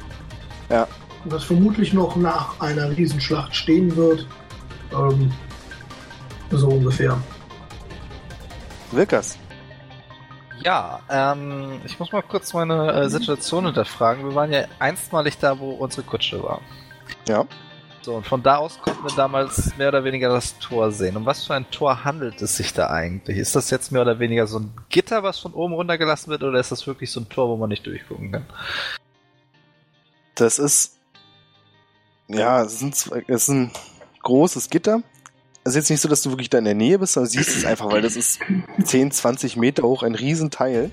[0.70, 0.88] Ja.
[1.26, 4.26] Was vermutlich noch nach einer Riesenschlacht stehen wird.
[4.94, 5.34] Ähm,
[6.57, 7.17] so ungefähr.
[8.91, 9.38] Wilkas.
[10.63, 14.26] Ja, ähm, ich muss mal kurz meine äh, Situation hinterfragen.
[14.27, 16.61] Wir waren ja einstmalig da, wo unsere Kutsche war.
[17.27, 17.45] Ja.
[18.01, 21.15] So, und von da aus konnten wir damals mehr oder weniger das Tor sehen.
[21.17, 23.38] Um was für ein Tor handelt es sich da eigentlich?
[23.38, 26.59] Ist das jetzt mehr oder weniger so ein Gitter, was von oben runtergelassen wird, oder
[26.59, 28.45] ist das wirklich so ein Tor, wo man nicht durchgucken kann?
[30.35, 30.97] Das ist.
[32.27, 33.71] Ja, es, sind, zwei- es ist ein
[34.23, 35.01] großes Gitter.
[35.64, 37.49] Es ist jetzt nicht so, dass du wirklich da in der Nähe bist, sondern siehst
[37.49, 38.40] es einfach, weil das ist
[38.84, 40.90] 10, 20 Meter hoch, ein Riesenteil.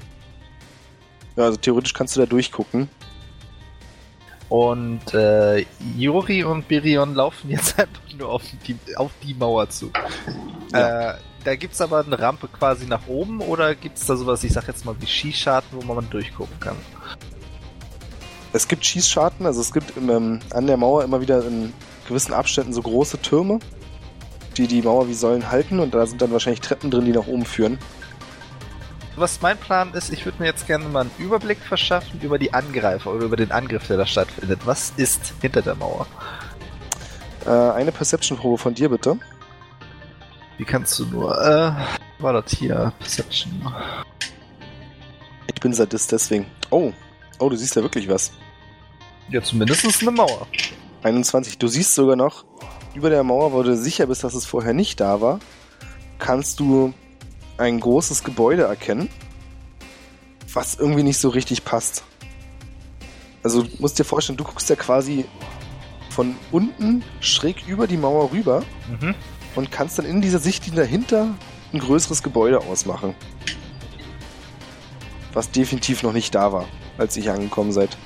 [1.37, 2.89] Ja, also theoretisch kannst du da durchgucken.
[4.49, 5.67] Und äh,
[5.97, 9.91] Yuri und Birion laufen jetzt einfach nur auf die, auf die Mauer zu.
[10.73, 11.13] Ja.
[11.13, 14.67] Äh, da gibt's aber eine Rampe quasi nach oben oder gibt's da sowas, ich sag
[14.67, 16.77] jetzt mal wie Skischarten, wo man durchgucken kann?
[18.53, 21.73] Es gibt Schießscharten, also es gibt im, ähm, an der Mauer immer wieder in
[22.09, 23.61] gewissen Abständen so große Türme,
[24.59, 27.27] die die Mauer wie Säulen halten und da sind dann wahrscheinlich Treppen drin, die nach
[27.27, 27.79] oben führen.
[29.17, 32.53] Was mein Plan ist, ich würde mir jetzt gerne mal einen Überblick verschaffen über die
[32.53, 34.61] Angreifer oder über den Angriff, der da stattfindet.
[34.65, 36.07] Was ist hinter der Mauer?
[37.47, 39.19] Äh, eine Perception-Probe von dir bitte.
[40.59, 41.73] Wie kannst du nur, äh,
[42.23, 43.75] war das hier, Perception.
[45.47, 46.47] Ich bin Sadist deswegen.
[46.71, 46.93] Oh,
[47.39, 48.33] oh, du siehst ja wirklich was.
[49.31, 50.47] Ja, zumindest eine Mauer.
[51.03, 51.57] 21.
[51.59, 52.45] Du siehst sogar noch,
[52.97, 55.39] über der Mauer, wo du sicher bist, dass es vorher nicht da war,
[56.19, 56.93] kannst du
[57.59, 59.09] ein großes Gebäude erkennen,
[60.53, 62.05] was irgendwie nicht so richtig passt.
[63.43, 65.27] Also du musst dir vorstellen, du guckst ja quasi
[66.11, 68.63] von unten schräg über die Mauer rüber
[69.01, 69.15] Mhm.
[69.55, 71.29] und kannst dann in dieser Sichtlinie dahinter
[71.73, 73.15] ein größeres Gebäude ausmachen.
[75.35, 76.65] Was definitiv noch nicht da war,
[76.97, 77.97] als ihr angekommen seid.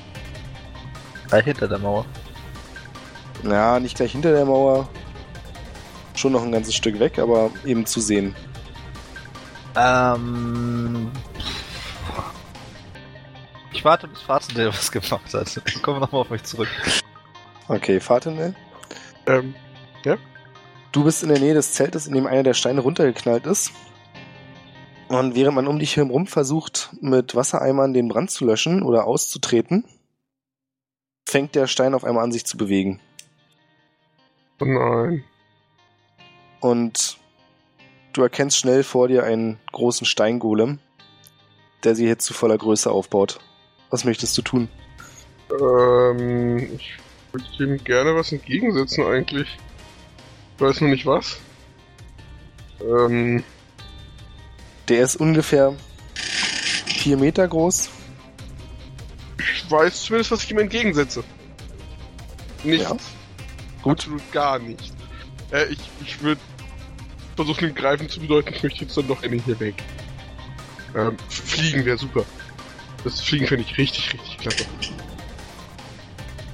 [1.31, 2.05] Äh, hinter der Mauer.
[3.45, 4.89] Ja, nicht gleich hinter der Mauer.
[6.15, 8.35] Schon noch ein ganzes Stück weg, aber eben zu sehen.
[9.77, 11.11] Ähm.
[13.73, 15.57] Ich warte, bis Fahrtendale was gemacht hat.
[15.57, 16.69] Dann kommen wir nochmal auf euch zurück.
[17.69, 18.55] Okay, Fahrtenel.
[19.27, 19.55] Ähm,
[20.93, 23.71] Du bist in der Nähe des Zeltes, in dem einer der Steine runtergeknallt ist.
[25.07, 29.85] Und während man um dich herum versucht, mit Wassereimern den Brand zu löschen oder auszutreten,
[31.29, 33.01] fängt der Stein auf einmal an, sich zu bewegen.
[34.61, 35.24] Oh nein.
[36.61, 37.19] Und
[38.12, 40.78] du erkennst schnell vor dir einen großen Steingolem,
[41.85, 43.41] der sie jetzt zu voller Größe aufbaut.
[43.91, 44.69] Was möchtest du tun?
[45.51, 46.93] Ähm, ich
[47.32, 49.49] würde dem gerne was entgegensetzen eigentlich.
[50.57, 51.39] Ich weiß nur nicht was.
[52.82, 53.43] Ähm,
[54.89, 55.74] Der ist ungefähr
[56.87, 57.89] vier Meter groß.
[59.39, 61.24] ich weiß zumindest, was ich ihm entgegensetze.
[62.62, 62.85] Nichts.
[62.91, 62.97] Ja.
[63.82, 63.98] Gut.
[63.98, 64.93] Absolut gar nicht.
[65.52, 66.40] Äh, ich ich würde
[67.36, 69.74] versuchen, dem Greifen zu bedeuten, ich möchte jetzt dann doch endlich hier weg.
[70.94, 72.24] Ähm, Fliegen wäre super.
[73.05, 74.65] Das Fliegen finde ich richtig, richtig klasse.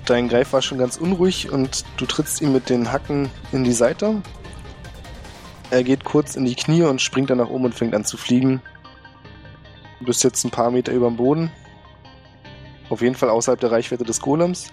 [0.05, 3.73] Dein Greif war schon ganz unruhig und du trittst ihm mit den Hacken in die
[3.73, 4.23] Seite.
[5.71, 8.17] Er geht kurz in die Knie und springt dann nach oben und fängt an zu
[8.17, 8.63] fliegen.
[9.99, 11.51] Du bist jetzt ein paar Meter über dem Boden.
[12.89, 14.71] Auf jeden Fall außerhalb der Reichweite des Golems.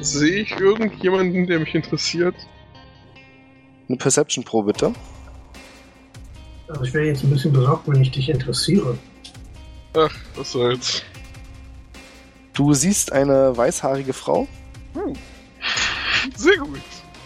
[0.00, 2.34] Sehe ich irgendjemanden, der mich interessiert?
[3.88, 4.92] Eine Perception Pro bitte.
[6.68, 8.98] Also ich wäre jetzt ein bisschen besorgt, wenn ich dich interessiere.
[9.96, 11.02] Ach, was soll's.
[12.52, 14.48] Du siehst eine weißhaarige Frau
[16.34, 16.80] Sehr gut.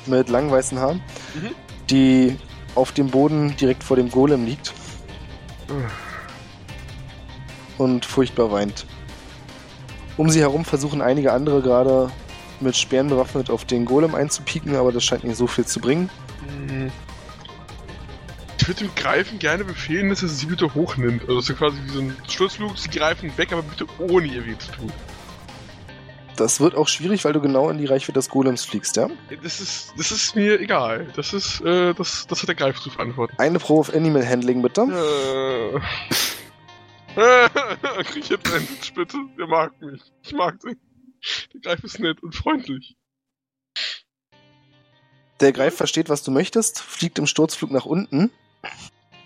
[0.07, 1.01] mit langen weißen Haaren,
[1.35, 1.51] Mhm.
[1.89, 2.37] die
[2.75, 4.73] auf dem Boden direkt vor dem Golem liegt
[7.79, 8.87] und furchtbar weint.
[10.17, 12.11] Um sie herum versuchen einige andere gerade
[12.62, 16.11] mit Speeren bewaffnet auf den Golem einzupieken, aber das scheint nicht so viel zu bringen.
[16.69, 16.91] Hm.
[18.59, 21.23] Ich würde dem Greifen gerne befehlen, dass er sie bitte hochnimmt.
[21.23, 24.45] Also, dass er quasi wie so ein Sturzflug, sie greifen weg, aber bitte ohne ihr
[24.45, 24.93] weh zu tun.
[26.37, 29.09] Das wird auch schwierig, weil du genau in die Reichweite des Golems fliegst, ja?
[29.43, 31.09] Das ist, das ist mir egal.
[31.16, 33.35] Das ist, äh, das, das hat der Greif zu verantworten.
[33.39, 34.82] Eine Pro auf Animal Handling, bitte.
[34.82, 35.81] Äh.
[38.05, 39.19] Krieg ich jetzt einen bitte?
[39.39, 40.01] Der mag mich.
[40.23, 40.77] Ich mag den.
[41.53, 42.97] Der Greif ist nett und freundlich.
[45.41, 48.31] Der Greif versteht, was du möchtest, fliegt im Sturzflug nach unten.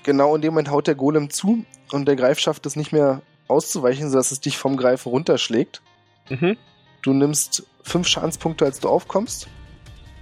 [0.05, 3.23] Genau in dem Moment haut der Golem zu und der Greif schafft es nicht mehr
[3.49, 5.83] auszuweichen, sodass es dich vom Greifen runterschlägt.
[6.29, 6.57] Mhm.
[7.03, 9.49] Du nimmst fünf Schadenspunkte, als du aufkommst.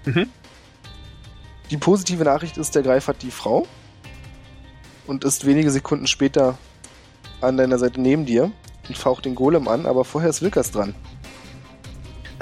[0.04, 0.28] Mhm.
[1.70, 3.66] Die positive Nachricht ist, der Greif hat die Frau
[5.06, 6.58] und ist wenige Sekunden später
[7.40, 8.50] an deiner Seite neben dir
[8.88, 10.94] und faucht den Golem an, aber vorher ist Wilkas dran.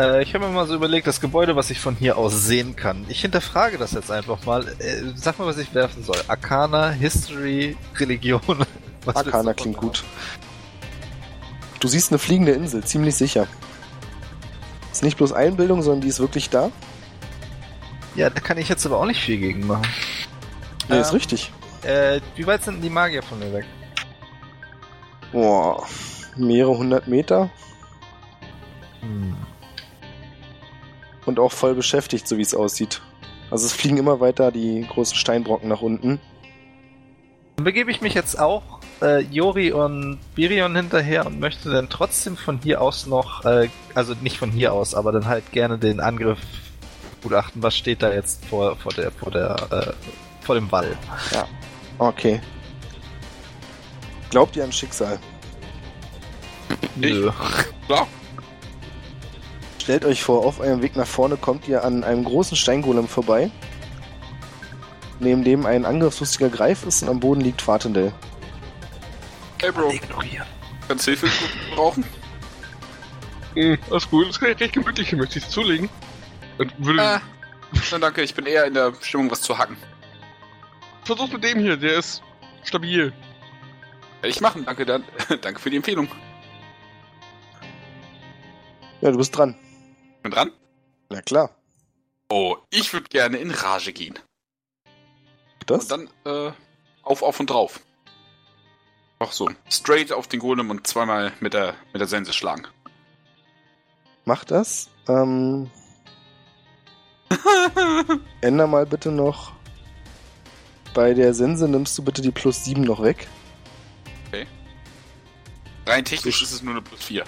[0.01, 2.74] Äh, ich habe mir mal so überlegt, das Gebäude, was ich von hier aus sehen
[2.74, 3.05] kann.
[3.09, 4.66] Ich hinterfrage das jetzt einfach mal.
[4.78, 6.16] Äh, sag mal, was ich werfen soll.
[6.27, 8.40] Arcana, History, Religion.
[9.06, 9.86] Was Arcana klingt haben?
[9.86, 10.05] gut.
[11.81, 13.47] Du siehst eine fliegende Insel, ziemlich sicher.
[14.93, 16.70] Ist nicht bloß Einbildung, sondern die ist wirklich da.
[18.14, 19.86] Ja, da kann ich jetzt aber auch nicht viel gegen machen.
[20.90, 21.51] Nee, ist Ähm, richtig.
[21.82, 23.64] Äh, wie weit sind die Magier von mir weg?
[25.32, 25.86] Boah,
[26.36, 27.48] mehrere hundert Meter
[29.01, 29.35] Hm.
[31.26, 33.01] Und auch voll beschäftigt, so wie es aussieht.
[33.51, 36.20] Also es fliegen immer weiter die großen Steinbrocken nach unten.
[37.56, 42.36] Dann begebe ich mich jetzt auch äh, Jori und Birion hinterher und möchte dann trotzdem
[42.36, 46.01] von hier aus noch, äh, also nicht von hier aus, aber dann halt gerne den
[46.01, 46.38] Angriff
[47.22, 50.97] gutachten, was steht da jetzt vor, vor der, vor der, äh, vor dem Wall.
[51.98, 52.40] Okay.
[54.30, 55.18] Glaubt ihr an Schicksal?
[56.97, 57.30] Nö.
[57.86, 58.06] Klar.
[59.81, 63.51] Stellt euch vor, auf eurem Weg nach vorne kommt ihr an einem großen Steingolem vorbei,
[65.20, 68.12] neben dem ein angriffslustiger Greif ist und am Boden liegt Fatendell.
[69.59, 70.47] Hey Bro, Ignorieren.
[70.86, 71.28] kannst Hilfe
[71.74, 72.05] brauchen?
[73.55, 75.89] Hm, alles gut, das ist recht gemütlich, hier möchte ich es zulegen.
[76.59, 77.01] Und würde.
[77.01, 77.19] Äh,
[77.90, 79.77] nein, danke, ich bin eher in der Stimmung, was zu hacken.
[81.02, 82.23] Versuch's mit dem hier, der ist
[82.62, 83.12] stabil.
[84.20, 85.02] Werde ich machen, danke, dann,
[85.40, 86.07] danke für die Empfehlung.
[89.01, 89.57] Ja, du bist dran.
[90.22, 90.52] Bin dran?
[91.09, 91.56] Na klar.
[92.28, 94.18] Oh, ich würde gerne in Rage gehen.
[95.66, 95.90] Das?
[95.90, 96.52] Und dann, äh,
[97.02, 97.80] auf, auf und drauf.
[99.18, 102.66] Ach so, straight auf den Golem und zweimal mit der, mit der Sense schlagen.
[104.24, 104.88] Mach das.
[105.09, 105.70] Ähm,
[108.40, 109.52] änder mal bitte noch.
[110.94, 113.28] Bei der Sense nimmst du bitte die plus 7 noch weg.
[115.90, 117.24] Rein technisch ist es nur eine plus 4.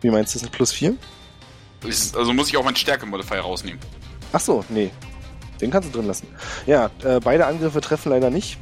[0.00, 0.96] Wie meinst du, das ist eine plus 4?
[1.86, 3.80] Ist, also muss ich auch meinen Stärke-Modifier rausnehmen.
[4.32, 4.90] Ach so, nee.
[5.60, 6.26] Den kannst du drin lassen.
[6.66, 8.58] Ja, äh, beide Angriffe treffen leider nicht.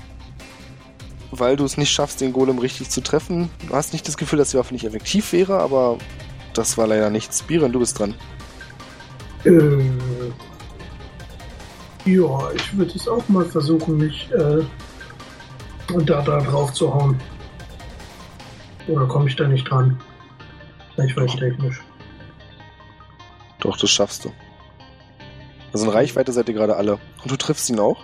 [1.30, 3.50] Weil du es nicht schaffst, den Golem richtig zu treffen.
[3.66, 5.98] Du hast nicht das Gefühl, dass die Waffe nicht effektiv wäre, aber
[6.52, 7.42] das war leider nichts.
[7.42, 8.14] Biren, du bist dran.
[9.44, 9.90] Äh,
[12.04, 14.62] ja, ich würde es auch mal versuchen, mich äh,
[16.04, 17.20] da, da drauf zu hauen.
[18.86, 19.98] Oder komme ich da nicht dran?
[21.04, 21.80] Ich weiß technisch.
[23.64, 24.32] Doch, das schaffst du.
[25.72, 27.00] Also in Reichweite seid ihr gerade alle.
[27.22, 27.96] Und du triffst ihn auch.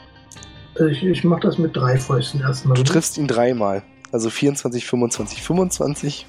[0.91, 2.77] Ich, ich mache das mit drei Fäusten erstmal.
[2.77, 3.83] Du triffst ihn dreimal.
[4.11, 6.27] Also 24, 25, 25.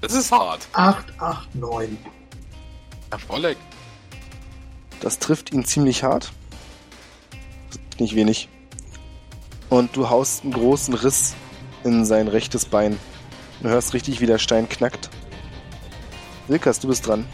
[0.00, 0.66] Das ist hart.
[0.72, 1.98] 8, 8, 9.
[3.12, 3.58] Ja, Volleck.
[5.00, 6.32] Das trifft ihn ziemlich hart.
[7.98, 8.48] Nicht wenig.
[9.68, 11.34] Und du haust einen großen Riss
[11.84, 12.98] in sein rechtes Bein.
[13.60, 15.10] Du hörst richtig, wie der Stein knackt.
[16.48, 17.26] Wilkas, du bist dran.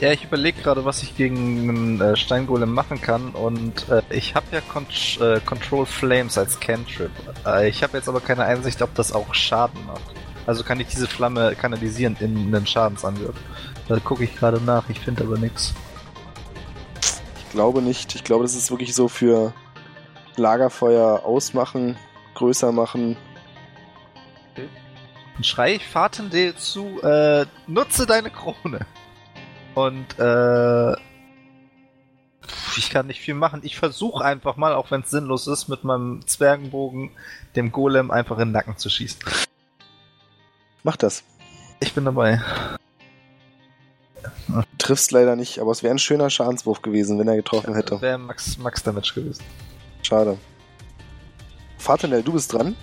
[0.00, 4.34] Ja, ich überlege gerade, was ich gegen einen äh, Steingolem machen kann und äh, ich
[4.34, 4.86] habe ja Con
[5.20, 7.10] äh, Control Flames als Cantrip.
[7.44, 10.00] Äh, ich habe jetzt aber keine Einsicht, ob das auch Schaden macht.
[10.46, 13.34] Also kann ich diese Flamme kanalisieren in einen Schadensangriff.
[13.88, 15.74] Da gucke ich gerade nach, ich finde aber nichts.
[17.36, 18.14] Ich glaube nicht.
[18.14, 19.52] Ich glaube, das ist wirklich so für
[20.36, 21.98] Lagerfeuer ausmachen,
[22.36, 23.18] größer machen.
[24.54, 28.86] Dann schrei ich Fatendale zu, äh, nutze deine Krone.
[29.74, 30.96] Und, äh,
[32.76, 33.60] ich kann nicht viel machen.
[33.62, 37.10] Ich versuche einfach mal, auch wenn es sinnlos ist, mit meinem Zwergenbogen
[37.56, 39.20] dem Golem einfach in den Nacken zu schießen.
[40.82, 41.24] Mach das.
[41.80, 42.40] Ich bin dabei.
[44.48, 48.00] Du triffst leider nicht, aber es wäre ein schöner Schadenswurf gewesen, wenn er getroffen hätte.
[48.00, 49.42] Wäre Max, Max Damage gewesen.
[50.02, 50.38] Schade.
[51.78, 52.76] Fatanel, du bist dran.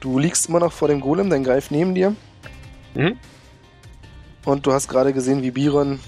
[0.00, 2.14] Du liegst immer noch vor dem Golem, dein Greif neben dir.
[2.94, 3.18] Mhm.
[4.44, 6.00] Und du hast gerade gesehen, wie Biron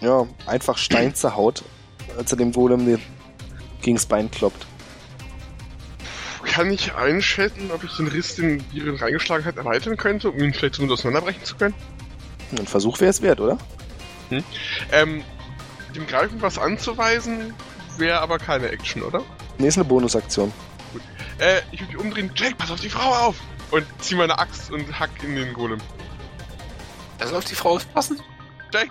[0.00, 1.62] ja, einfach Stein zerhaut,
[2.16, 3.00] als er dem Golem den,
[3.82, 4.66] gegens Bein kloppt.
[6.44, 10.52] Kann ich einschätzen, ob ich den Riss, den Biren reingeschlagen hat, erweitern könnte, um ihn
[10.52, 11.74] vielleicht zumindest auseinanderbrechen zu können?
[12.58, 13.58] Ein Versuch wäre es wert, oder?
[14.92, 15.22] Ähm,
[15.94, 17.54] dem Greifen was anzuweisen,
[17.98, 19.22] wäre aber keine Action, oder?
[19.58, 20.52] Nee, ist eine Bonusaktion.
[21.38, 23.36] Äh, ich würde mich umdrehen, Jake, pass auf die Frau auf!
[23.70, 25.80] Und zieh meine Axt und hack in den Golem.
[27.18, 28.20] Da soll auf die Frau aufpassen?
[28.72, 28.90] Jake!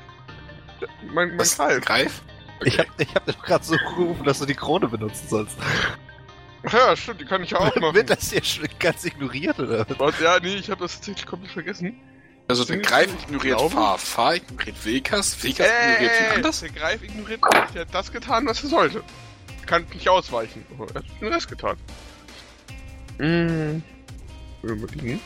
[1.08, 1.58] Mein, mein Was?
[1.58, 1.82] Greif.
[1.86, 2.22] Greif?
[2.66, 5.58] Ich hab, ich hab dir doch gerade so gerufen, dass du die Krone benutzen sollst.
[6.68, 7.96] Ach ja, stimmt, die kann ich ja auch machen.
[7.96, 9.86] Wird das hier schon ganz ignoriert, oder?
[9.98, 10.20] Was?
[10.20, 11.96] Ja, nee, ich habe das tatsächlich komplett vergessen.
[12.50, 16.60] Also der Greif ignoriert Fahr, Fahr ignoriert Vekas, Vekas ignoriert wen anders.
[16.62, 17.72] der Greif ignoriert mich.
[17.76, 19.04] Der hat das getan, was er sollte.
[19.68, 20.66] Kann nicht ausweichen.
[20.80, 21.78] Er hat den Rest getan.
[23.20, 23.84] Hm.
[24.64, 25.20] Überlegen.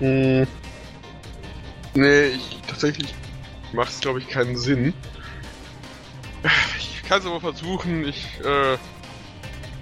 [0.00, 0.46] hm.
[1.94, 3.14] Nee, ich tatsächlich
[3.72, 4.92] macht es glaube ich keinen Sinn.
[6.78, 8.04] Ich kann es aber versuchen.
[8.04, 8.78] Ich äh,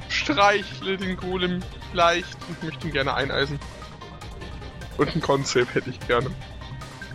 [0.08, 1.60] streichle den Golem
[1.92, 3.58] leicht und möchte ihn gerne eineisen.
[4.98, 6.30] Und ein Con-Save hätte ich gerne.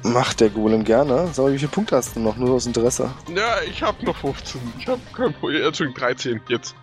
[0.03, 1.29] Macht der Golem gerne.
[1.33, 2.37] Sag mal, wie viele Punkte hast du noch?
[2.37, 3.11] Nur aus Interesse.
[3.35, 4.61] Ja, ich hab noch 15.
[4.79, 5.61] Ich hab kein Problem.
[5.61, 6.75] Ja, Entschuldigung, 13 jetzt.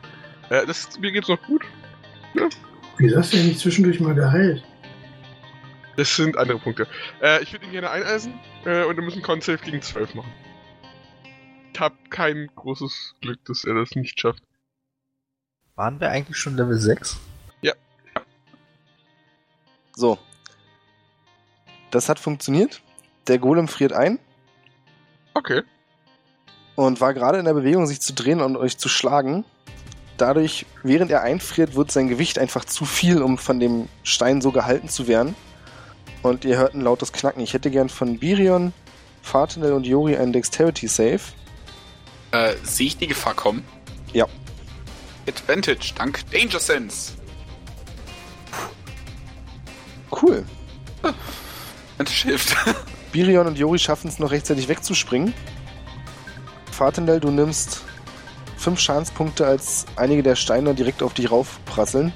[0.51, 1.63] Äh, das, mir geht's noch gut.
[2.99, 4.63] Wieso hast du ja nicht zwischendurch mal geheilt?
[5.97, 6.87] Das sind andere Punkte.
[7.23, 8.35] Äh, ich würde ihn gerne eineisen
[8.65, 10.33] äh, und wir müssen Con-Save gegen 12 machen.
[11.73, 14.43] Ich hab kein großes Glück, dass er das nicht schafft.
[15.77, 17.19] Waren wir eigentlich schon Level 6?
[19.97, 20.19] So.
[21.91, 22.83] Das hat funktioniert.
[23.29, 24.19] Der Golem friert ein
[25.35, 25.63] Okay.
[26.77, 29.45] und war gerade in der Bewegung, sich zu drehen und euch zu schlagen.
[30.17, 34.53] Dadurch, während er einfriert, wird sein Gewicht einfach zu viel, um von dem Stein so
[34.53, 35.35] gehalten zu werden.
[36.25, 37.43] Und ihr hört ein lautes Knacken.
[37.43, 38.73] Ich hätte gern von Birion,
[39.21, 41.21] Fartinel und Yori einen Dexterity Save.
[42.33, 43.63] Äh, sehe ich die Gefahr kommen?
[44.15, 44.27] Ja.
[45.29, 47.13] Advantage, dank Danger Sense.
[50.11, 50.47] Cool.
[51.03, 52.57] Advantage hilft.
[53.13, 55.35] Birion und Yori schaffen es noch rechtzeitig wegzuspringen.
[56.73, 57.83] Fartendell, du nimmst
[58.57, 62.15] fünf Schadenspunkte, als einige der Steine direkt auf dich raufprasseln.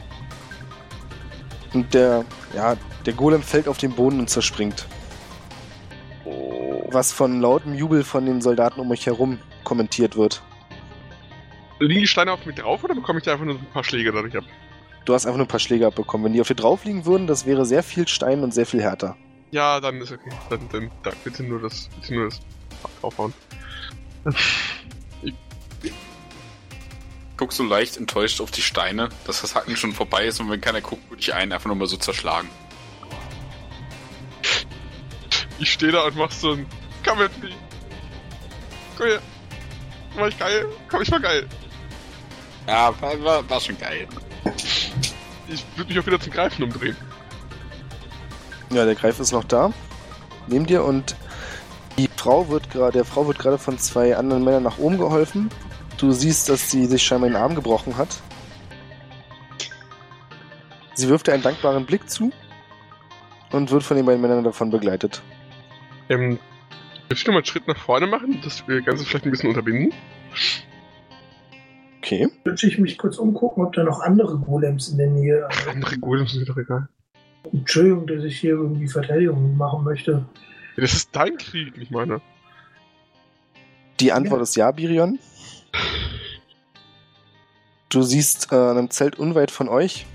[1.74, 2.24] Und der,
[2.55, 4.87] ja, der Golem fällt auf den Boden und zerspringt.
[6.91, 10.43] Was von lautem Jubel von den Soldaten um euch herum kommentiert wird.
[11.81, 14.11] Liegen die Steine auf mich drauf oder bekomme ich da einfach nur ein paar Schläge
[14.11, 14.45] dadurch ab?
[15.05, 16.25] Du hast einfach nur ein paar Schläge abbekommen.
[16.25, 18.83] Wenn die auf dir drauf liegen würden, das wäre sehr viel Stein und sehr viel
[18.83, 19.16] härter.
[19.51, 20.31] Ja, dann ist okay.
[20.51, 22.41] Dann, dann, dann bitte nur das, bitte nur das
[23.01, 23.33] draufhauen.
[27.37, 30.61] Guck so leicht enttäuscht auf die Steine, dass das Hacken schon vorbei ist und wenn
[30.61, 32.49] keiner guckt, würde ich einen einfach nur mal so zerschlagen.
[35.59, 36.66] Ich stehe da und mach so ein
[37.05, 37.51] Come at me.
[38.97, 39.20] Komm her.
[40.14, 40.66] War ich geil?
[40.89, 41.48] Komm, ich war geil.
[42.66, 44.06] Ja, war, war, war schon geil.
[45.48, 46.97] Ich würde mich auch wieder zum Greifen umdrehen.
[48.70, 49.72] Ja, der Greif ist noch da.
[50.47, 51.16] Neben dir und
[51.97, 55.51] die Frau wird gerade, der Frau wird gerade von zwei anderen Männern nach oben geholfen.
[55.97, 58.09] Du siehst, dass sie sich scheinbar den Arm gebrochen hat.
[60.94, 62.32] Sie wirft dir einen dankbaren Blick zu
[63.52, 65.22] und wird von den beiden Männern davon begleitet.
[66.09, 66.39] Ähm,
[67.09, 69.48] darf ich nochmal einen Schritt nach vorne machen, dass wir das Ganze vielleicht ein bisschen
[69.48, 69.93] unterbinden?
[71.98, 72.28] Okay.
[72.44, 75.47] Würde ich mich kurz umgucken, ob da noch andere Golems in der Nähe.
[75.47, 76.89] Also, Andere Golems sind mir doch egal.
[77.52, 80.24] Entschuldigung, dass ich hier irgendwie Verteidigung machen möchte.
[80.76, 82.20] Ja, das ist dein Krieg, nicht meiner.
[84.01, 85.18] Die Antwort ist ja, Birion.
[87.89, 90.06] Du siehst äh, an einem Zelt unweit von euch,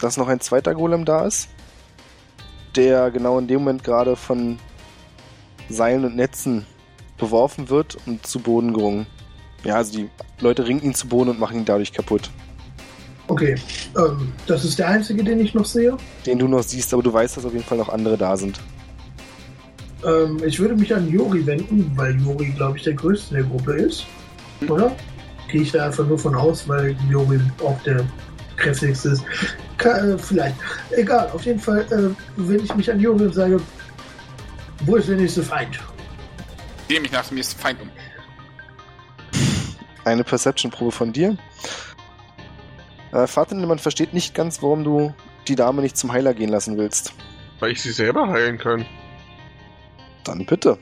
[0.00, 1.48] dass noch ein zweiter Golem da ist,
[2.74, 4.58] der genau in dem Moment gerade von
[5.68, 6.66] Seilen und Netzen
[7.18, 9.06] beworfen wird und zu Boden gerungen.
[9.64, 10.10] Ja, also die
[10.40, 12.30] Leute ringen ihn zu Boden und machen ihn dadurch kaputt.
[13.28, 13.54] Okay,
[13.96, 15.96] ähm, das ist der einzige, den ich noch sehe.
[16.26, 18.60] Den du noch siehst, aber du weißt, dass auf jeden Fall noch andere da sind.
[20.04, 23.74] Ähm, ich würde mich an Jori wenden, weil Jori, glaube ich, der größte der Gruppe
[23.74, 24.04] ist.
[24.68, 24.94] Oder?
[25.48, 28.04] Gehe ich da einfach nur von aus, weil Jori auch der
[28.56, 29.24] kräftigste ist.
[29.78, 30.56] Ka äh, vielleicht.
[30.90, 33.60] Egal, auf jeden Fall äh, wende ich mich an Jori und sage,
[34.82, 35.78] wo ist der nächste Feind?
[36.88, 37.90] Sehe mich nach dem nächsten Feind um.
[40.04, 41.36] Eine Perception-Probe von dir.
[43.12, 45.14] Äh, Vater, man versteht nicht ganz, warum du
[45.48, 47.12] die Dame nicht zum Heiler gehen lassen willst.
[47.60, 48.86] Weil ich sie selber heilen kann.
[50.24, 50.78] Dann bitte.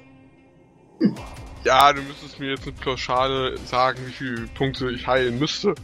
[1.64, 5.74] Ja, du müsstest mir jetzt nicht pauschal sagen, wie viele Punkte ich heilen müsste.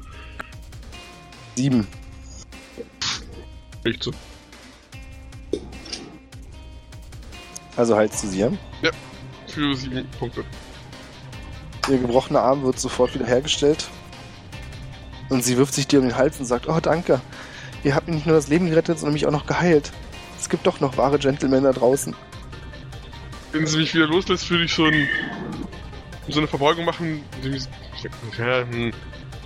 [1.56, 1.86] Sieben.
[3.84, 4.12] Nicht so.
[7.77, 8.51] Also heilst du sie, ja?
[9.47, 10.44] Für sieben Punkte.
[11.89, 13.89] Ihr gebrochener Arm wird sofort wieder hergestellt.
[15.28, 17.20] Und sie wirft sich dir um den Hals und sagt, oh danke,
[17.85, 19.93] ihr habt mir nicht nur das Leben gerettet, sondern mich auch noch geheilt.
[20.39, 22.15] Es gibt doch noch wahre Gentlemen da draußen.
[23.53, 25.09] Wenn sie mich wieder loslässt, würde ich so, ein,
[26.28, 27.23] so eine Verbeugung machen.
[28.39, 28.93] Ja, hm.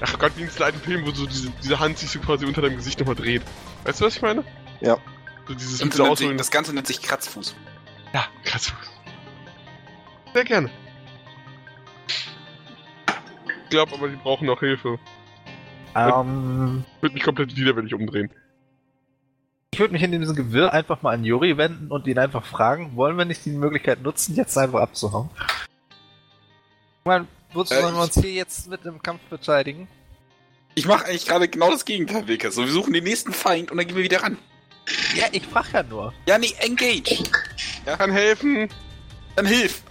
[0.01, 2.47] Ach Gott, wie in diesen alten Filmen, wo so diese, diese Hand sich so quasi
[2.47, 3.43] unter deinem Gesicht nochmal dreht.
[3.85, 4.45] Weißt du, was ich meine?
[4.81, 4.97] Ja.
[5.47, 6.39] So dieses sich, Ausholung.
[6.39, 7.55] das Ganze nennt sich Kratzfuß.
[8.13, 8.73] Ja, krass.
[10.35, 10.71] Sehr gerne.
[13.65, 14.99] Ich glaube aber, die brauchen noch Hilfe.
[15.95, 18.31] Ähm, Wird mich komplett widerwillig umdrehen.
[19.73, 22.97] ich würde mich in diesem Gewirr einfach mal an Juri wenden und ihn einfach fragen,
[22.97, 25.31] wollen wir nicht die Möglichkeit nutzen, jetzt einfach abzuhauen?
[27.01, 29.89] Ich meine, wozu Äh, sollen wir uns hier jetzt mit im Kampf verteidigen?
[30.75, 32.51] Ich mache eigentlich gerade genau das Gegenteil, Wilke.
[32.53, 34.37] So, wir suchen den nächsten Feind und dann gehen wir wieder ran.
[35.15, 36.13] Ja, ich frag ja nur.
[36.27, 37.23] Ja, nee, engage.
[37.85, 38.69] Kann helfen.
[39.37, 39.83] Dann hilf.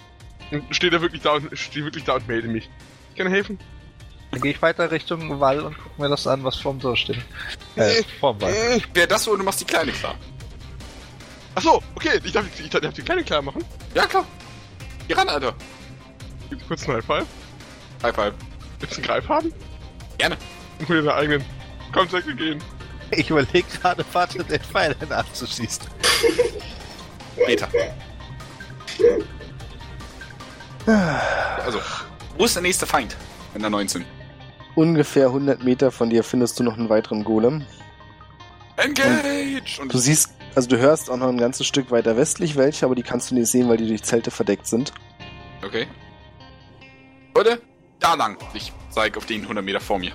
[0.50, 2.68] Und steht er wirklich da und steht wirklich da und melde mich.
[3.12, 3.58] Ich kann helfen.
[4.30, 7.18] Dann gehe ich weiter Richtung Wall und guck mir das an, was vorm Tor steht.
[7.76, 8.52] Äh, vorm Wall.
[8.52, 10.16] Äh, Wer das so und du machst die Kleine klar.
[11.54, 13.64] Achso, okay, ich darf, ich darf die Kleine klar machen.
[13.94, 14.24] Ja, klar.
[15.08, 15.54] Geh ran, Alter.
[16.48, 17.26] Gibt's kurz einen High Five?
[18.02, 18.34] High five.
[18.78, 19.52] Willst du einen Greif haben?
[20.18, 20.36] Gerne.
[20.78, 21.44] Und hol dir deinen eigenen.
[21.92, 22.62] Komm, sag, wir gehen.
[23.12, 25.84] Ich überlege gerade, Vater den Pfeil nachzuschießen.
[27.42, 27.68] Später.
[30.86, 31.80] Also,
[32.38, 33.16] wo ist der nächste Feind
[33.54, 34.04] in der 19?
[34.74, 37.66] Ungefähr 100 Meter von dir findest du noch einen weiteren Golem.
[38.76, 39.82] Engage!
[39.82, 42.94] Und Du siehst, also du hörst auch noch ein ganzes Stück weiter westlich welche, aber
[42.94, 44.92] die kannst du nicht sehen, weil die durch Zelte verdeckt sind.
[45.62, 45.86] Okay.
[47.36, 47.60] Leute,
[47.98, 48.38] da lang.
[48.54, 50.12] Ich zeige auf den 100 Meter vor mir.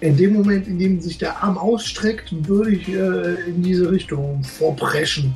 [0.00, 4.42] In dem Moment, in dem sich der Arm ausstreckt, würde ich äh, in diese Richtung
[4.44, 5.34] vorpreschen.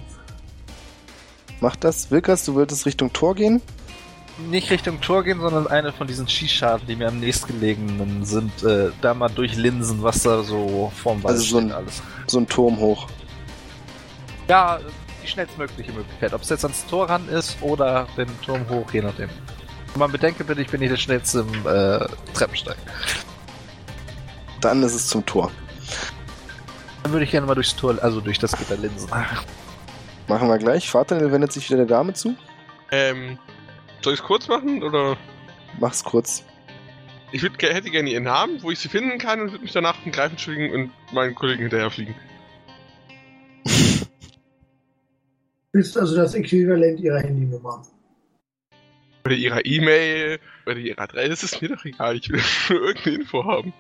[1.61, 2.11] Mach das.
[2.11, 3.63] Wilkas, du wolltest Richtung Tor gehen?
[4.51, 8.91] Nicht Richtung Tor gehen, sondern eine von diesen Skischaden, die mir am nächstgelegenen sind, äh,
[9.01, 12.03] da mal durchlinsen, was da so vorm Wald Also so ein- steht alles.
[12.29, 13.09] So ein Turm hoch.
[14.49, 14.79] Ja,
[15.23, 16.33] die schnellstmögliche Möglichkeit.
[16.35, 19.29] Ob es jetzt ans Tor ran ist oder den Turm hoch, je nachdem.
[19.93, 22.77] Wenn man bedenke, bin ich bin nicht der schnellste im äh, Treppensteig.
[24.61, 25.51] Dann ist es zum Tor.
[27.03, 29.09] Dann würde ich gerne mal durchs Tor, also durch das Gitter linsen.
[30.29, 30.91] Machen wir gleich.
[30.91, 32.35] Vater wendet sich wieder der Dame zu.
[32.91, 33.39] Ähm,
[34.03, 35.17] soll ich es kurz machen oder?
[35.81, 36.45] Mach's kurz.
[37.31, 40.03] Ich würd, hätte gerne ihren Namen, wo ich sie finden kann und würde mich danach
[40.03, 42.15] den Greifen schwingen und meinen Kollegen hinterherfliegen.
[45.73, 47.83] Ist also das Äquivalent ihrer Handynummer.
[49.27, 52.17] Oder ihrer E-Mail, oder ihrer Adresse, das ist mir doch egal.
[52.17, 52.41] Ich will
[52.71, 53.75] nur irgendeine Info haben.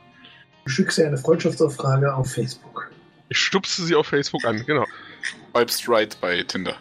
[0.68, 2.90] Du schickst ihr eine Freundschaftsanfrage auf Facebook.
[3.30, 4.84] Ich stupse sie auf Facebook an, genau.
[5.54, 6.76] Vibes right bei Tinder.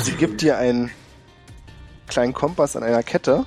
[0.00, 0.90] Sie gibt dir einen
[2.06, 3.44] kleinen Kompass an einer Kette,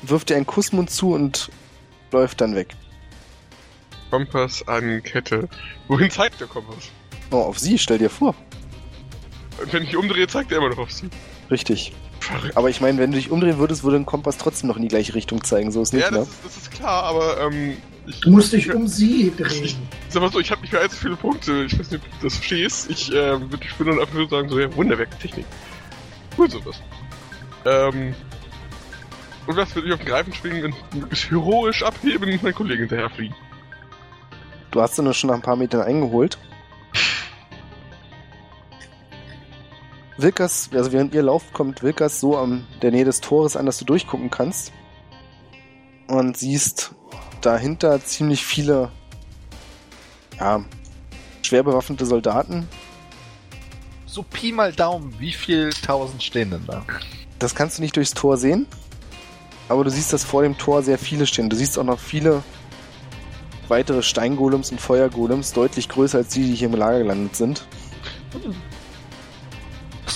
[0.00, 1.50] wirft dir einen Kussmund zu und
[2.12, 2.68] läuft dann weg.
[4.10, 5.50] Kompass an Kette.
[5.88, 6.88] Wohin zeigt der Kompass?
[7.30, 8.34] Oh, auf sie, stell dir vor.
[9.62, 11.10] Und wenn ich umdrehe, zeigt er immer noch auf sie.
[11.50, 11.92] Richtig.
[12.54, 14.88] Aber ich meine, wenn du dich umdrehen würdest, würde ein Kompass trotzdem noch in die
[14.88, 15.70] gleiche Richtung zeigen.
[15.70, 16.18] So ist nicht, Ja, ne?
[16.18, 17.76] das ist, das ist klar, aber ähm,
[18.06, 19.76] ich, Du musst dich um sie drehen.
[20.08, 21.64] sag mal so, ich habe nicht mehr allzu viele Punkte.
[21.64, 22.90] Ich weiß nicht, ob du das verstehst.
[22.90, 25.46] Ich äh, würde ich würde dann einfach nur sagen, so, ja, Wunderwerk, Technik.
[26.36, 26.80] Cool sowas.
[27.64, 28.14] Ähm,
[29.46, 32.80] und das würde ich auf den Greifen schwingen und möglichst heroisch abheben und meinen Kollegen
[32.80, 33.34] hinterherfliegen.
[34.70, 36.36] Du hast ihn schon nach ein paar Metern eingeholt.
[40.18, 43.78] Wilkas, also während ihr lauft, kommt Wilkas so an der Nähe des Tores an, dass
[43.78, 44.72] du durchgucken kannst.
[46.08, 46.94] Und siehst
[47.40, 48.90] dahinter ziemlich viele,
[50.40, 50.64] ja,
[51.42, 52.68] schwer bewaffnete Soldaten.
[54.06, 56.84] So Pi mal Daumen, wie viel tausend stehen denn da?
[57.38, 58.66] Das kannst du nicht durchs Tor sehen.
[59.68, 61.48] Aber du siehst, dass vor dem Tor sehr viele stehen.
[61.48, 62.42] Du siehst auch noch viele
[63.68, 67.66] weitere Steingolems und Feuergolems, deutlich größer als die, die hier im Lager gelandet sind.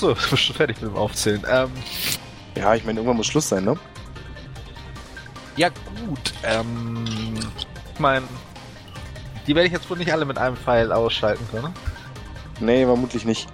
[0.02, 1.42] Achso, ich bin schon fertig mit dem Aufzählen.
[1.48, 1.70] Ähm,
[2.56, 3.78] Ja, ich meine, irgendwann muss Schluss sein, ne?
[5.56, 7.04] ja gut, ähm,
[7.92, 8.26] ich meine,
[9.46, 11.74] die werde ich jetzt wohl nicht alle mit einem Pfeil ausschalten können.
[12.58, 13.48] Nee, vermutlich nicht.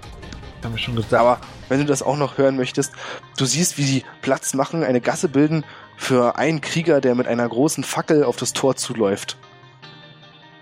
[0.63, 1.13] Haben wir schon gesagt.
[1.13, 2.93] Aber wenn du das auch noch hören möchtest,
[3.37, 5.65] du siehst, wie sie Platz machen, eine Gasse bilden
[5.97, 9.37] für einen Krieger, der mit einer großen Fackel auf das Tor zuläuft.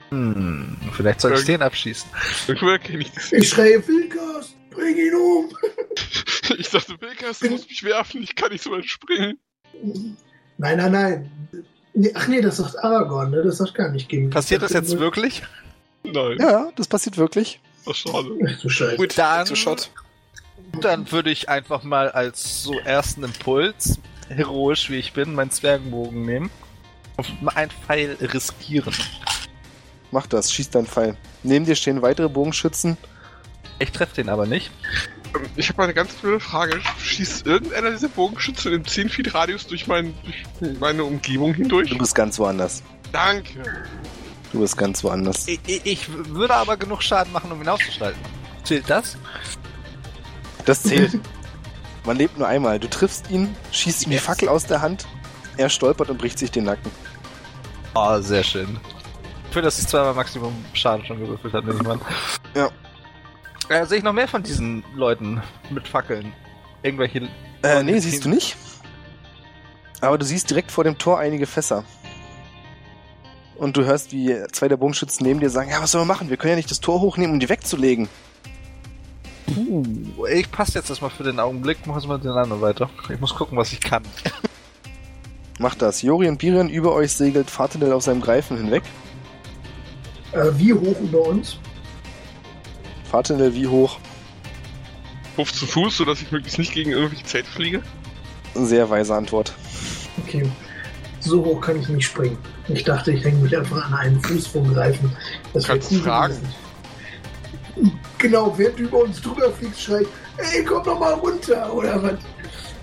[0.09, 2.09] Hm, vielleicht soll ich den abschießen.
[2.47, 3.33] Ich.
[3.33, 5.49] Ich schreie, Wilkas, bring ihn um!
[6.57, 9.37] Ich dachte, Wilkas, du musst mich werfen, ich kann nicht so weit springen.
[10.57, 11.31] Nein, nein, nein.
[11.93, 13.43] Nee, ach nee, das sagt Aragorn, ne?
[13.43, 14.29] Das sagt gar nicht gegen.
[14.29, 15.43] Passiert das jetzt wirklich?
[16.03, 17.59] Nein, Ja, das passiert wirklich.
[17.85, 18.29] ach, schade.
[18.47, 18.95] Ach du Scheiße.
[18.95, 19.45] Gut, Dann-.
[20.79, 23.99] Dann würde ich einfach mal als so ersten Impuls,
[24.29, 26.49] heroisch wie ich bin, meinen Zwergenbogen nehmen.
[27.17, 28.93] Und einen Pfeil riskieren.
[30.11, 31.17] Mach das, schieß deinen Pfeil.
[31.43, 32.95] Neben dir stehen weitere Bogenschützen.
[33.79, 34.71] Ich treffe den aber nicht.
[35.35, 36.79] Ähm, Ich habe mal eine ganz blöde Frage.
[36.99, 40.13] Schießt irgendeiner dieser Bogenschützen in 10 Feet Radius durch, mein,
[40.59, 41.89] durch meine Umgebung hindurch?
[41.89, 42.83] Du bist ganz woanders.
[43.11, 43.63] Danke.
[44.51, 45.47] Du bist ganz woanders.
[45.47, 48.21] Ich, ich, ich würde aber genug Schaden machen, um ihn auszuschalten.
[48.63, 49.17] Zählt das?
[50.65, 51.19] Das zählt.
[52.05, 52.79] Man lebt nur einmal.
[52.79, 54.17] Du triffst ihn, schießt ihm die.
[54.17, 55.05] Fackel aus der Hand.
[55.57, 56.89] Er stolpert und bricht sich den Nacken.
[57.95, 58.79] Oh, sehr schön.
[59.51, 61.99] Für dass ich zweimal Maximum Schaden schon gewürfelt habe, nehme ich mal.
[62.55, 62.69] Ja.
[63.69, 66.33] Äh, sehe ich noch mehr von diesen Leuten mit Fackeln?
[66.83, 67.27] Irgendwelche.
[67.63, 68.55] Äh, nee, siehst du nicht.
[70.01, 71.83] Aber du siehst direkt vor dem Tor einige Fässer.
[73.55, 76.29] Und du hörst, wie zwei der Bogenschützen neben dir sagen, ja, was sollen wir machen?
[76.29, 78.07] Wir können ja nicht das Tor hochnehmen, um die wegzulegen.
[79.47, 79.83] Puh,
[80.27, 82.89] ich passe jetzt erstmal für den Augenblick, mach jetzt mal den anderen weiter.
[83.09, 84.03] Ich muss gucken, was ich kann.
[85.59, 86.03] Macht das.
[86.03, 88.83] Jori und Birion über euch segelt Fatinel auf seinem Greifen hinweg.
[90.33, 91.57] Äh, wie hoch über uns?
[93.09, 93.99] Fahrtunnel wie hoch?
[95.35, 97.81] 15 Fuß, sodass ich möglichst nicht gegen irgendwelche Zelte fliege.
[98.55, 99.53] Sehr weise Antwort.
[100.25, 100.49] Okay.
[101.19, 102.37] So hoch kann ich nicht springen.
[102.69, 105.15] Ich dachte, ich hänge mich einfach an einen Fuß vom Greifen.
[105.53, 106.33] Das Kannst du fragen.
[107.75, 107.91] gewesen.
[108.17, 110.07] Genau, wer über uns drüber fliegt, schreit,
[110.37, 112.13] ey, komm doch mal runter, oder was?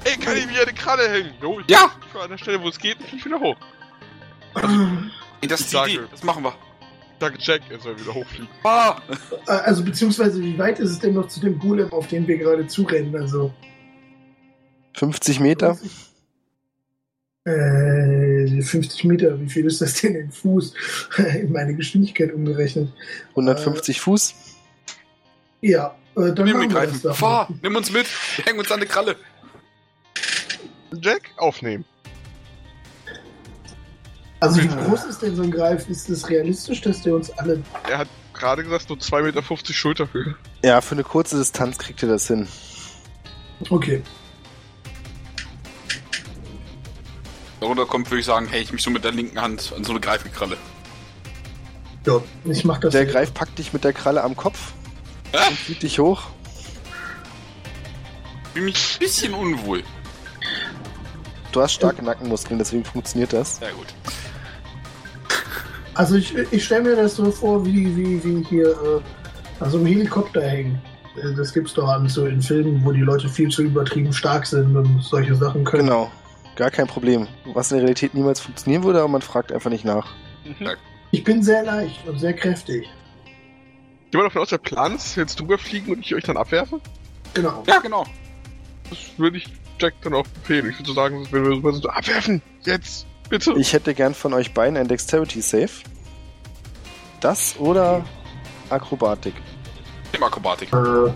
[0.04, 1.30] Ey, kann ich wieder eine Kralle hängen?
[1.42, 1.90] Jo, ich Ja.
[2.22, 3.56] an der Stelle, wo es geht, fliege ich wieder hoch.
[5.40, 6.00] Ey, Das ist die Idee.
[6.10, 6.54] Das machen wir.
[7.20, 8.48] Sage Jack, er soll wieder hochfliegen.
[8.64, 9.00] Ah,
[9.46, 12.36] Äh, Also, beziehungsweise, wie weit ist es denn noch zu dem Golem, auf den wir
[12.38, 13.14] gerade zurennen?
[13.16, 13.52] Also,
[14.96, 15.78] 50 Meter?
[17.44, 20.74] Äh, 50 Meter, wie viel ist das denn in Fuß?
[21.40, 22.90] in meine Geschwindigkeit umgerechnet.
[23.30, 24.34] 150 Fuß?
[25.60, 27.14] Ja, äh, dann nimm machen wir greifen.
[27.14, 28.06] Fahr, nimm uns mit.
[28.36, 29.16] Wir hängen uns an eine Kralle.
[31.00, 31.84] Jack, aufnehmen.
[34.44, 35.88] Also wie groß ist denn so ein Greif?
[35.88, 37.62] Ist es realistisch, dass der uns alle...
[37.88, 39.42] Er hat gerade gesagt, nur 2,50 Meter
[39.72, 40.34] Schulterhöhe.
[40.62, 42.46] Ja, für eine kurze Distanz kriegt ihr das hin.
[43.70, 44.02] Okay.
[47.58, 49.92] Darunter kommt, würde ich sagen, hey, ich mich so mit der linken Hand an so
[49.92, 50.58] eine Greifenkralle.
[52.04, 52.92] Ja, ich mach das.
[52.92, 54.72] Der Greif packt dich mit der Kralle am Kopf
[55.32, 56.24] Ah, und zieht dich hoch.
[58.52, 59.82] fühle mich ein bisschen unwohl.
[61.50, 63.56] Du hast starke Nackenmuskeln, deswegen funktioniert das.
[63.56, 63.86] Sehr gut.
[65.94, 69.78] Also ich, ich stelle mir das so vor, wie, wie, wie hier äh, an so
[69.78, 70.80] einem Helikopter hängen.
[71.16, 74.46] Äh, Das gibt's doch an so in Filmen, wo die Leute viel zu übertrieben stark
[74.46, 75.86] sind und solche Sachen können.
[75.86, 76.10] Genau.
[76.56, 77.26] Gar kein Problem.
[77.52, 80.12] Was in der Realität niemals funktionieren würde, aber man fragt einfach nicht nach.
[81.10, 82.88] Ich bin sehr leicht und sehr kräftig.
[84.10, 86.80] Gehen wir davon aus, der Plan ist, jetzt drüber fliegen und ich euch dann abwerfe?
[87.34, 87.64] Genau.
[87.66, 88.04] Ja, genau.
[88.88, 89.46] Das würde ich
[89.80, 90.70] Jack dann auch befehlen.
[90.70, 93.54] Ich würde so sagen, wenn wir so abwerfen, jetzt, bitte.
[93.56, 95.70] Ich hätte gern von euch beiden ein Dexterity Save.
[97.20, 98.04] Das oder
[98.70, 99.34] Akrobatik.
[100.12, 100.72] Nimm Akrobatik.
[100.72, 101.12] Äh,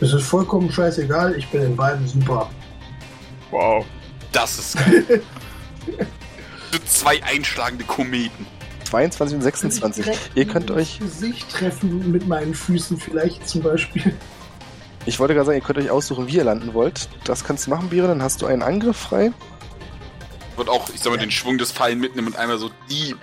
[0.00, 2.50] es ist vollkommen scheißegal, ich bin in beiden super.
[3.50, 3.84] Wow.
[4.32, 5.22] Das ist geil.
[6.86, 8.46] zwei einschlagende Kometen.
[8.84, 10.04] 22 und 26.
[10.04, 14.14] Direkt Ihr könnt euch, Gesicht treffen mit meinen Füßen vielleicht zum Beispiel.
[15.06, 17.08] ich wollte gerade sagen, ihr könnt euch aussuchen, wie ihr landen wollt.
[17.24, 19.32] Das kannst du machen, Bira, dann hast du einen Angriff frei.
[20.60, 23.16] Wird auch, ich sag mal, den Schwung des Fallen mitnehmen und einmal so die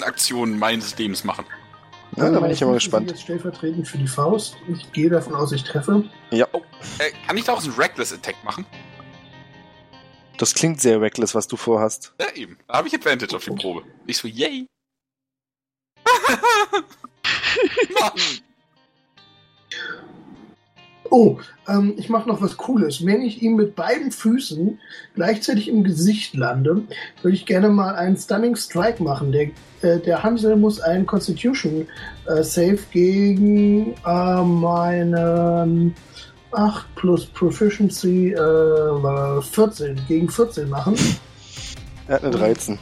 [0.00, 1.44] Aktionen meines Lebens machen.
[2.16, 3.10] Ja, da bin Meine ich immer gespannt.
[3.10, 4.56] Jetzt stellvertretend für die Faust.
[4.68, 6.02] Ich gehe davon aus, ich treffe.
[6.30, 6.46] Ja,
[6.98, 8.64] Äh, kann ich daraus einen Reckless Attack machen?
[10.38, 12.14] das klingt sehr reckless, was du vorhast.
[12.18, 12.56] Ja, eben.
[12.66, 13.82] Da habe ich Advantage auf die Probe.
[14.06, 14.66] Ich so, yay.
[18.00, 18.12] Mann.
[21.14, 21.36] Oh,
[21.68, 23.04] ähm, ich mache noch was Cooles.
[23.04, 24.80] Wenn ich ihm mit beiden Füßen
[25.14, 26.84] gleichzeitig im Gesicht lande,
[27.20, 29.30] würde ich gerne mal einen Stunning Strike machen.
[29.30, 29.50] Der,
[29.82, 31.86] äh, der Hansel muss einen Constitution
[32.24, 35.94] äh, Save gegen äh, meinen
[36.52, 40.94] 8 plus Proficiency äh, 14, gegen 14 machen.
[42.08, 42.78] Er hat eine 13.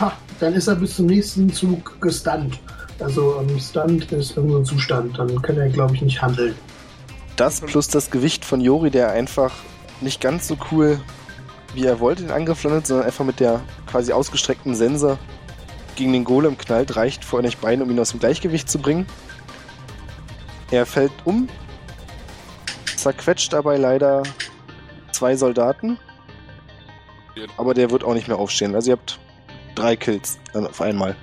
[0.00, 0.10] Ha,
[0.40, 2.58] dann ist er bis zum nächsten Zug gestunt.
[2.98, 5.18] Also ähm, Stunt ist irgendein Zustand.
[5.18, 6.54] Dann kann er, glaube ich, nicht handeln.
[7.36, 9.52] Das plus das Gewicht von Jori, der einfach
[10.00, 11.00] nicht ganz so cool,
[11.74, 15.18] wie er wollte, den Angriff landet, sondern einfach mit der quasi ausgestreckten Sense
[15.96, 19.06] gegen den Golem knallt, reicht vor euch beiden, um ihn aus dem Gleichgewicht zu bringen.
[20.70, 21.48] Er fällt um,
[22.96, 24.22] zerquetscht dabei leider
[25.12, 25.98] zwei Soldaten,
[27.56, 28.74] aber der wird auch nicht mehr aufstehen.
[28.74, 29.18] Also ihr habt
[29.74, 31.16] drei Kills äh, auf einmal.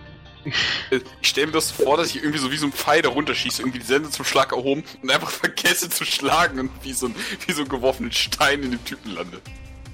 [1.22, 3.10] Ich stelle mir das so vor, dass ich irgendwie so wie so ein Pfeil da
[3.10, 7.08] runterschieße, irgendwie die Sense zum Schlag erhoben und einfach vergesse zu schlagen und wie so
[7.08, 7.16] ein,
[7.46, 9.42] wie so einen geworfenen Stein in dem Typen lande.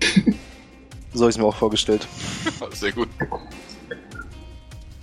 [1.14, 2.08] So habe ich es mir auch vorgestellt.
[2.74, 3.08] Sehr gut.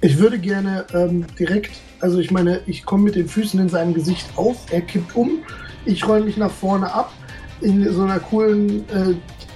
[0.00, 3.94] Ich würde gerne ähm, direkt, also ich meine, ich komme mit den Füßen in seinem
[3.94, 5.42] Gesicht auf, er kippt um,
[5.86, 7.12] ich räume mich nach vorne ab
[7.62, 9.14] in so einer coolen äh,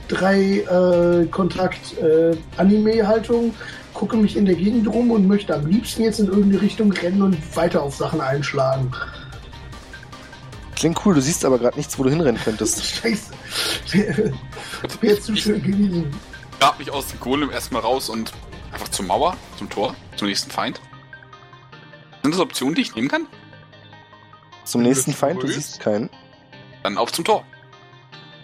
[0.09, 3.55] drei äh, Kontakt äh, Anime Haltung,
[3.99, 7.21] gucke mich in der Gegend rum und möchte am liebsten jetzt in irgendeine Richtung rennen
[7.21, 8.93] und weiter auf Sachen einschlagen.
[10.77, 12.85] Klingt cool, du siehst aber gerade nichts, wo du hinrennen könntest.
[13.03, 13.33] Scheiße.
[15.01, 16.15] Wäre zu schön gewesen.
[16.61, 18.33] grab mich aus dem Golem erstmal raus und
[18.73, 20.81] einfach zur Mauer, zum Tor, zum nächsten Feind.
[22.23, 23.27] Sind das Optionen, die ich nehmen kann?
[24.65, 26.09] Zum nächsten Feind, du siehst keinen.
[26.85, 27.45] Dann auf zum Tor.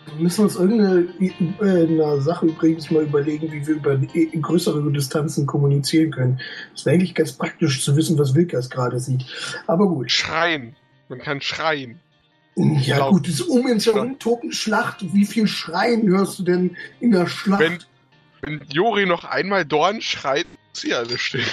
[0.07, 5.47] Wir müssen uns irgendeine äh, eine Sache übrigens mal überlegen, wie wir über größere Distanzen
[5.47, 6.41] kommunizieren können.
[6.75, 9.25] Es wäre eigentlich ganz praktisch zu wissen, was Wilkas gerade sieht.
[9.67, 10.11] Aber gut.
[10.11, 10.77] Schreien.
[11.09, 12.01] Man kann schreien.
[12.57, 13.13] Ja Laut.
[13.15, 14.17] gut, das um uns herum
[14.51, 15.05] Schlacht.
[15.13, 17.61] Wie viel Schreien hörst du denn in der Schlacht?
[17.61, 17.79] Wenn,
[18.43, 21.45] wenn Jori noch einmal Dorn schreit, muss sie alle still.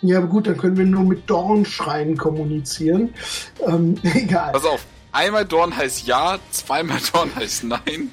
[0.00, 3.14] Ja, aber gut, dann können wir nur mit Dornschreien kommunizieren.
[3.66, 4.52] Ähm, egal.
[4.52, 4.86] Pass auf.
[5.18, 8.12] Einmal Dorn heißt ja, zweimal Dorn heißt nein,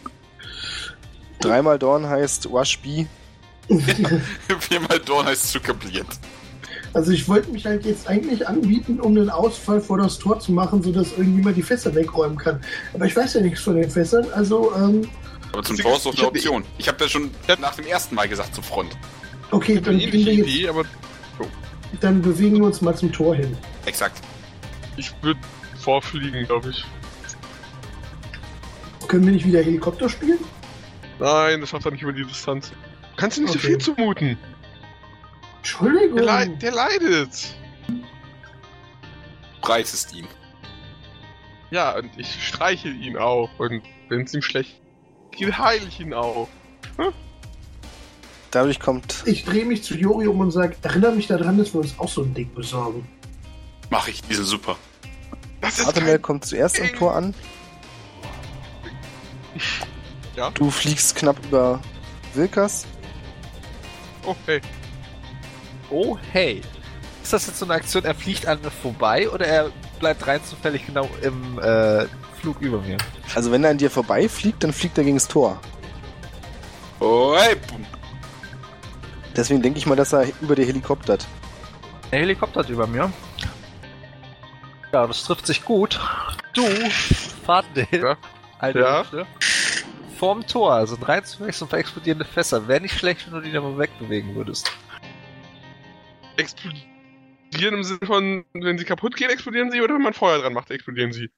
[1.39, 3.05] Dreimal Dorn heißt Washbi.
[4.59, 6.07] viermal Dorn heißt zu kapliert.
[6.93, 10.51] Also ich wollte mich halt jetzt eigentlich anbieten, um einen Ausfall vor das Tor zu
[10.51, 12.59] machen, sodass irgendjemand die Fässer wegräumen kann.
[12.95, 15.07] Aber ich weiß ja nichts von den Fässern, also ähm,
[15.53, 16.63] Aber zum Tor ist doch ich eine Option.
[16.79, 17.29] Ich habe das schon
[17.61, 18.97] nach dem ersten Mal gesagt zur Front.
[19.51, 20.85] okay, dann, gehen wir jetzt, Idee, aber
[22.01, 23.55] dann bewegen wir uns mal zum Tor hin.
[23.85, 24.23] Exakt.
[24.97, 25.39] ich würde
[25.85, 26.83] vorfliegen, glaube ich.
[29.07, 30.39] Können wir nicht wieder Helikopter spielen?
[31.19, 32.71] Nein, das schafft er nicht über die Distanz.
[33.17, 33.67] Kannst du nicht so Okay.
[33.67, 34.37] viel zumuten?
[35.57, 36.15] Entschuldigung.
[36.17, 37.55] Der, leid, der leidet.
[39.61, 40.27] Breitest ihn.
[41.69, 43.49] Ja, und ich streichel ihn auch.
[43.59, 44.81] Und wenn es ihm schlecht
[45.31, 46.47] geht, heile ich ihn auch.
[48.51, 51.81] Dadurch kommt Ich drehe mich zu Jori um und sage, erinnere mich daran, dass wir
[51.81, 53.07] uns auch so ein Ding besorgen.
[53.89, 54.77] Mach ich, die sind super.
[55.65, 57.33] Das ist Artemel kommt zuerst am Tor an.
[60.35, 60.51] Ja?
[60.51, 61.81] Du fliegst knapp über
[62.35, 62.85] Wilkas.
[64.25, 64.61] Oh, hey.
[65.89, 66.61] Oh, hey.
[67.23, 70.39] Ist das jetzt so eine Aktion, er fliegt an mir vorbei oder er bleibt rein
[70.43, 72.05] zufällig genau im äh,
[72.39, 72.97] Flug über mir?
[73.33, 75.59] Also wenn er an dir vorbeifliegt, dann fliegt er gegen das Tor.
[76.99, 77.55] Oh, hey.
[79.35, 81.25] Deswegen denke ich mal, dass er über dir helikoptert.
[82.11, 83.11] Der Helikopter hat über mir.
[84.95, 85.99] Ja, das trifft sich gut.
[86.53, 86.61] Du,
[87.45, 88.17] Fahrtdale, Ja?
[88.59, 89.01] alte Ja?
[89.01, 89.27] Hüfte,
[90.17, 92.69] vorm Tor sind rein zufällig so ein paar explodierende Fässer.
[92.69, 94.71] Wäre nicht schlecht, wenn du die da mal wegbewegen würdest.
[96.37, 96.85] Explodieren
[97.73, 100.71] im Sinne von, wenn sie kaputt gehen, explodieren sie, oder wenn man Feuer dran macht,
[100.71, 101.29] explodieren sie.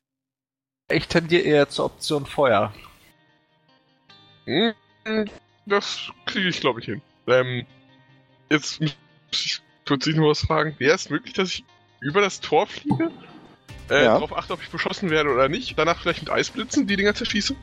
[0.91, 2.71] Ich tendiere eher zur Option Feuer.
[4.45, 4.75] Hm,
[5.65, 7.01] Das kriege ich, glaube ich, hin.
[7.25, 7.65] Ähm,
[8.51, 8.95] jetzt muss
[9.31, 10.75] ich plötzlich noch was fragen.
[10.77, 11.65] Wäre es möglich, dass ich
[12.01, 13.11] über das Tor fliege?
[13.89, 14.13] Äh, Ja.
[14.13, 15.77] darauf achte, ob ich beschossen werde oder nicht.
[15.77, 17.55] Danach vielleicht mit Eisblitzen die Dinger zerschieße?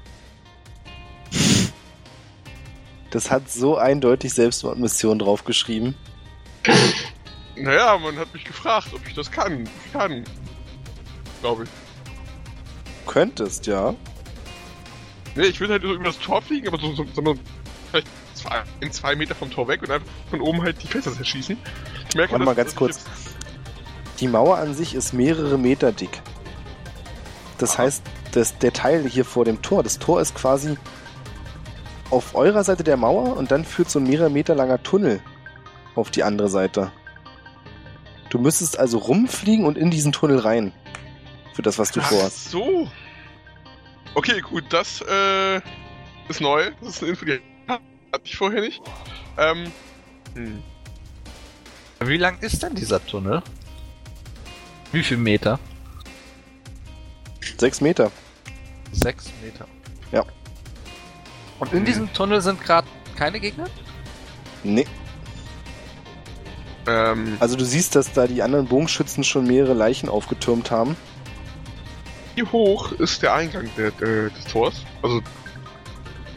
[3.11, 5.95] Das hat so eindeutig Selbstmordmission draufgeschrieben.
[7.57, 9.69] Naja, man hat mich gefragt, ob ich das kann.
[9.87, 10.25] Ich kann.
[11.41, 11.69] Glaube ich.
[13.07, 13.95] Könntest, ja.
[15.37, 17.35] Nee, ich würde halt über das Tor fliegen, aber so, so, so
[17.91, 21.13] vielleicht zwei, in zwei Meter vom Tor weg und einfach von oben halt die Fässer
[21.13, 21.57] zerschießen.
[22.09, 23.05] Ich merke, Warte mal ganz kurz.
[23.05, 23.34] jetzt-
[24.21, 26.23] Die Mauer an sich ist mehrere Meter dick.
[27.59, 30.77] Das heißt, das, der Teil hier vor dem Tor, das Tor ist quasi
[32.11, 35.21] auf eurer Seite der Mauer und dann führt so ein mehrere Meter langer Tunnel
[35.95, 36.93] auf die andere Seite.
[38.31, 40.73] Du müsstest also rumfliegen und in diesen Tunnel rein.
[41.55, 42.51] Für das, was du Ach vorhast.
[42.51, 42.89] so.
[44.15, 45.61] Okay, gut, das äh,
[46.29, 46.71] ist neu.
[46.81, 48.81] Das ist eine Info, die hatte ich vorher nicht.
[49.39, 49.73] Ähm,
[50.35, 50.63] hm.
[52.01, 53.43] Wie lang ist denn dieser Tunnel?
[54.95, 55.59] Wie viel Meter?
[57.59, 58.13] Sechs Meter.
[58.93, 59.67] Sechs Meter.
[60.13, 60.25] Ja.
[61.59, 63.65] Und in diesem Tunnel sind gerade keine Gegner?
[64.63, 64.87] Nee.
[66.87, 70.97] ähm, Also du siehst, dass da die anderen Bogenschützen schon mehrere Leichen aufgetürmt haben.
[72.37, 74.85] wie hoch ist der Eingang der, der, des Tors?
[75.03, 75.21] Also,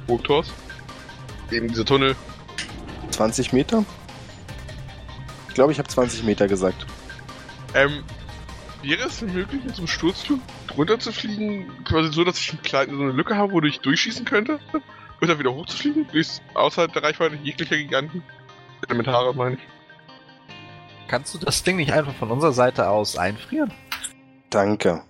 [0.08, 0.52] Burgtors?
[1.52, 2.16] Eben dieser Tunnel.
[3.12, 3.86] 20 Meter?
[5.48, 6.88] Ich glaube, ich habe 20 Meter gesagt.
[7.76, 8.04] Ähm,
[8.82, 12.52] wäre es denn möglich, mit so einem Sturzflug drunter zu fliegen, quasi so, dass ich
[12.52, 14.60] einen kleinen, so eine Lücke habe, wo ich durchschießen könnte?
[15.20, 16.08] Und dann wieder hochzufliegen?
[16.12, 18.24] Durchs, außerhalb der Reichweite jeglicher Giganten?
[18.88, 19.62] Elementare, meine ich.
[21.08, 23.74] Kannst du das Ding nicht einfach von unserer Seite aus einfrieren?
[24.50, 25.04] Danke.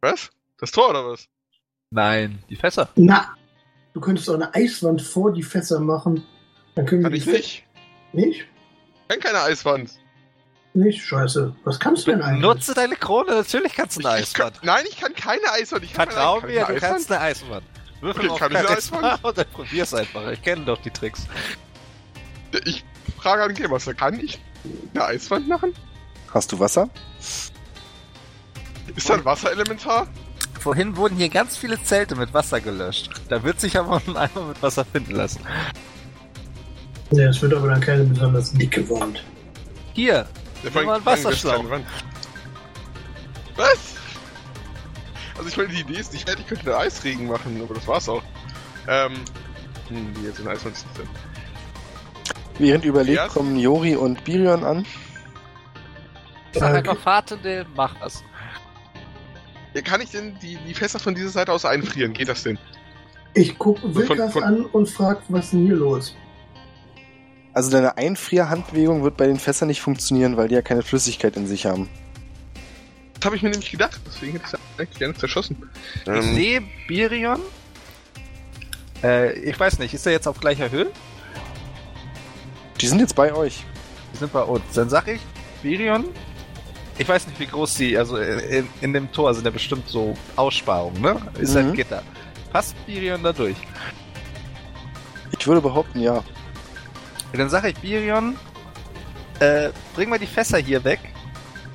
[0.00, 0.30] Was?
[0.58, 1.28] Das Tor oder was?
[1.90, 2.88] Nein, die Fässer.
[2.94, 3.34] Na,
[3.92, 6.24] du könntest auch eine Eiswand vor die Fässer machen.
[6.74, 7.66] Dann können wir Kann die ich nicht.
[8.12, 8.46] Nicht?
[9.08, 9.99] Kann keine Eiswand.
[10.72, 11.02] Nicht?
[11.02, 11.54] Scheiße.
[11.64, 12.42] Was kannst du denn eigentlich?
[12.42, 14.64] Nutze deine Krone, natürlich kannst du eine Ich, ich kann, Eiswand.
[14.64, 15.84] nein, ich kann keine Eiswand.
[15.84, 17.64] Ich kann Vertrau keine, mir, du kannst eine Eiswand.
[18.00, 19.24] Würfel Okay, auf kann ich eine Charisma Eiswand?
[19.24, 20.30] und dann probier's einfach.
[20.30, 21.26] Ich kenne doch die Tricks.
[22.64, 22.84] Ich
[23.20, 24.40] frage an den Game Master, kann ich
[24.94, 25.74] eine Eiswand machen?
[26.32, 26.88] Hast du Wasser?
[28.94, 30.06] Ist da ein Wasserelementar?
[30.60, 33.10] Vorhin wurden hier ganz viele Zelte mit Wasser gelöscht.
[33.28, 35.40] Da wird sich aber ein Eimer mit Wasser finden lassen.
[37.12, 39.24] Ja, es wird aber dann keine besonders dicke Wand.
[39.94, 40.28] Hier,
[40.62, 41.64] Der vor allem Wasserschlauch.
[43.56, 43.94] Was?
[45.36, 47.86] Also ich meine, die Idee ist nicht schlecht, ich könnte einen Eisregen machen, aber das
[47.86, 48.22] war's auch.
[48.88, 49.12] Ähm,
[49.88, 51.08] hm, wie jetzt in das denn?
[52.58, 53.28] Während überlegt, Ja.
[53.28, 54.84] kommen Jori und Birion an.
[56.52, 58.22] sag einfach Fahrtende, mach das.
[59.72, 62.12] Ja, kann ich denn die, die Fässer von dieser Seite aus einfrieren?
[62.12, 62.58] Geht das denn?
[63.34, 66.14] Ich gucke Wilkas von- an und frage, was ist denn hier los?
[67.60, 71.46] Also deine Einfrierhandbewegung wird bei den Fässern nicht funktionieren, weil die ja keine Flüssigkeit in
[71.46, 71.90] sich haben.
[73.16, 75.68] Das habe ich mir nämlich gedacht, deswegen hätte ich es eigentlich gerne zerschossen.
[76.04, 77.38] Ich Ähm, sehe Birion.
[79.04, 80.86] Äh, ich weiß nicht, ist er jetzt auf gleicher Höhe?
[82.80, 83.62] Die sind jetzt bei euch.
[84.14, 84.62] Die sind bei uns.
[84.74, 85.20] Dann sag ich,
[85.62, 86.06] Birion.
[86.96, 90.16] Ich weiß nicht, wie groß die, also in, in dem Tor sind ja bestimmt so
[90.34, 91.20] Aussparungen, ne?
[91.38, 91.58] Ist Mhm.
[91.58, 92.02] ein Gitter.
[92.54, 93.56] Passt Birion da durch?
[95.38, 96.24] Ich würde behaupten, ja.
[97.32, 98.36] Dann sage ich Birion,
[99.38, 101.00] äh, bring mal die Fässer hier weg.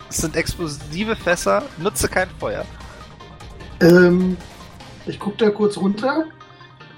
[0.09, 2.65] Es sind explosive Fässer, nutze kein Feuer.
[3.81, 4.37] Ähm,
[5.05, 6.25] ich gucke da kurz runter,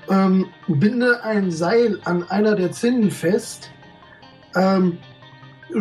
[0.09, 3.71] ähm, binde ein Seil an einer der Zinnen fest,
[4.55, 4.97] ähm,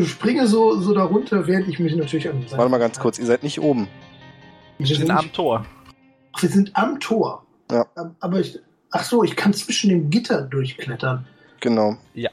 [0.04, 3.42] springe so, so darunter, während ich mich natürlich an Warte mal ganz kurz, ihr seid
[3.42, 3.88] nicht oben.
[4.78, 5.66] Wir Wir sind, sind am Tor.
[6.38, 7.44] wir sind am Tor.
[7.70, 7.86] Ja.
[8.20, 8.58] Aber ich,
[8.90, 11.26] ach so, ich kann zwischen dem Gitter durchklettern.
[11.60, 11.96] Genau.
[12.14, 12.30] Ja.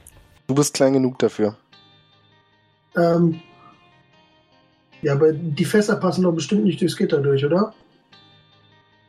[0.53, 1.57] Du bist klein genug dafür.
[2.95, 3.41] Ähm,
[5.01, 7.73] ja, aber die Fässer passen doch bestimmt nicht durchs Gitter durch, oder?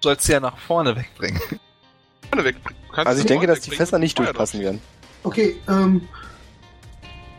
[0.00, 1.38] Du sollst sie ja nach vorne wegbringen.
[2.30, 2.56] Vorne weg.
[2.64, 4.80] Du kannst Also ich denke, dass die wegbringen, Fässer nicht durchpassen werden.
[5.22, 6.08] Okay, ähm,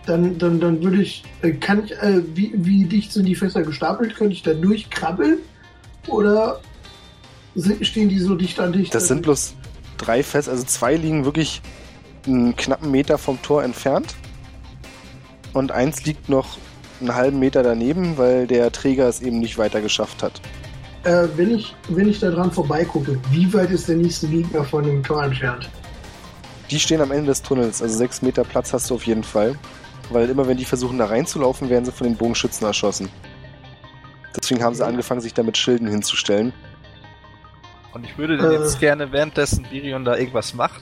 [0.05, 3.63] dann, dann, dann würde ich, äh, kann ich, äh, wie, wie dicht sind die Fässer
[3.63, 4.15] gestapelt?
[4.15, 5.39] Könnte ich da durchkrabbeln?
[6.05, 6.61] Oder
[7.55, 8.93] sind, stehen die so dicht an dicht?
[8.93, 9.55] Das sind bloß
[9.97, 11.63] drei Fässer, also zwei liegen wirklich
[12.27, 14.15] einen knappen Meter vom Tor entfernt.
[15.53, 16.57] Und eins liegt noch
[16.99, 20.41] einen halben Meter daneben, weil der Träger es eben nicht weiter geschafft hat.
[21.03, 24.83] Äh, wenn ich, wenn ich da dran vorbeigucke, wie weit ist der nächste Gegner von
[24.83, 25.69] dem Tor entfernt?
[26.71, 29.55] Die stehen am Ende des Tunnels, also sechs Meter Platz hast du auf jeden Fall.
[30.09, 33.09] Weil immer wenn die versuchen da reinzulaufen, werden sie von den Bogenschützen erschossen.
[34.35, 36.53] Deswegen haben sie angefangen, sich da mit Schilden hinzustellen.
[37.93, 38.53] Und ich würde Äh.
[38.59, 40.81] jetzt gerne, währenddessen Birion da irgendwas macht,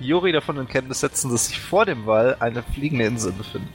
[0.00, 3.70] Juri davon in Kenntnis setzen, dass sich vor dem Wall eine fliegende Insel befindet.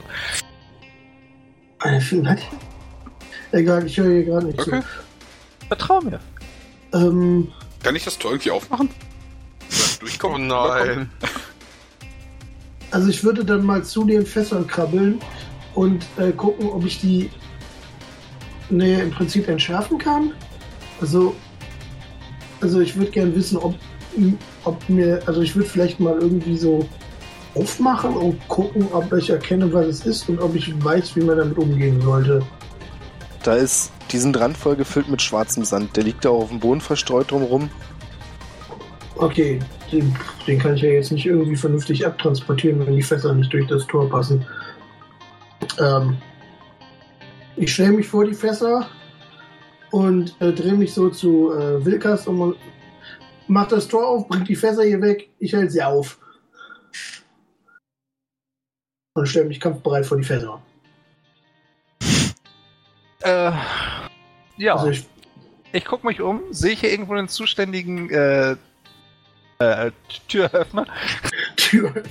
[1.80, 2.38] Eine Film hat.
[3.52, 4.80] Egal, ich höre hier gerade nicht Okay.
[5.68, 6.20] Vertrau mir.
[6.92, 6.98] zu.
[6.98, 7.48] Ähm,
[7.82, 8.88] Kann ich das Tor irgendwie aufmachen?
[8.88, 8.96] Oder
[9.70, 10.48] Oh durchkommen?
[10.48, 11.10] nein.
[12.90, 15.20] also ich würde dann mal zu den Fässern krabbeln
[15.74, 17.30] und äh, gucken, ob ich die
[18.70, 20.32] ne, im Prinzip entschärfen kann.
[21.00, 21.34] Also,
[22.60, 23.74] also ich würde gern wissen, ob,
[24.64, 26.88] ob mir, also ich würde vielleicht mal irgendwie so
[27.54, 31.38] aufmachen und gucken, ob ich erkenne, was es ist und ob ich weiß, wie man
[31.38, 32.42] damit umgehen sollte.
[33.42, 35.96] Da ist diesen Rand voll gefüllt mit schwarzem Sand.
[35.96, 37.68] Der liegt da auch auf dem Boden verstreut drumherum.
[39.16, 39.58] Okay,
[39.90, 40.14] den,
[40.46, 43.86] den kann ich ja jetzt nicht irgendwie vernünftig abtransportieren, wenn die Fässer nicht durch das
[43.86, 44.44] Tor passen.
[45.78, 46.16] Ähm,
[47.56, 48.88] ich stelle mich vor die Fässer
[49.90, 52.56] und äh, drehe mich so zu äh, Wilkas und
[53.48, 56.18] mach das Tor auf, bringt die Fässer hier weg, ich halte sie auf.
[59.14, 60.62] Und stelle mich kampfbereit vor die Fässer.
[63.20, 63.52] Äh,
[64.56, 65.06] ja, Also ich,
[65.72, 68.56] ich guck mich um, sehe ich hier irgendwo einen zuständigen äh,
[69.62, 69.92] äh,
[70.28, 70.86] Türöffner?
[71.56, 71.92] Tür.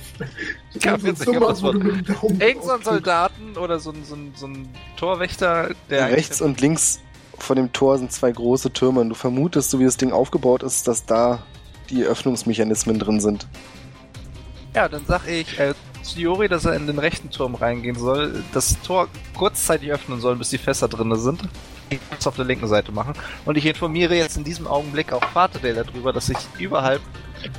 [0.80, 1.74] Ja, So witzig, so ich hab mal, das wo Wort.
[1.76, 2.84] Irgend so ein draufdrückst.
[2.84, 7.00] Soldaten oder so so so ein Torwächter, der Rechts und links
[7.42, 9.00] von dem Tor sind zwei große Türme.
[9.00, 11.42] Und du vermutest, so wie das Ding aufgebaut ist, dass da
[11.90, 13.46] die Öffnungsmechanismen drin sind.
[14.74, 18.42] Ja, dann sag ich äh, zu Jori, dass er in den rechten Turm reingehen soll,
[18.54, 21.42] das Tor kurzzeitig öffnen soll, bis die Fässer drin sind.
[21.90, 23.12] Ich muss auf der linken Seite machen.
[23.44, 27.02] Und ich informiere jetzt in diesem Augenblick auch Vaterdale darüber, dass sich überhalb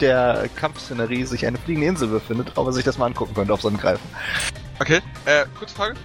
[0.01, 3.61] der Kampfszenerie sich eine fliegende Insel befindet, ob er sich das mal angucken könnte auf
[3.61, 4.07] seinen Greifen.
[4.79, 5.95] Okay, äh, kurze Frage.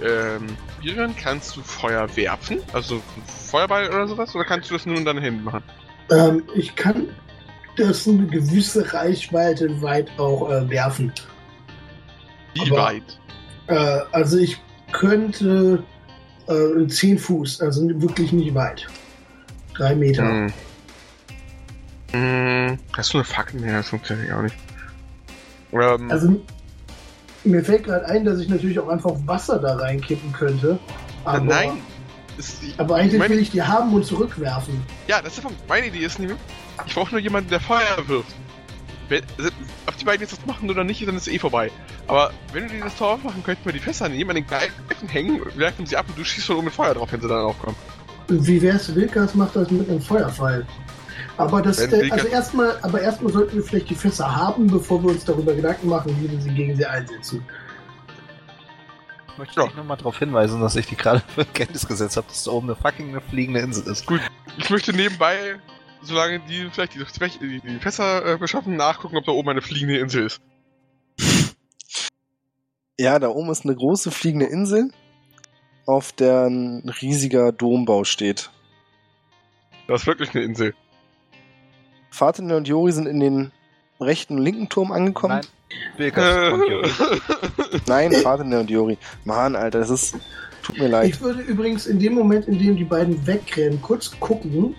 [0.00, 2.60] Ähm, Birion, kannst du Feuer werfen?
[2.72, 4.32] Also Feuerball oder sowas?
[4.36, 5.64] Oder kannst du das nur in deinen Händen machen?
[6.12, 7.08] Ähm, ich kann
[7.76, 11.12] das eine gewisse Reichweite weit auch äh, werfen.
[12.54, 13.18] Wie Aber- weit?
[13.66, 14.58] Äh, also ich
[14.92, 15.82] könnte
[16.46, 18.86] äh, 10 Fuß, also wirklich nicht weit.
[19.74, 20.22] Drei Meter.
[20.22, 20.52] Hm.
[22.12, 23.60] Hm, hast du eine Fackel?
[23.60, 24.56] Nee, das funktioniert ja auch nicht.
[25.72, 26.40] Ähm, Also
[27.46, 30.78] mir fällt gerade ein, dass ich natürlich auch einfach Wasser da reinkippen könnte.
[31.24, 31.72] Aber, nein.
[32.38, 34.82] Ist die, Aber eigentlich meine, will ich die haben und zurückwerfen.
[35.08, 35.46] Ja, das ist.
[35.68, 36.36] Meine Idee ist nämlich,
[36.86, 38.34] ich brauche nur jemanden, der Feuer wirft.
[39.08, 39.50] Wenn, also,
[39.86, 41.70] ob die beiden jetzt das machen oder nicht, dann ist es eh vorbei.
[42.08, 45.40] Aber wenn wir das Tor aufmachen, könnten wir die Fässer nehmen, an den Greifen hängen,
[45.54, 47.76] werfen sie ab und du schießt von oben mit Feuer drauf, wenn sie dann aufkommen.
[48.28, 50.66] Wie wär's, Wilkas macht das mit einem Feuerfall.
[51.38, 55.10] Aber das, äh, also erstmal, aber erstmal sollten wir vielleicht die Fässer haben, bevor wir
[55.10, 57.44] uns darüber Gedanken machen, wie wir sie gegen sie einsetzen.
[59.32, 59.66] Ich möchte Ja.
[59.66, 62.68] dich nochmal darauf hinweisen, dass ich die gerade für Kenntnis gesetzt habe, dass da oben
[62.70, 64.06] eine fucking eine fliegende Insel ist.
[64.56, 65.60] Ich möchte nebenbei,
[66.00, 69.98] solange die vielleicht die, die, die Fässer äh, beschaffen, nachgucken, ob da oben eine fliegende
[69.98, 70.40] Insel ist.
[72.98, 74.90] Ja, da oben ist eine große fliegende Insel,
[75.84, 78.50] auf der ein riesiger Dombau steht.
[79.86, 80.74] Das ist wirklich eine Insel.
[82.10, 83.52] Fatinel und Jori sind in den
[84.00, 85.34] rechten und linken Turm angekommen.
[85.40, 85.46] Nein,
[85.96, 86.90] Wilkers und Juri.
[87.86, 88.98] Nein, Fatinel und Jori.
[89.24, 90.16] Mann, Alter, das ist.
[90.62, 91.08] Tut mir leid.
[91.08, 94.74] Ich würde übrigens in dem Moment, in dem die beiden wegrennen, kurz gucken,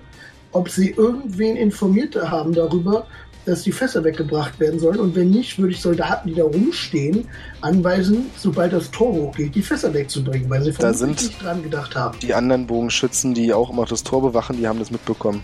[0.51, 3.07] ob sie irgendwen informiert haben darüber,
[3.45, 4.99] dass die Fässer weggebracht werden sollen.
[4.99, 7.29] Und wenn nicht, würde ich Soldaten, die da rumstehen,
[7.61, 12.19] anweisen, sobald das Tor hochgeht, die Fässer wegzubringen, weil sie sind- nicht dran gedacht haben.
[12.19, 15.41] Die anderen Bogenschützen, die auch immer das Tor bewachen, die haben das mitbekommen.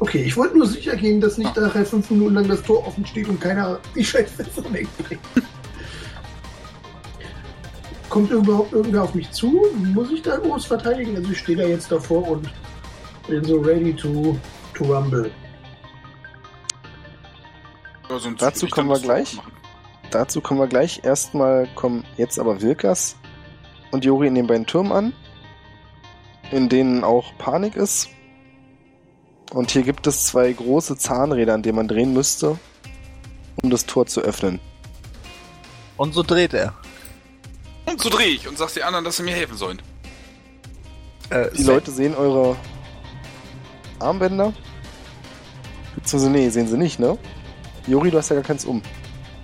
[0.00, 3.04] Okay, ich wollte nur sicher gehen, dass nicht nachher fünf Minuten lang das Tor offen
[3.04, 5.20] steht und keiner die Scheißfässer wegbringt.
[8.08, 9.66] Kommt überhaupt irgendwer auf mich zu?
[9.76, 11.16] Muss ich da groß verteidigen?
[11.16, 12.48] Also ich stehe da jetzt davor und
[13.28, 14.38] bin so ready to,
[14.74, 15.30] to rumble.
[18.08, 19.36] Ja, sonst Dazu kommen wir gleich.
[19.36, 19.52] machen.
[20.10, 21.04] Dazu kommen wir gleich.
[21.04, 23.16] Erstmal kommen jetzt aber Wilkas
[23.90, 25.12] und Jori in den beiden Türmen an,
[26.50, 28.08] in denen auch Panik ist.
[29.50, 32.58] Und hier gibt es zwei große Zahnräder, an denen man drehen müsste,
[33.62, 34.60] um das Tor zu öffnen.
[35.96, 36.74] Und so dreht er.
[37.86, 39.80] Und so drehe ich und sag den anderen, dass sie mir helfen sollen.
[41.30, 42.56] Äh, Die Leute sehen eure
[43.98, 44.52] Armbänder.
[45.96, 47.18] Beziehungsweise, nee, sehen sie nicht, ne?
[47.86, 48.82] Jori, du hast ja gar keins um.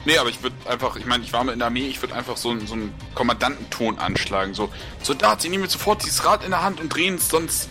[0.04, 2.14] Nee, aber ich würde einfach, ich meine, ich war mal in der Armee, ich würde
[2.14, 4.52] einfach so, einen- so einen Kommandantenton anschlagen.
[4.52, 4.68] So,
[5.02, 7.70] Soldat, Sie nehmen jetzt sofort dieses Rad in der Hand und drehen es, sonst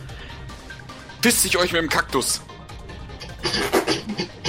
[1.23, 2.41] pisst ich euch mit dem Kaktus.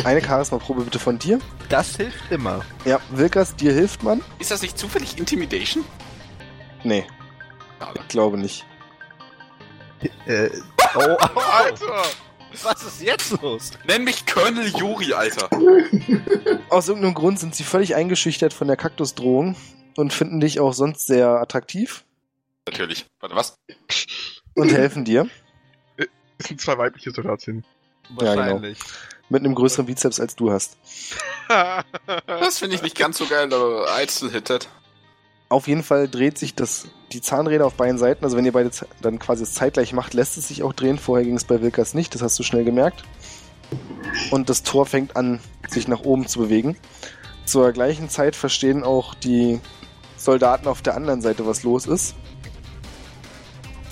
[0.03, 1.39] Eine Charisma-Probe bitte von dir.
[1.69, 2.65] Das hilft immer.
[2.85, 4.23] Ja, Wilkas, dir hilft man?
[4.41, 5.85] Ist das nicht zufällig Intimidation?
[6.83, 7.07] Nee,
[7.79, 8.01] Schade.
[8.09, 8.67] glaube nicht.
[10.27, 10.51] Äh,
[10.97, 12.03] oh, oh, oh, Alter!
[12.63, 13.71] was ist jetzt los?
[13.87, 15.49] Nenn mich Colonel Juri, Alter.
[16.71, 19.57] Aus irgendeinem Grund sind sie völlig eingeschüchtert von der Kaktusdrohung
[19.97, 22.05] und finden dich auch sonst sehr attraktiv
[22.67, 23.07] Natürlich.
[23.21, 23.59] Warte, was?
[24.55, 25.29] und helfen dir
[26.39, 27.65] Das sind zwei weibliche Soldatinnen.
[28.20, 28.36] Ja, genau.
[28.36, 28.78] Wahrscheinlich.
[29.28, 30.77] mit einem größeren Bizeps als du hast.
[32.27, 34.69] Das finde ich nicht ganz so geil, aber I still hit.
[35.48, 38.24] Auf jeden Fall dreht sich das, die Zahnräder auf beiden Seiten.
[38.24, 38.70] Also wenn ihr beide
[39.02, 40.98] dann quasi es zeitgleich macht, lässt es sich auch drehen.
[40.98, 43.05] Vorher ging es bei Wilkas nicht, das hast du schnell gemerkt.
[44.31, 46.77] Und das Tor fängt an, sich nach oben zu bewegen.
[47.44, 49.61] Zur gleichen Zeit verstehen auch die
[50.16, 52.15] Soldaten auf der anderen Seite, was los ist.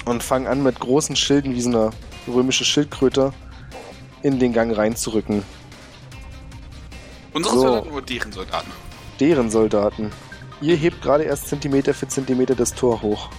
[0.04, 1.90] Und fangen an, mit großen Schilden wie so eine
[2.26, 3.32] römische Schildkröte
[4.22, 5.42] in den Gang reinzurücken.
[7.32, 7.60] Unsere So.
[7.62, 8.70] Soldaten oder deren Soldaten?
[9.20, 10.12] Deren Soldaten.
[10.60, 13.30] Ihr hebt gerade erst Zentimeter für Zentimeter das Tor hoch.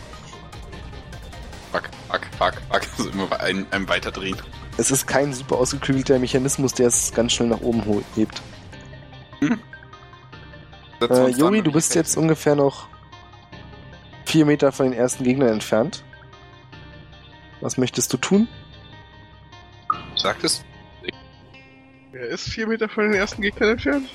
[1.72, 2.82] Fuck, fuck, fuck, fuck.
[2.98, 4.38] Also immer ein, einem weiterdrehen.
[4.78, 7.84] Es ist kein super ausgeklügelter Mechanismus, der es ganz schnell nach oben
[8.16, 8.42] hebt.
[9.40, 9.52] Wir
[11.12, 12.88] Äh, dran du bist jetzt ungefähr noch
[14.26, 16.04] vier Meter von den ersten Gegnern entfernt.
[17.62, 18.48] Was möchtest du tun?
[20.24, 20.64] Sagt es?
[22.14, 24.08] Wer ist vier Meter von den ersten Gegnern entfernt?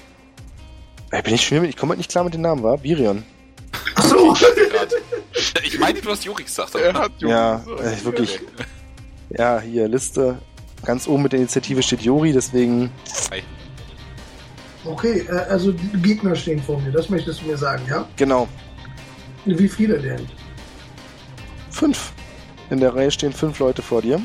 [1.10, 2.78] Äh, bin ich mit, ich komme halt nicht klar mit den Namen, war?
[2.78, 3.24] Birion.
[3.94, 4.34] Achso!
[5.64, 6.74] Ich meine, du hast Juri gesagt.
[6.74, 8.00] aber- Er hat Juri Ja, gesagt.
[8.00, 8.40] äh, wirklich.
[9.30, 10.38] Ja, hier, Liste.
[10.82, 12.90] Ganz oben mit der Initiative steht Juri, deswegen.
[14.86, 18.08] Okay, äh, also die Gegner stehen vor mir, das möchtest du mir sagen, ja?
[18.16, 18.48] Genau.
[19.44, 20.26] Wie viele denn?
[21.70, 22.12] Fünf.
[22.70, 24.18] In der Reihe stehen fünf Leute vor dir.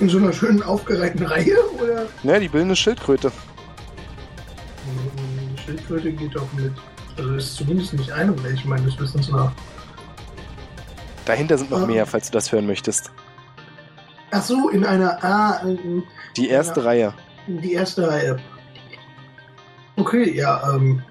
[0.00, 1.56] In so einer schönen aufgereihten Reihe?
[1.82, 2.06] Oder?
[2.22, 3.32] Naja, die bilden eine Schildkröte.
[5.56, 6.72] Die Schildkröte geht doch mit.
[7.16, 9.50] Also ist zumindest nicht eine welche, meines Wissens nach.
[11.24, 11.86] Dahinter sind noch Ah.
[11.86, 13.10] mehr, falls du das hören möchtest.
[14.30, 15.22] Ach so, in einer.
[15.24, 16.04] Ah, in,
[16.36, 16.86] Die erste Ja.
[16.86, 17.14] Reihe.
[17.48, 18.36] die erste Reihe.
[19.96, 21.02] Okay, ja, ähm.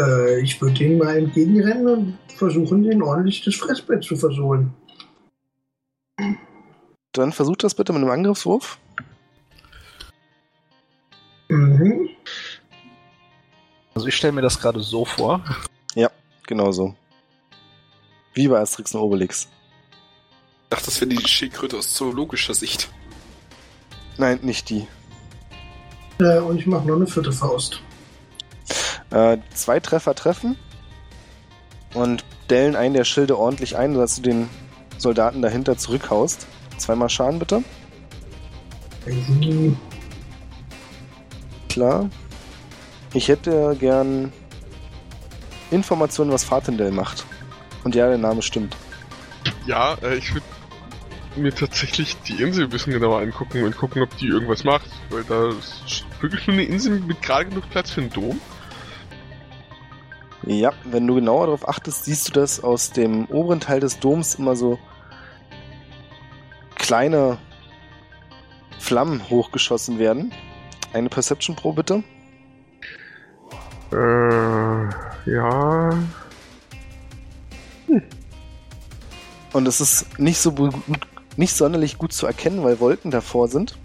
[0.00, 4.72] Äh, ich würde denen mal entgegenrennen und versuchen, denen ordentlich das Fressbrett zu versohlen.
[7.18, 8.78] Dann versucht das bitte mit einem Angriffswurf.
[11.48, 12.08] Mhm.
[13.94, 15.42] Also ich stelle mir das gerade so vor.
[16.48, 16.94] Genauso.
[18.32, 19.48] Wie bei Asterix und Obelix.
[20.62, 22.88] Ich dachte, das wäre die Schildkröte aus zoologischer Sicht.
[24.16, 24.86] Nein, nicht die.
[26.20, 27.82] Äh, und ich mache noch eine vierte Faust.
[29.10, 30.56] Äh, zwei Treffer treffen
[31.92, 34.48] und dellen einen der Schilde ordentlich ein, sodass du den
[34.96, 36.46] Soldaten dahinter zurückhaust.
[36.78, 37.62] Zweimal Schaden bitte.
[41.68, 42.10] Klar.
[43.14, 44.32] Ich hätte gern
[45.70, 47.24] Informationen, was Fatendell macht.
[47.84, 48.76] Und ja, der Name stimmt.
[49.66, 50.46] Ja, äh, ich würde
[51.36, 54.90] mir tatsächlich die Insel ein bisschen genauer angucken und gucken, ob die irgendwas macht.
[55.10, 58.40] Weil da ist wirklich nur eine Insel mit gerade genug Platz für einen Dom.
[60.46, 64.34] Ja, wenn du genauer darauf achtest, siehst du, dass aus dem oberen Teil des Doms
[64.36, 64.78] immer so
[66.88, 67.36] kleine
[68.78, 70.32] Flammen hochgeschossen werden.
[70.94, 72.02] Eine Perception Pro bitte.
[73.92, 75.90] Äh, ja.
[79.52, 80.70] Und es ist nicht so
[81.36, 83.76] nicht sonderlich gut zu erkennen, weil Wolken davor sind.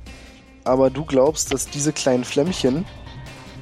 [0.64, 2.86] Aber du glaubst, dass diese kleinen Flämmchen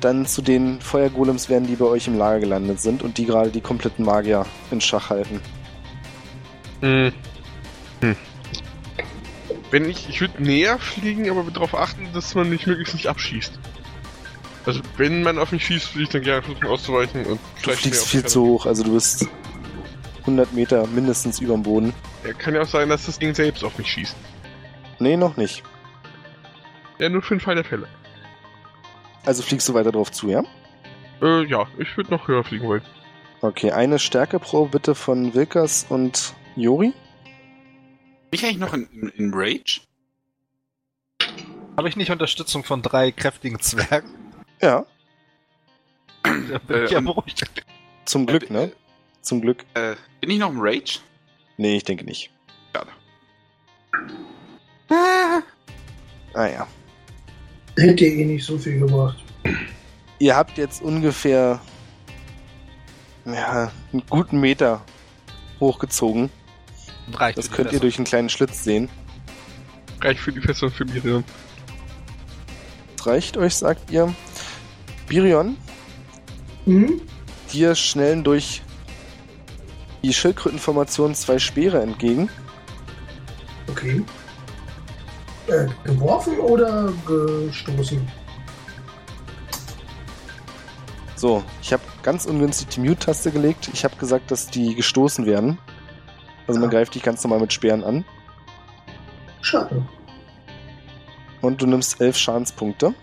[0.02, 3.50] dann zu den Feuergolems werden, die bei euch im Lager gelandet sind und die gerade
[3.50, 5.42] die kompletten Magier in Schach halten.
[6.82, 7.12] Hm.
[8.02, 8.16] Hm.
[9.72, 13.58] Wenn ich, ich würde näher fliegen, aber darauf achten, dass man mich möglichst nicht abschießt.
[14.66, 17.82] Also wenn man auf mich schießt, würde ich dann gerne versuchen auszuweichen und Du vielleicht
[17.82, 19.28] fliegst viel zu hoch, also du bist
[20.20, 21.94] 100 Meter mindestens über dem Boden.
[22.26, 24.16] Ja, kann ja auch sein, dass das Ding selbst auf mich schießt.
[25.00, 25.64] Nee, noch nicht.
[27.00, 27.88] Ja, nur für den Fall der Fälle.
[29.26, 30.44] Also fliegst du weiter drauf zu, ja?
[31.22, 32.84] Äh, ja, ich würde noch höher fliegen wollen.
[33.42, 36.94] Okay, eine Stärkeprobe bitte von Wilkers und Jori.
[38.32, 39.82] Bin ich eigentlich noch in, in, in Rage?
[41.78, 44.10] Habe ich nicht Unterstützung von drei kräftigen Zwergen?
[44.62, 44.86] Ja,
[46.24, 46.30] Da
[46.60, 47.44] bin ich Äh, ja und- beruhigt.
[48.06, 48.72] zum Glück, ne?
[49.22, 49.66] Zum Glück.
[49.74, 51.00] Äh, bin ich noch im Rage?
[51.58, 52.32] Nee, ich denke nicht.
[52.74, 52.92] Schade.
[56.34, 56.68] Ah ja.
[57.78, 59.18] Hätte eh nicht so viel gebracht.
[60.20, 61.60] Ihr habt jetzt ungefähr
[63.26, 64.84] ja, einen guten Meter
[65.60, 66.30] hochgezogen.
[67.14, 68.90] Reicht Das könnt ihr durch einen kleinen Schlitz sehen.
[70.02, 71.24] Reicht für die Fässer und für Miriam.
[72.98, 74.14] Das reicht euch, sagt ihr.
[75.08, 75.58] Birion,
[76.66, 77.02] Hm?
[77.52, 78.62] dir schnellen durch
[80.04, 82.30] die Schildkrötenformation zwei Speere entgegen.
[83.70, 84.04] Okay.
[85.48, 88.08] Äh, geworfen oder gestoßen?
[91.16, 93.70] So, ich habe ganz ungünstig die Mute-Taste gelegt.
[93.74, 95.60] Ich habe gesagt, dass die gestoßen werden.
[96.52, 98.04] Also man greift dich ganz normal mit Speeren an.
[99.40, 99.88] Schade.
[101.40, 102.94] Und du nimmst elf Schadenspunkte.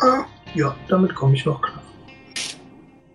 [0.00, 1.80] Ah, ja, damit komme ich noch klar.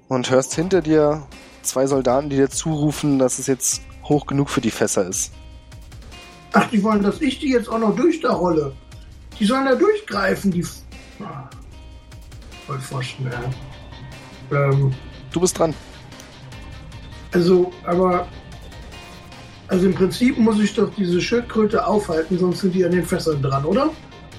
[0.07, 1.27] Und hörst hinter dir
[1.63, 5.33] zwei Soldaten, die dir zurufen, dass es jetzt hoch genug für die Fässer ist.
[6.53, 8.71] Ach, die wollen, dass ich die jetzt auch noch durch da rolle.
[9.37, 10.65] Die sollen da durchgreifen, die.
[11.19, 11.49] Ah.
[12.65, 12.79] Voll
[13.19, 14.69] ja.
[14.69, 14.93] Ähm,
[15.33, 15.73] Du bist dran.
[17.33, 18.29] also, aber.
[19.67, 23.41] Also im Prinzip muss ich doch diese Schildkröte aufhalten, sonst sind die an den Fässern
[23.41, 23.89] dran, oder?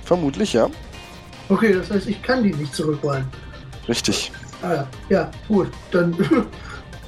[0.04, 0.68] Vermutlich, ja.
[1.48, 3.26] Okay, das heißt, ich kann die nicht zurückrollen.
[3.88, 4.30] Richtig.
[4.62, 5.68] Ah, ja, ja, gut.
[5.90, 6.16] Dann.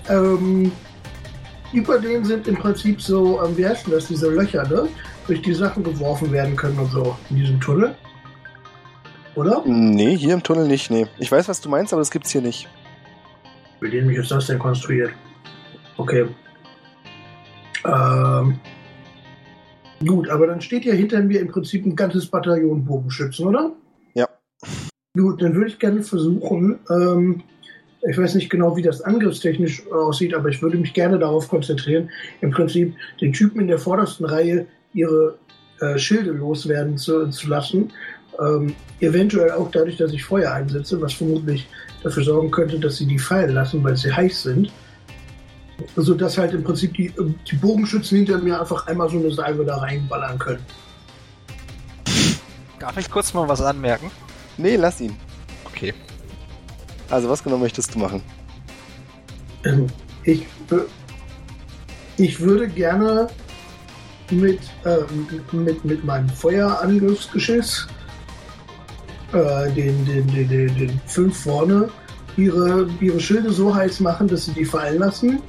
[0.08, 0.72] ähm,
[1.72, 4.88] über denen sind im Prinzip so, ähm, wie heißt denn das, diese Löcher, ne?
[5.26, 7.94] Durch die Sachen geworfen werden können und so in diesem Tunnel.
[9.34, 9.62] Oder?
[9.66, 11.06] Nee, hier im Tunnel nicht, nee.
[11.18, 12.68] Ich weiß, was du meinst, aber das gibt's hier nicht.
[13.80, 15.12] Mit denen ist das denn konstruiert?
[15.96, 16.26] Okay.
[17.84, 18.58] Ähm,
[20.06, 23.72] gut, aber dann steht ja hinter mir im Prinzip ein ganzes Bataillon Bogenschützen, oder?
[24.14, 24.28] Ja.
[25.16, 27.42] Gut, dann würde ich gerne versuchen, ähm,
[28.08, 32.10] ich weiß nicht genau, wie das angriffstechnisch aussieht, aber ich würde mich gerne darauf konzentrieren,
[32.40, 35.36] im Prinzip den Typen in der vordersten Reihe ihre
[35.80, 37.92] äh, Schilde loswerden zu, zu lassen.
[38.40, 41.68] Ähm, eventuell auch dadurch, dass ich Feuer einsetze, was vermutlich
[42.02, 44.70] dafür sorgen könnte, dass sie die fallen lassen, weil sie heiß sind.
[45.96, 47.12] Sodass halt im Prinzip die,
[47.50, 50.64] die Bogenschützen hinter mir einfach einmal so eine Salve da reinballern können.
[52.78, 54.10] Darf ich kurz mal was anmerken?
[54.56, 55.16] Nee, lass ihn.
[55.64, 55.94] Okay.
[57.10, 58.22] Also, was genau möchtest du machen?
[59.64, 59.86] Ähm,
[60.24, 60.46] ich,
[62.16, 63.28] ich würde gerne
[64.30, 67.86] mit, ähm, mit, mit meinem Feuerangriffsgeschiss
[69.32, 71.88] äh, den, den, den, den, den fünf vorne
[72.36, 75.40] ihre, ihre Schilde so heiß machen, dass sie die fallen lassen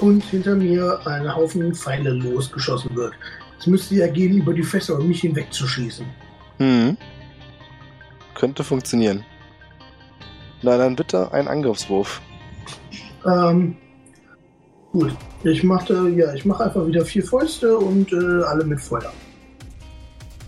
[0.00, 3.14] und hinter mir ein Haufen Pfeile losgeschossen wird.
[3.58, 6.06] Es müsste ja gehen, über die Fässer und mich hinwegzuschießen.
[6.58, 6.96] Hm.
[8.34, 9.24] Könnte funktionieren.
[10.62, 12.20] Na dann bitte ein Angriffswurf.
[13.26, 13.76] Ähm,
[14.92, 15.14] gut,
[15.44, 19.12] ich mache ja, ich mache einfach wieder vier Fäuste und äh, alle mit Feuer.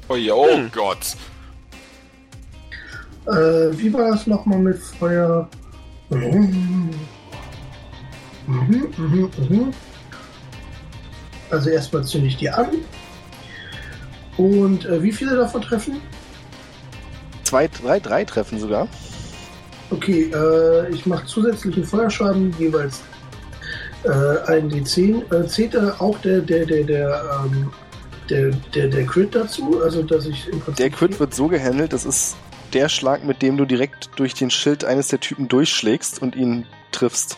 [0.08, 0.70] Oh, ja, oh Hm.
[0.72, 1.16] Gott.
[3.26, 5.48] Äh, wie war das nochmal mit Feuer?
[6.10, 6.90] Mhm.
[8.52, 9.72] Mhm, mhm, mhm.
[11.50, 12.68] Also erstmal zünde ich die an.
[14.36, 16.00] Und äh, wie viele davon treffen?
[17.44, 18.88] Zwei, drei, drei treffen sogar.
[19.90, 23.02] Okay, äh, ich mache zusätzlichen Feuerschaden, jeweils
[24.04, 24.08] äh,
[24.50, 25.34] einen D10.
[25.34, 27.70] Äh, zählt da auch der, der, der, der, ähm,
[28.30, 29.82] der, der, der Crit dazu?
[29.82, 30.76] Also, dass ich im Prinzip.
[30.76, 32.36] Der Crit wird so gehandelt, das ist
[32.72, 36.66] der Schlag, mit dem du direkt durch den Schild eines der Typen durchschlägst und ihn
[36.90, 37.36] triffst.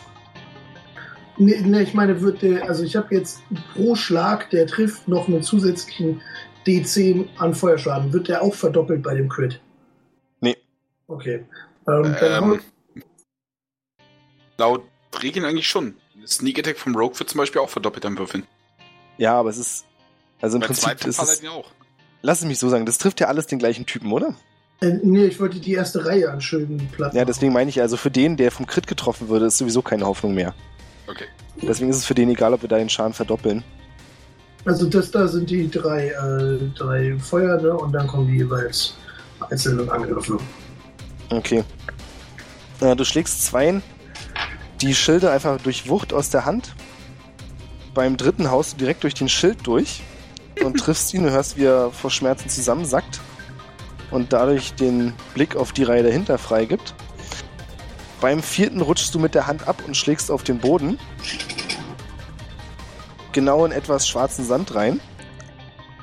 [1.37, 3.41] Nee, nee, ich meine, wird der, also ich habe jetzt
[3.73, 6.21] pro Schlag, der trifft, noch einen zusätzlichen
[6.65, 8.13] D10 an Feuerschaden.
[8.13, 9.59] Wird der auch verdoppelt bei dem Crit?
[10.39, 10.57] Nee.
[11.07, 11.45] Okay.
[11.87, 12.61] Ähm, Ähm,
[14.57, 14.83] laut
[15.21, 15.95] Regeln eigentlich schon.
[16.25, 18.43] Sneak Attack vom Rogue wird zum Beispiel auch verdoppelt am Würfeln.
[19.17, 19.85] Ja, aber es ist.
[20.41, 21.39] Also im Bei Prinzip ist es.
[21.39, 21.69] Paladin auch.
[22.21, 24.35] Lass es mich so sagen, das trifft ja alles den gleichen Typen, oder?
[24.81, 27.97] äh, nee, ich wollte die erste Reihe an Schilden platt Ja, deswegen meine ich, also
[27.97, 30.53] für den, der vom Crit getroffen würde, ist sowieso keine Hoffnung mehr.
[31.07, 31.25] Okay.
[31.61, 33.63] Deswegen ist es für den egal, ob wir da den Schaden verdoppeln.
[34.65, 37.73] Also das da sind die drei, äh, drei Feuer, ne?
[37.73, 38.95] Und dann kommen die jeweils
[39.49, 40.37] einzelnen Angriffe.
[41.29, 41.63] Okay.
[42.81, 43.83] Äh, du schlägst zweien
[44.81, 46.75] die Schilde einfach durch Wucht aus der Hand.
[47.93, 50.01] Beim dritten haust du direkt durch den Schild durch
[50.63, 51.23] und triffst ihn.
[51.23, 53.19] Du hörst, wie er vor Schmerzen zusammensackt
[54.11, 56.93] und dadurch den Blick auf die Reihe dahinter freigibt.
[58.25, 60.97] Beim vierten rutschst du mit der Hand ab und schlägst auf den Boden.
[63.33, 64.99] Genau in etwas schwarzen Sand rein,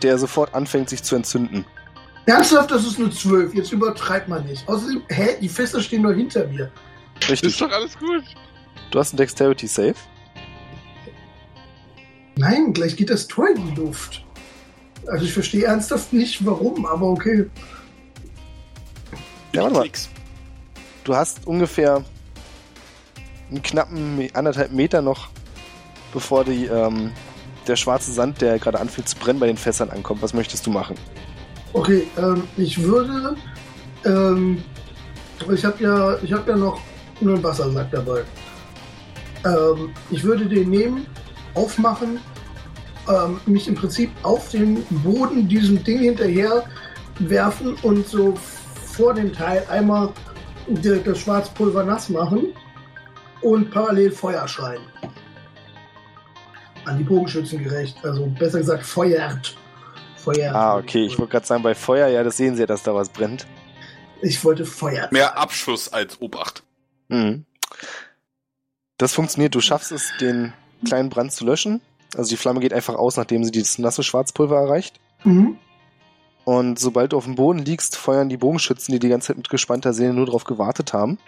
[0.03, 1.65] der sofort anfängt sich zu entzünden.
[2.27, 3.53] Ernsthaft, das ist nur zwölf.
[3.55, 4.69] Jetzt übertreibt man nicht.
[4.69, 5.31] Außerdem, hä?
[5.40, 6.70] Die Fässer stehen nur hinter mir.
[7.28, 7.51] Richtig.
[7.51, 8.23] Ist doch alles gut.
[8.93, 9.97] Du hast einen Dexterity Save.
[12.36, 14.24] Nein, gleich geht das Tor in die Luft.
[15.09, 17.51] Also ich verstehe ernsthaft nicht, warum, aber okay.
[19.53, 19.82] Ja, warte mal.
[19.82, 20.09] Nix.
[21.03, 22.05] Du hast ungefähr
[23.53, 25.29] einen knappen anderthalb Meter noch,
[26.12, 27.12] bevor die, ähm,
[27.66, 30.23] der schwarze Sand, der gerade anfängt zu brennen, bei den Fässern ankommt.
[30.23, 30.97] Was möchtest du machen?
[31.74, 33.37] Okay, ähm, ich würde,
[34.05, 34.62] ähm,
[35.53, 36.81] ich habe ja, ich habe ja noch
[37.20, 38.23] nur einen Wassersack dabei.
[39.45, 41.07] Ähm, ich würde den nehmen,
[41.55, 42.19] aufmachen,
[43.09, 46.65] ähm, mich im Prinzip auf den Boden diesem Ding hinterher
[47.19, 48.35] werfen und so
[48.93, 50.11] vor dem Teil einmal
[50.69, 52.53] das Schwarzpulver nass machen
[53.43, 54.82] und parallel Feuer schreien.
[56.85, 59.56] An die Bogenschützen gerecht, also besser gesagt feuert.
[60.16, 60.55] Feuert.
[60.55, 61.05] Ah, okay.
[61.05, 63.47] Ich wollte gerade sagen, bei Feuer, ja, das sehen sie ja, dass da was brennt.
[64.20, 65.12] Ich wollte feuert.
[65.12, 66.62] Mehr Abschuss als Obacht.
[67.09, 67.44] Mhm.
[68.98, 69.55] Das funktioniert.
[69.55, 70.52] Du schaffst es, den
[70.85, 71.81] kleinen Brand zu löschen.
[72.16, 75.01] Also die Flamme geht einfach aus, nachdem sie dieses nasse Schwarzpulver erreicht.
[75.24, 75.59] Mhm.
[76.44, 79.48] Und sobald du auf dem Boden liegst, feuern die Bogenschützen, die die ganze Zeit mit
[79.48, 81.19] gespannter Seele nur darauf gewartet haben.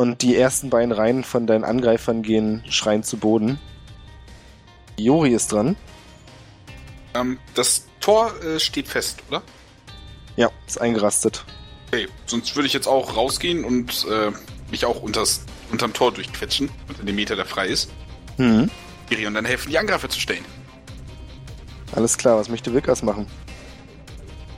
[0.00, 3.60] Und die ersten beiden Reihen von deinen Angreifern gehen schreiend zu Boden.
[4.96, 5.76] Jori ist dran.
[7.12, 9.42] Ähm, das Tor äh, steht fest, oder?
[10.36, 11.44] Ja, ist eingerastet.
[11.88, 14.32] Okay, sonst würde ich jetzt auch rausgehen und äh,
[14.70, 17.90] mich auch unters, unterm Tor durchquetschen, unter dem Meter, der frei ist.
[18.36, 18.70] Hm.
[19.10, 20.46] Und dann helfen, die Angreifer zu stellen.
[21.92, 23.26] Alles klar, was möchte Wilkas machen?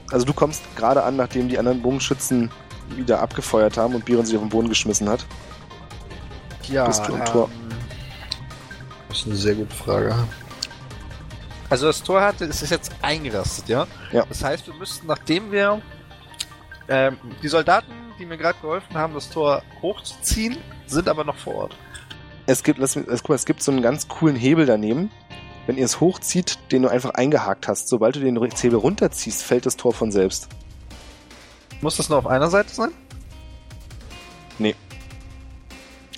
[0.09, 2.49] Also du kommst gerade an, nachdem die anderen Bogenschützen
[2.89, 5.25] wieder abgefeuert haben und Biren sich auf den Boden geschmissen hat.
[6.69, 7.49] Ja, Bist du am Tor?
[7.51, 7.69] ähm,
[9.09, 10.15] Das ist eine sehr gute Frage.
[11.69, 13.87] Also das Tor hatte, es ist jetzt eingerastet, ja?
[14.11, 14.25] Ja.
[14.29, 15.81] Das heißt, wir müssten, nachdem wir
[16.87, 21.55] ähm, die Soldaten, die mir gerade geholfen haben, das Tor hochzuziehen, sind aber noch vor
[21.55, 21.75] Ort.
[22.45, 25.09] Es gibt, lass mich, guck mal, es gibt so einen ganz coolen Hebel daneben.
[25.65, 29.65] Wenn ihr es hochzieht, den du einfach eingehakt hast, sobald du den Hebel runterziehst, fällt
[29.65, 30.49] das Tor von selbst.
[31.83, 32.91] Muss das nur auf einer Seite sein?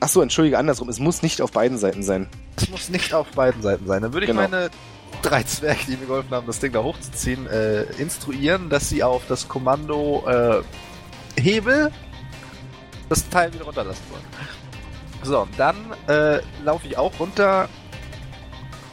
[0.02, 0.90] Ach so, entschuldige, andersrum.
[0.90, 2.28] Es muss nicht auf beiden Seiten sein.
[2.58, 4.04] Es muss nicht auf beiden Seiten sein.
[4.04, 4.44] Dann würde ich Genau.
[4.44, 4.70] meine
[5.24, 9.24] drei Zwerge, die mir geholfen haben, das Ding da hochzuziehen, äh, instruieren, dass sie auf
[9.28, 11.92] das Kommando äh, Hebel
[13.10, 14.24] das Teil wieder runterlassen wollen.
[15.24, 15.76] So, dann
[16.08, 17.68] äh, laufe ich auch runter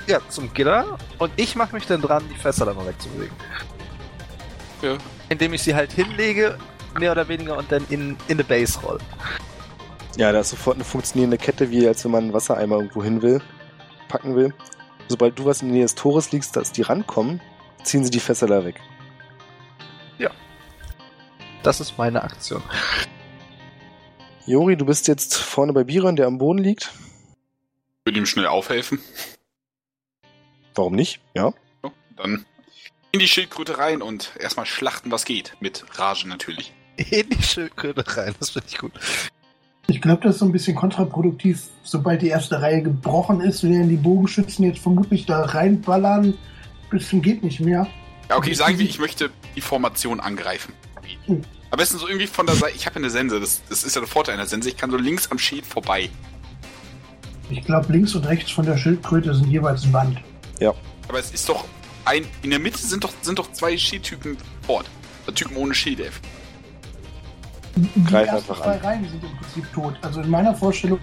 [0.06, 3.36] ja, zum Gitter und ich mache mich dann dran, die Fässer dann mal wegzubewegen.
[4.80, 4.96] Ja.
[5.32, 6.58] Indem ich sie halt hinlege,
[6.98, 8.98] mehr oder weniger, und dann in, in the Base roll.
[10.16, 13.22] Ja, da ist sofort eine funktionierende Kette, wie als wenn man einen Wassereimer irgendwo hin
[13.22, 13.40] will,
[14.08, 14.52] packen will.
[15.08, 17.40] Sobald du was in der Nähe des Tores liegst, dass die rankommen,
[17.82, 18.80] ziehen sie die Fässer da weg.
[21.62, 22.62] Das ist meine Aktion.
[24.46, 26.92] Jori, du bist jetzt vorne bei Biron, der am Boden liegt.
[28.04, 28.98] Würde ihm schnell aufhelfen.
[30.74, 31.20] Warum nicht?
[31.34, 31.52] Ja.
[31.82, 32.44] So, dann
[33.12, 35.54] in die Schildkröte rein und erstmal schlachten, was geht.
[35.60, 36.72] Mit Rage natürlich.
[36.96, 38.92] In die Schildkröte rein, das finde ich gut.
[39.86, 41.62] Ich glaube, das ist so ein bisschen kontraproduktiv.
[41.82, 46.38] Sobald die erste Reihe gebrochen ist, werden die Bogenschützen jetzt vermutlich da reinballern.
[46.90, 47.86] Bisschen geht nicht mehr.
[48.30, 50.72] Ja, okay, sagen wir, ich möchte die Formation angreifen.
[51.26, 51.42] Hm.
[51.70, 52.74] Am besten so irgendwie von der Seite.
[52.76, 54.68] Ich habe ja eine Sense, das, das ist ja der Vorteil einer Sense.
[54.68, 56.08] Ich kann so links am Schild vorbei.
[57.50, 60.18] Ich glaube, links und rechts von der Schildkröte sind jeweils Wand.
[61.08, 61.66] Aber es ist doch
[62.04, 62.24] ein.
[62.42, 64.86] In der Mitte sind doch, sind doch zwei Schildtypen fort.
[65.26, 66.20] Der Typen ohne Schildelf.
[67.76, 68.80] Die Greif ersten einfach zwei an.
[68.80, 69.94] Reihen sind im Prinzip tot.
[70.02, 70.98] Also in meiner Vorstellung,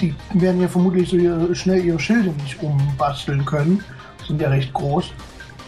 [0.00, 3.82] die werden ja vermutlich so ihre, schnell ihre Schilde nicht umbasteln können.
[4.26, 5.12] Sind ja recht groß.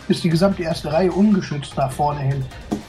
[0.09, 2.45] Ist die gesamte erste Reihe ungeschützt nach vorne hin.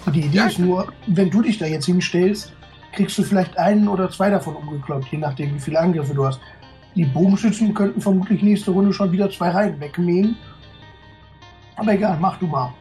[0.06, 0.48] Und die Idee Ja.
[0.48, 2.52] ist nur, wenn du dich da jetzt hinstellst,
[2.94, 6.42] kriegst du vielleicht einen oder zwei davon umgekloppt, je nachdem, wie viele Angriffe du hast.
[6.96, 10.36] Die Bogenschützen könnten vermutlich nächste Runde schon wieder zwei Reihen wegmähen.
[11.82, 12.72] Aber egal, mach du mal.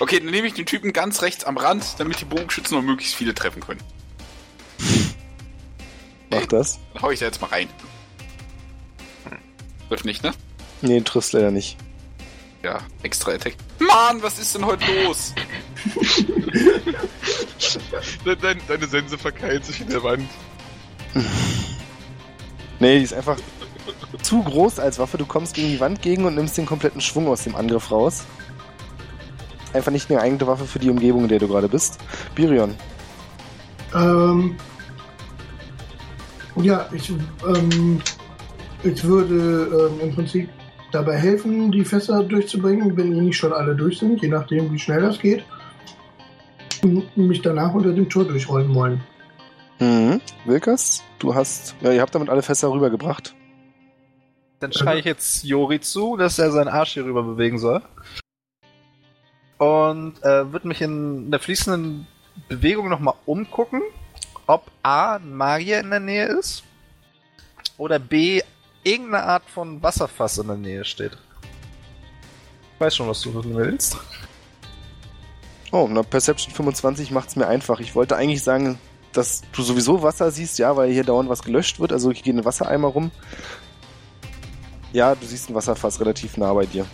[0.00, 3.14] Okay, dann nehme ich den Typen ganz rechts am Rand, damit die Bogenschützen noch möglichst
[3.14, 3.78] viele treffen können.
[6.28, 6.80] Mach das.
[6.92, 7.68] Dann hau ich da jetzt mal rein.
[9.88, 10.32] Trifft nicht, ne?
[10.82, 11.76] Nee, du triffst leider nicht.
[12.64, 13.54] Ja, extra Attack.
[13.78, 15.34] Mann, was ist denn heute los?
[18.26, 20.28] De dein, deine Sense verkeilt sich in der Wand.
[22.80, 23.38] Nee, die ist einfach
[24.22, 25.16] zu groß als Waffe.
[25.16, 28.24] Du kommst gegen die Wand gegen und nimmst den kompletten Schwung aus dem Angriff raus.
[29.72, 31.98] Einfach nicht eine eigene Waffe für die Umgebung, in der du gerade bist.
[32.34, 32.74] Birion.
[33.94, 34.56] Ähm,
[36.56, 38.00] ja, ich, ähm,
[38.82, 40.48] ich würde ähm, im Prinzip
[40.92, 44.78] dabei helfen, die Fässer durchzubringen, wenn die nicht schon alle durch sind, je nachdem, wie
[44.78, 45.44] schnell das geht.
[46.82, 49.00] Und mich danach unter dem Tor durchrollen wollen.
[49.80, 50.20] Mhm.
[50.44, 51.74] Wilkers, du hast.
[51.80, 53.34] Ja, ihr habt damit alle Fässer rübergebracht.
[54.60, 57.82] Dann schreie ich jetzt Jori zu, dass er seinen Arsch hier rüber bewegen soll.
[59.58, 62.06] Und äh, wird mich in der fließenden
[62.48, 63.82] Bewegung nochmal umgucken,
[64.46, 66.62] ob A, ein Magier in der Nähe ist
[67.76, 68.42] oder B,
[68.84, 71.12] irgendeine Art von Wasserfass in der Nähe steht.
[72.74, 73.96] Ich weiß schon, was du willst.
[75.72, 77.80] Oh, na, Perception 25 macht's mir einfach.
[77.80, 78.78] Ich wollte eigentlich sagen,
[79.12, 81.92] dass du sowieso Wasser siehst, ja, weil hier dauernd was gelöscht wird.
[81.92, 83.10] Also ich gehe in den Wassereimer rum.
[84.92, 86.86] Ja, du siehst ein Wasserfass relativ nah bei dir.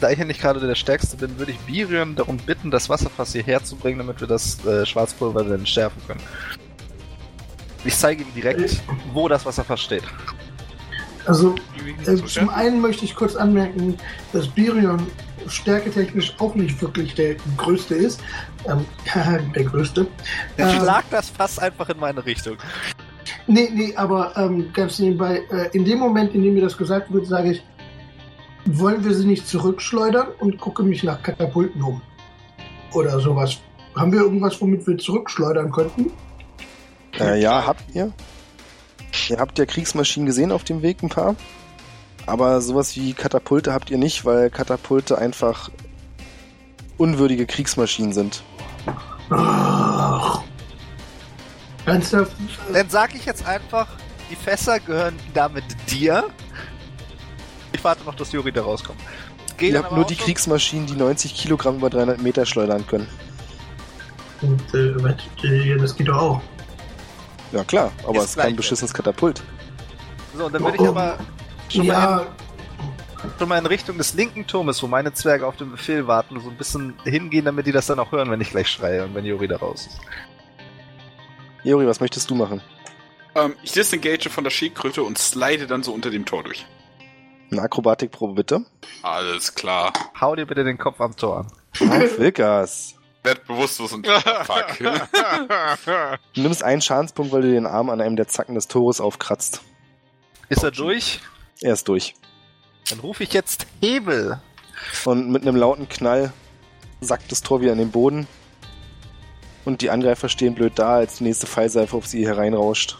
[0.00, 3.32] Da ich ja nicht gerade der Stärkste bin, würde ich Birion darum bitten, das Wasserfass
[3.32, 6.20] hierher zu bringen, damit wir das äh, Schwarzpulver dann schärfen können.
[7.84, 8.82] Ich zeige ihm direkt,
[9.12, 10.04] wo das Wasserfass steht.
[11.26, 11.54] Also,
[12.06, 13.96] äh, zum einen möchte ich kurz anmerken,
[14.32, 15.06] dass Birion
[15.46, 18.20] stärketechnisch auch nicht wirklich der größte ist.
[18.66, 18.84] Ähm,
[19.54, 20.06] der größte.
[20.56, 22.56] Dann Ähm, schlag das Fass einfach in meine Richtung.
[23.46, 27.12] Nee, nee, aber ähm, ganz nebenbei, äh, in dem Moment, in dem mir das gesagt
[27.12, 27.62] wird, sage ich,
[28.66, 32.00] wollen wir sie nicht zurückschleudern und gucke mich nach Katapulten um.
[32.92, 33.58] Oder sowas.
[33.94, 36.10] Haben wir irgendwas, womit wir zurückschleudern könnten?
[37.18, 38.12] Äh, ja, habt ihr.
[39.28, 41.36] Ihr habt ja Kriegsmaschinen gesehen auf dem Weg, ein paar.
[42.26, 45.70] Aber sowas wie Katapulte habt ihr nicht, weil Katapulte einfach
[46.96, 48.42] unwürdige Kriegsmaschinen sind.
[49.30, 50.42] Ach.
[51.86, 52.32] Ernsthaft?
[52.72, 53.88] Dann sag ich jetzt einfach,
[54.30, 56.24] die Fässer gehören damit dir.
[57.74, 59.00] Ich warte noch, dass Juri da rauskommt.
[59.56, 63.08] Geh Ihr habt nur die Kriegsmaschinen, die 90 Kilogramm über 300 Meter schleudern können.
[64.42, 66.42] Und, äh, das geht doch auch.
[67.52, 69.42] Ja klar, aber es ist kein beschissenes Katapult.
[70.36, 71.18] So, und dann würde ich aber
[71.68, 72.18] schon, mal Ja,
[73.22, 76.40] in, schon mal in Richtung des linken Turmes, wo meine Zwerge auf den Befehl warten,
[76.40, 79.14] so ein bisschen hingehen, damit die das dann auch hören, wenn ich gleich schreie und
[79.14, 80.00] wenn Juri da raus ist.
[81.62, 82.60] Jori, was möchtest du machen?
[83.34, 86.66] Ähm, ich disengage von der Schildkröte und slide dann so unter dem Tor durch.
[87.50, 88.64] Eine Akrobatikprobe bitte.
[89.02, 89.92] Alles klar.
[90.20, 91.46] Hau dir bitte den Kopf am Tor an.
[91.90, 92.94] Auf Wilkas.
[93.22, 94.06] Werd bewusstlos und
[94.44, 94.78] fuck.
[96.34, 99.62] Du nimmst einen Schadenspunkt, weil du den Arm an einem der Zacken des Tores aufkratzt.
[100.50, 101.20] Ist er durch?
[101.62, 102.14] Er ist durch.
[102.90, 104.40] Dann rufe ich jetzt Hebel.
[105.06, 106.32] Und mit einem lauten Knall
[107.00, 108.26] sackt das Tor wieder in den Boden.
[109.64, 112.98] Und die Angreifer stehen blöd da, als die nächste Pfeilseife auf sie hereinrauscht.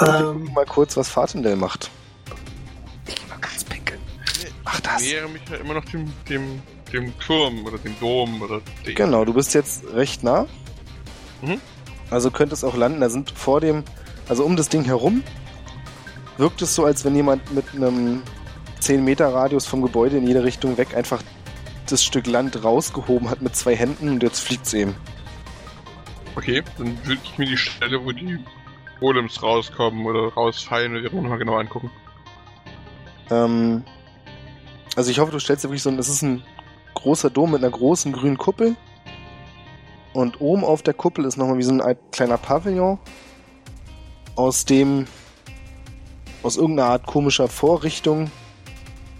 [0.00, 1.90] Ähm, Mal kurz, was Fatendell macht.
[3.06, 4.00] Ich geh mal ganz pinkeln.
[4.64, 5.02] Ach, Ich das.
[5.02, 6.62] nähere mich ja immer noch dem, dem,
[6.92, 8.94] dem Turm oder dem Dom oder dem.
[8.94, 10.46] Genau, du bist jetzt recht nah.
[11.42, 11.60] Mhm.
[12.10, 13.00] Also könntest auch landen.
[13.00, 13.84] Da sind vor dem,
[14.28, 15.22] also um das Ding herum,
[16.36, 18.22] wirkt es so, als wenn jemand mit einem
[18.80, 21.22] 10 Meter Radius vom Gebäude in jede Richtung weg einfach
[21.86, 24.94] das Stück Land rausgehoben hat mit zwei Händen und jetzt fliegt's eben.
[26.36, 28.38] Okay, dann würde ich mir die Stelle, wo die
[29.00, 31.90] Golems rauskommen oder rausfallen, oder nochmal genau angucken.
[33.30, 33.84] Ähm,
[34.96, 36.42] also ich hoffe, du stellst dir wirklich so ein, das ist ein
[36.94, 38.76] großer Dom mit einer großen grünen Kuppel.
[40.12, 42.98] Und oben auf der Kuppel ist nochmal wie so ein kleiner Pavillon,
[44.36, 45.06] aus dem
[46.42, 48.30] aus irgendeiner Art komischer Vorrichtung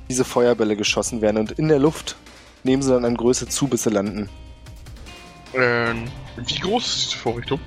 [0.09, 1.37] diese Feuerbälle geschossen werden.
[1.37, 2.17] Und in der Luft
[2.63, 4.29] nehmen sie dann an Größe zu, bis sie landen.
[5.55, 6.05] Ähm,
[6.37, 7.61] wie groß ist diese Vorrichtung?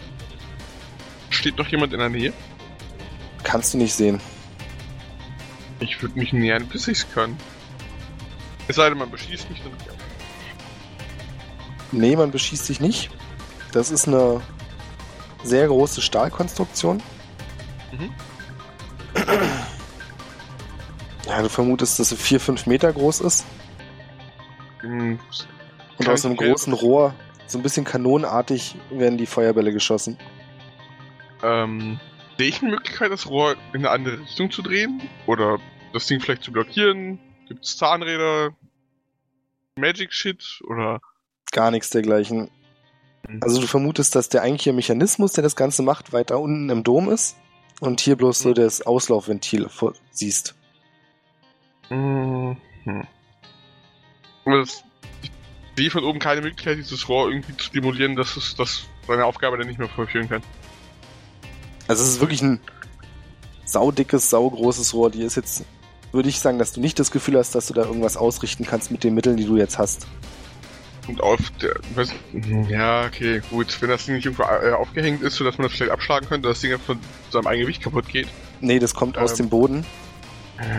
[1.31, 2.33] Steht noch jemand in der Nähe?
[3.43, 4.21] Kannst du nicht sehen.
[5.79, 7.35] Ich würde mich nähern, bis ich's kann.
[8.67, 9.71] Es sei denn, man beschießt mich dann.
[11.91, 13.09] Nee, man beschießt dich nicht.
[13.71, 14.41] Das ist eine
[15.43, 17.01] sehr große Stahlkonstruktion.
[17.91, 18.11] Mhm.
[21.27, 23.45] Ja, du vermutest, dass sie 4, 5 Meter groß ist.
[24.81, 25.19] Hm,
[25.97, 27.13] Und aus einem großen Rohr,
[27.47, 30.17] so ein bisschen kanonenartig, werden die Feuerbälle geschossen.
[31.43, 31.99] Ähm,
[32.37, 35.01] sehe ich eine Möglichkeit, das Rohr in eine andere Richtung zu drehen?
[35.25, 35.59] Oder
[35.93, 37.19] das Ding vielleicht zu blockieren?
[37.47, 38.55] Gibt es Zahnräder?
[39.75, 40.61] Magic Shit?
[40.67, 41.01] Oder.
[41.51, 42.49] Gar nichts dergleichen.
[43.41, 47.09] Also du vermutest, dass der eigentliche Mechanismus, der das Ganze macht, weiter unten im Dom
[47.09, 47.37] ist
[47.79, 48.53] und hier bloß so Mhm.
[48.55, 49.69] das Auslaufventil
[50.11, 50.55] siehst.
[51.89, 52.57] Mhm.
[54.45, 54.83] Das,
[55.21, 55.31] ich
[55.77, 59.57] sehe von oben keine Möglichkeit, dieses Rohr irgendwie zu stimulieren, dass es das seine Aufgabe
[59.57, 60.41] dann nicht mehr vollführen kann.
[61.91, 62.61] Also es ist wirklich ein
[63.65, 65.11] saudickes, saugroßes Rohr.
[65.11, 65.65] Die ist jetzt,
[66.13, 68.91] würde ich sagen, dass du nicht das Gefühl hast, dass du da irgendwas ausrichten kannst
[68.91, 70.07] mit den Mitteln, die du jetzt hast.
[71.09, 71.73] Und auf der.
[71.95, 72.13] Was,
[72.69, 73.75] ja, okay, gut.
[73.81, 76.61] Wenn das Ding nicht irgendwo äh, aufgehängt ist, sodass man das vielleicht abschlagen könnte, dass
[76.61, 76.97] das Ding von
[77.29, 78.29] seinem eigenen Gewicht kaputt geht.
[78.61, 79.37] Nee, das kommt aus Ähm.
[79.37, 79.85] dem Boden.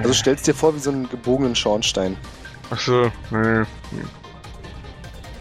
[0.03, 2.17] Also stellst dir vor wie so einen gebogenen Schornstein.
[2.71, 3.65] Achso, nee.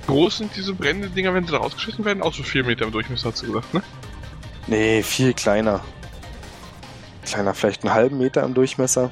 [0.08, 2.22] Groß sind diese brennenden Dinger, wenn sie da rausgeschossen werden?
[2.24, 3.82] Auch so 4 Meter im Durchmesser, hast du gesagt, ne?
[4.68, 5.84] Nee, viel kleiner.
[7.26, 9.12] Kleiner, vielleicht einen halben Meter im Durchmesser.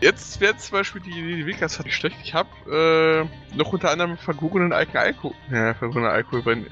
[0.00, 2.16] Jetzt wäre zum Beispiel die Idee, die Wickers hat nicht schlecht.
[2.24, 5.34] Ich habe äh, noch unter anderem vergorenen alten Alkohol.
[5.50, 6.66] Ja, vergorener Alkohol brennen.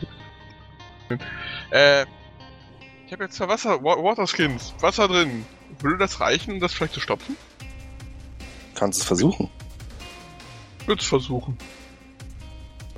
[1.70, 2.07] Äh,
[3.07, 5.44] ich habe jetzt zwei Wasser, Wa Waterskins, Wasser drin.
[5.81, 7.36] Würde das reichen, um das vielleicht zu stopfen?
[8.75, 9.50] Kannst es versuchen.
[10.86, 11.58] Würde es versuchen.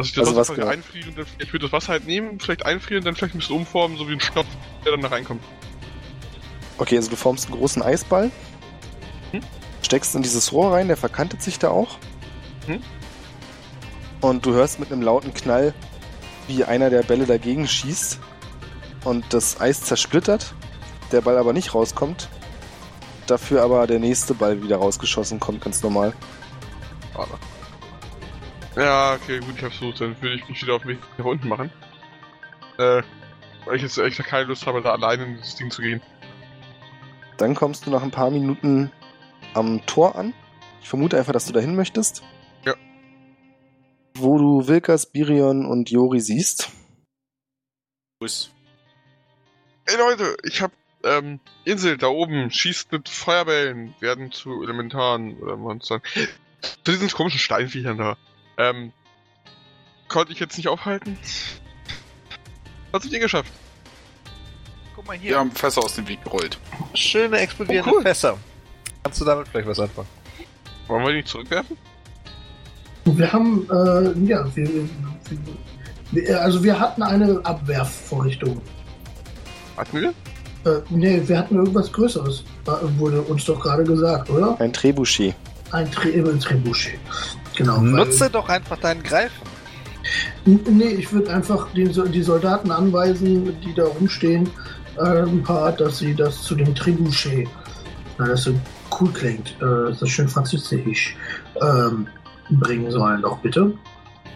[0.00, 0.68] Dass ich das Also Wasser genau?
[0.68, 3.98] einfrieren, dann, ich würde das Wasser halt nehmen, vielleicht einfrieren, dann vielleicht ein bisschen umformen,
[3.98, 4.46] so wie ein Stoff,
[4.84, 5.42] der dann da reinkommt.
[6.78, 8.30] Okay, also du formst einen großen Eisball,
[9.32, 9.42] Hm?
[9.82, 11.98] steckst in dieses Rohr rein, der verkantet sich da auch.
[12.66, 12.82] Hm?
[14.22, 15.74] Und du hörst mit einem lauten Knall,
[16.48, 18.18] wie einer der Bälle dagegen schießt
[19.04, 20.54] und das Eis zersplittert,
[21.12, 22.28] der Ball aber nicht rauskommt.
[23.26, 26.14] Dafür aber der nächste Ball wieder rausgeschossen kommt, ganz normal.
[27.14, 27.38] Aber.
[28.76, 31.24] Ja, okay, gut, ich hab's so, dann würde ich mich wieder auf den Weg nach
[31.24, 31.73] unten machen.
[32.78, 33.02] Äh,
[33.65, 36.00] weil ich jetzt echt keine Lust habe, da alleine in das Ding zu gehen.
[37.36, 38.92] Dann kommst du nach ein paar Minuten
[39.55, 40.34] am Tor an.
[40.81, 42.23] Ich vermute einfach, dass du dahin möchtest.
[42.65, 42.74] Ja.
[44.15, 46.70] Wo du Wilkas, Birion und Jori siehst.
[48.20, 48.52] Grüß.
[49.86, 55.57] Ey Leute, ich hab, ähm, Insel da oben, schießt mit Feuerbällen, werden zu Elementaren oder
[55.57, 56.02] Monstern.
[56.84, 58.16] Zu diesen komischen Steinviechern da.
[58.60, 58.92] Ähm,
[60.08, 61.16] konnte ich jetzt nicht aufhalten.
[62.92, 63.50] Was habt ihr geschafft?
[64.94, 65.39] Guck mal Wir hier.
[65.39, 66.58] haben Fässer aus dem Weg gerollt.
[66.94, 68.02] Schöne explodierende Oh, cool.
[68.02, 68.36] Fässer.
[69.02, 70.08] Kannst du damit vielleicht was anfangen?
[70.89, 71.76] Wollen wir die nicht zurückwerfen?
[73.06, 74.68] Wir haben, äh, ja, wir,
[76.10, 78.60] wir, also wir hatten eine Abwerfvorrichtung.
[79.76, 80.08] Hatten wir?
[80.70, 84.60] Äh, nee, wir hatten irgendwas Größeres, äh, wurde uns doch gerade gesagt, oder?
[84.60, 85.34] Ein Trebuchet.
[85.70, 86.98] Ein, Tre ein Trebuchet.
[87.60, 87.78] Genau.
[87.80, 89.47] Nutze doch einfach deinen Greifen.
[90.47, 94.48] Nee, ich würde einfach den, die Soldaten anweisen, die da rumstehen,
[94.97, 97.47] äh, ein paar, dass sie das zu dem Trebuchet,
[98.18, 98.55] na, das so
[98.98, 101.16] cool klingt, äh, das ist schön französisch,
[101.60, 102.06] ähm,
[102.50, 103.74] bringen sollen, doch bitte.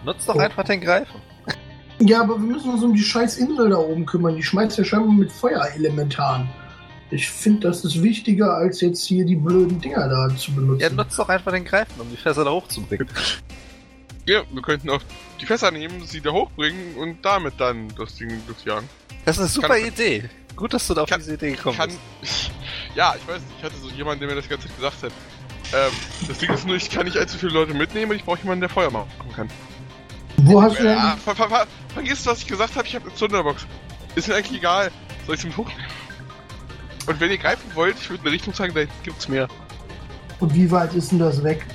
[0.05, 0.39] Nutz doch Oh.
[0.41, 1.19] einfach den Greifen.
[2.01, 4.37] Ja, aber wir müssen uns um die scheiß Insel da oben kümmern.
[4.37, 6.47] Die schmeißt ja scheinbar mit Feuerelementaren.
[7.15, 10.81] Ich finde, das ist wichtiger, als jetzt hier die blöden Dinger da zu benutzen.
[10.81, 13.09] Ja, nutz doch einfach den Greifen, um die Fässer da hochzubringen.
[14.27, 15.03] Ja, wir könnten auch
[15.39, 18.89] die Fässer nehmen, sie da hochbringen und damit dann das Ding durchjagen.
[19.27, 20.31] Das ist eine super Kann- Idee.
[20.57, 21.91] Gut, dass du da auf Kann- diese Idee gekommen Kann,
[22.23, 22.51] bist.
[22.95, 25.13] ja, ich weiß nicht, ich hatte so jemanden, der mir das ganze Zeit gesagt hat.
[25.75, 25.93] Ähm,
[26.27, 28.63] das Ding ist nur, ich kann nicht allzu viele Leute mitnehmen und ich brauche jemanden,
[28.63, 29.51] der Feuer machen kann.
[30.39, 30.97] Wo hast du denn?
[30.97, 33.67] Ja, ver ver ver vergiss, was ich gesagt habe, ich habe eine Zunderbox.
[34.15, 34.91] Ist mir eigentlich egal.
[35.27, 35.85] Soll ich sie mit hochnehmen?
[37.07, 39.49] Und wenn ihr greifen wollt, ich würde eine Richtung sagen, da gibt's mehr.
[40.41, 41.67] Und wie weit ist denn das weg?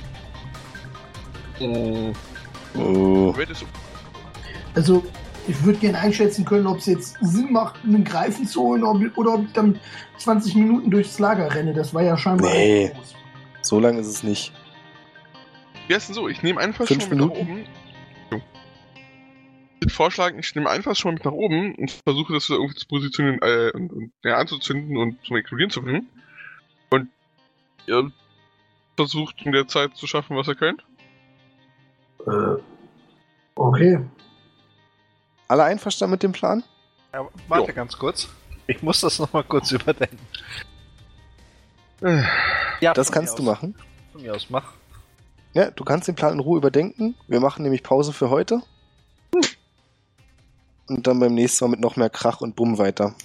[2.75, 3.33] Oh.
[3.37, 3.65] Ist
[4.75, 5.03] Also,
[5.47, 9.33] ich würde gerne einschätzen können, ob es jetzt Sinn macht, einen Greifen zu holen oder
[9.33, 9.79] ob ich dann
[10.17, 11.73] 20 Minuten durchs Lager renne.
[11.73, 12.91] Das war ja scheinbar Nee.
[13.61, 14.53] So lang ist es nicht.
[15.87, 16.27] Wie heißt denn so?
[16.29, 17.65] Ich nehme einfach Fünf schon nach oben.
[19.81, 22.87] Würde vorschlagen, ich nehme einfach schon mal mit nach oben und versuche das irgendwie zu
[22.87, 26.07] positionieren äh, und, und ja, anzuzünden und zum Explodieren zu bringen.
[26.89, 27.09] Und
[27.87, 28.11] ihr
[28.97, 30.83] versucht in der Zeit zu schaffen, was ihr könnt.
[32.27, 32.61] Äh,
[33.55, 33.99] okay.
[35.47, 36.63] Alle einverstanden mit dem Plan?
[37.13, 37.75] Ja, warte Jo.
[37.75, 38.29] ganz kurz.
[38.67, 40.19] Ich muss das nochmal kurz überdenken.
[42.01, 42.23] Äh,
[42.81, 43.47] Ja, Das kannst du aus.
[43.47, 43.75] machen.
[44.11, 44.73] Von mir aus, mach.
[45.53, 47.15] Ja, du kannst den Plan in Ruhe überdenken.
[47.27, 48.61] Wir machen nämlich Pause für heute.
[50.89, 53.15] Und dann beim nächsten Mal mit noch mehr Krach und Bumm weiter.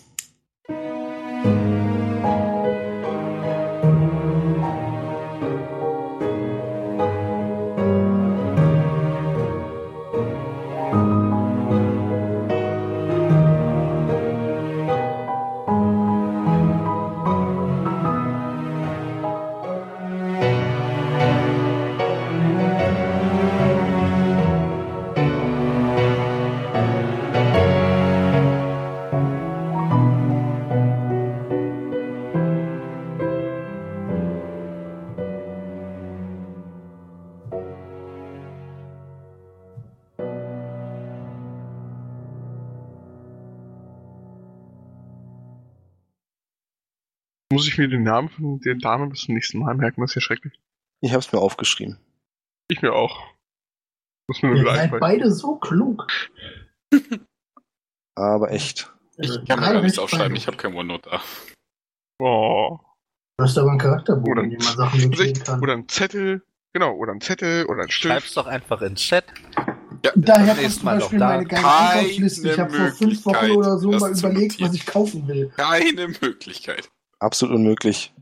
[47.55, 50.01] Muss ich mir den Namen von der Dame bis zum nächsten Mal merken?
[50.01, 50.59] Das ist ja schrecklich.
[51.01, 51.99] Ich habe es mir aufgeschrieben.
[52.69, 53.29] Ich mir auch.
[54.29, 56.07] Muss mir nur Ihr seid beide so klug.
[58.17, 58.93] Aber echt.
[59.19, 61.23] Ich kann mir gar nichts aufschreiben, ich habe kein OneNote da.
[62.21, 62.79] Oh.
[63.39, 65.61] Du hast aber ein Charakterbuch, Oder, in dem man Sachen notieren kann.
[65.61, 66.43] oder ein Zettel.
[66.73, 68.37] Genau, oder ein Zettel oder ein Schreib's Stift.
[68.37, 69.25] doch einfach ins Chat.
[70.17, 71.27] Daher das kommt zum Mal Beispiel da.
[71.29, 72.51] meine geile Einkaufsliste.
[72.51, 75.49] Ich habe vor fünf Wochen oder so mal überlegt, was ich kaufen will.
[75.57, 76.91] Keine Möglichkeit.
[77.21, 78.14] Absolut unmöglich.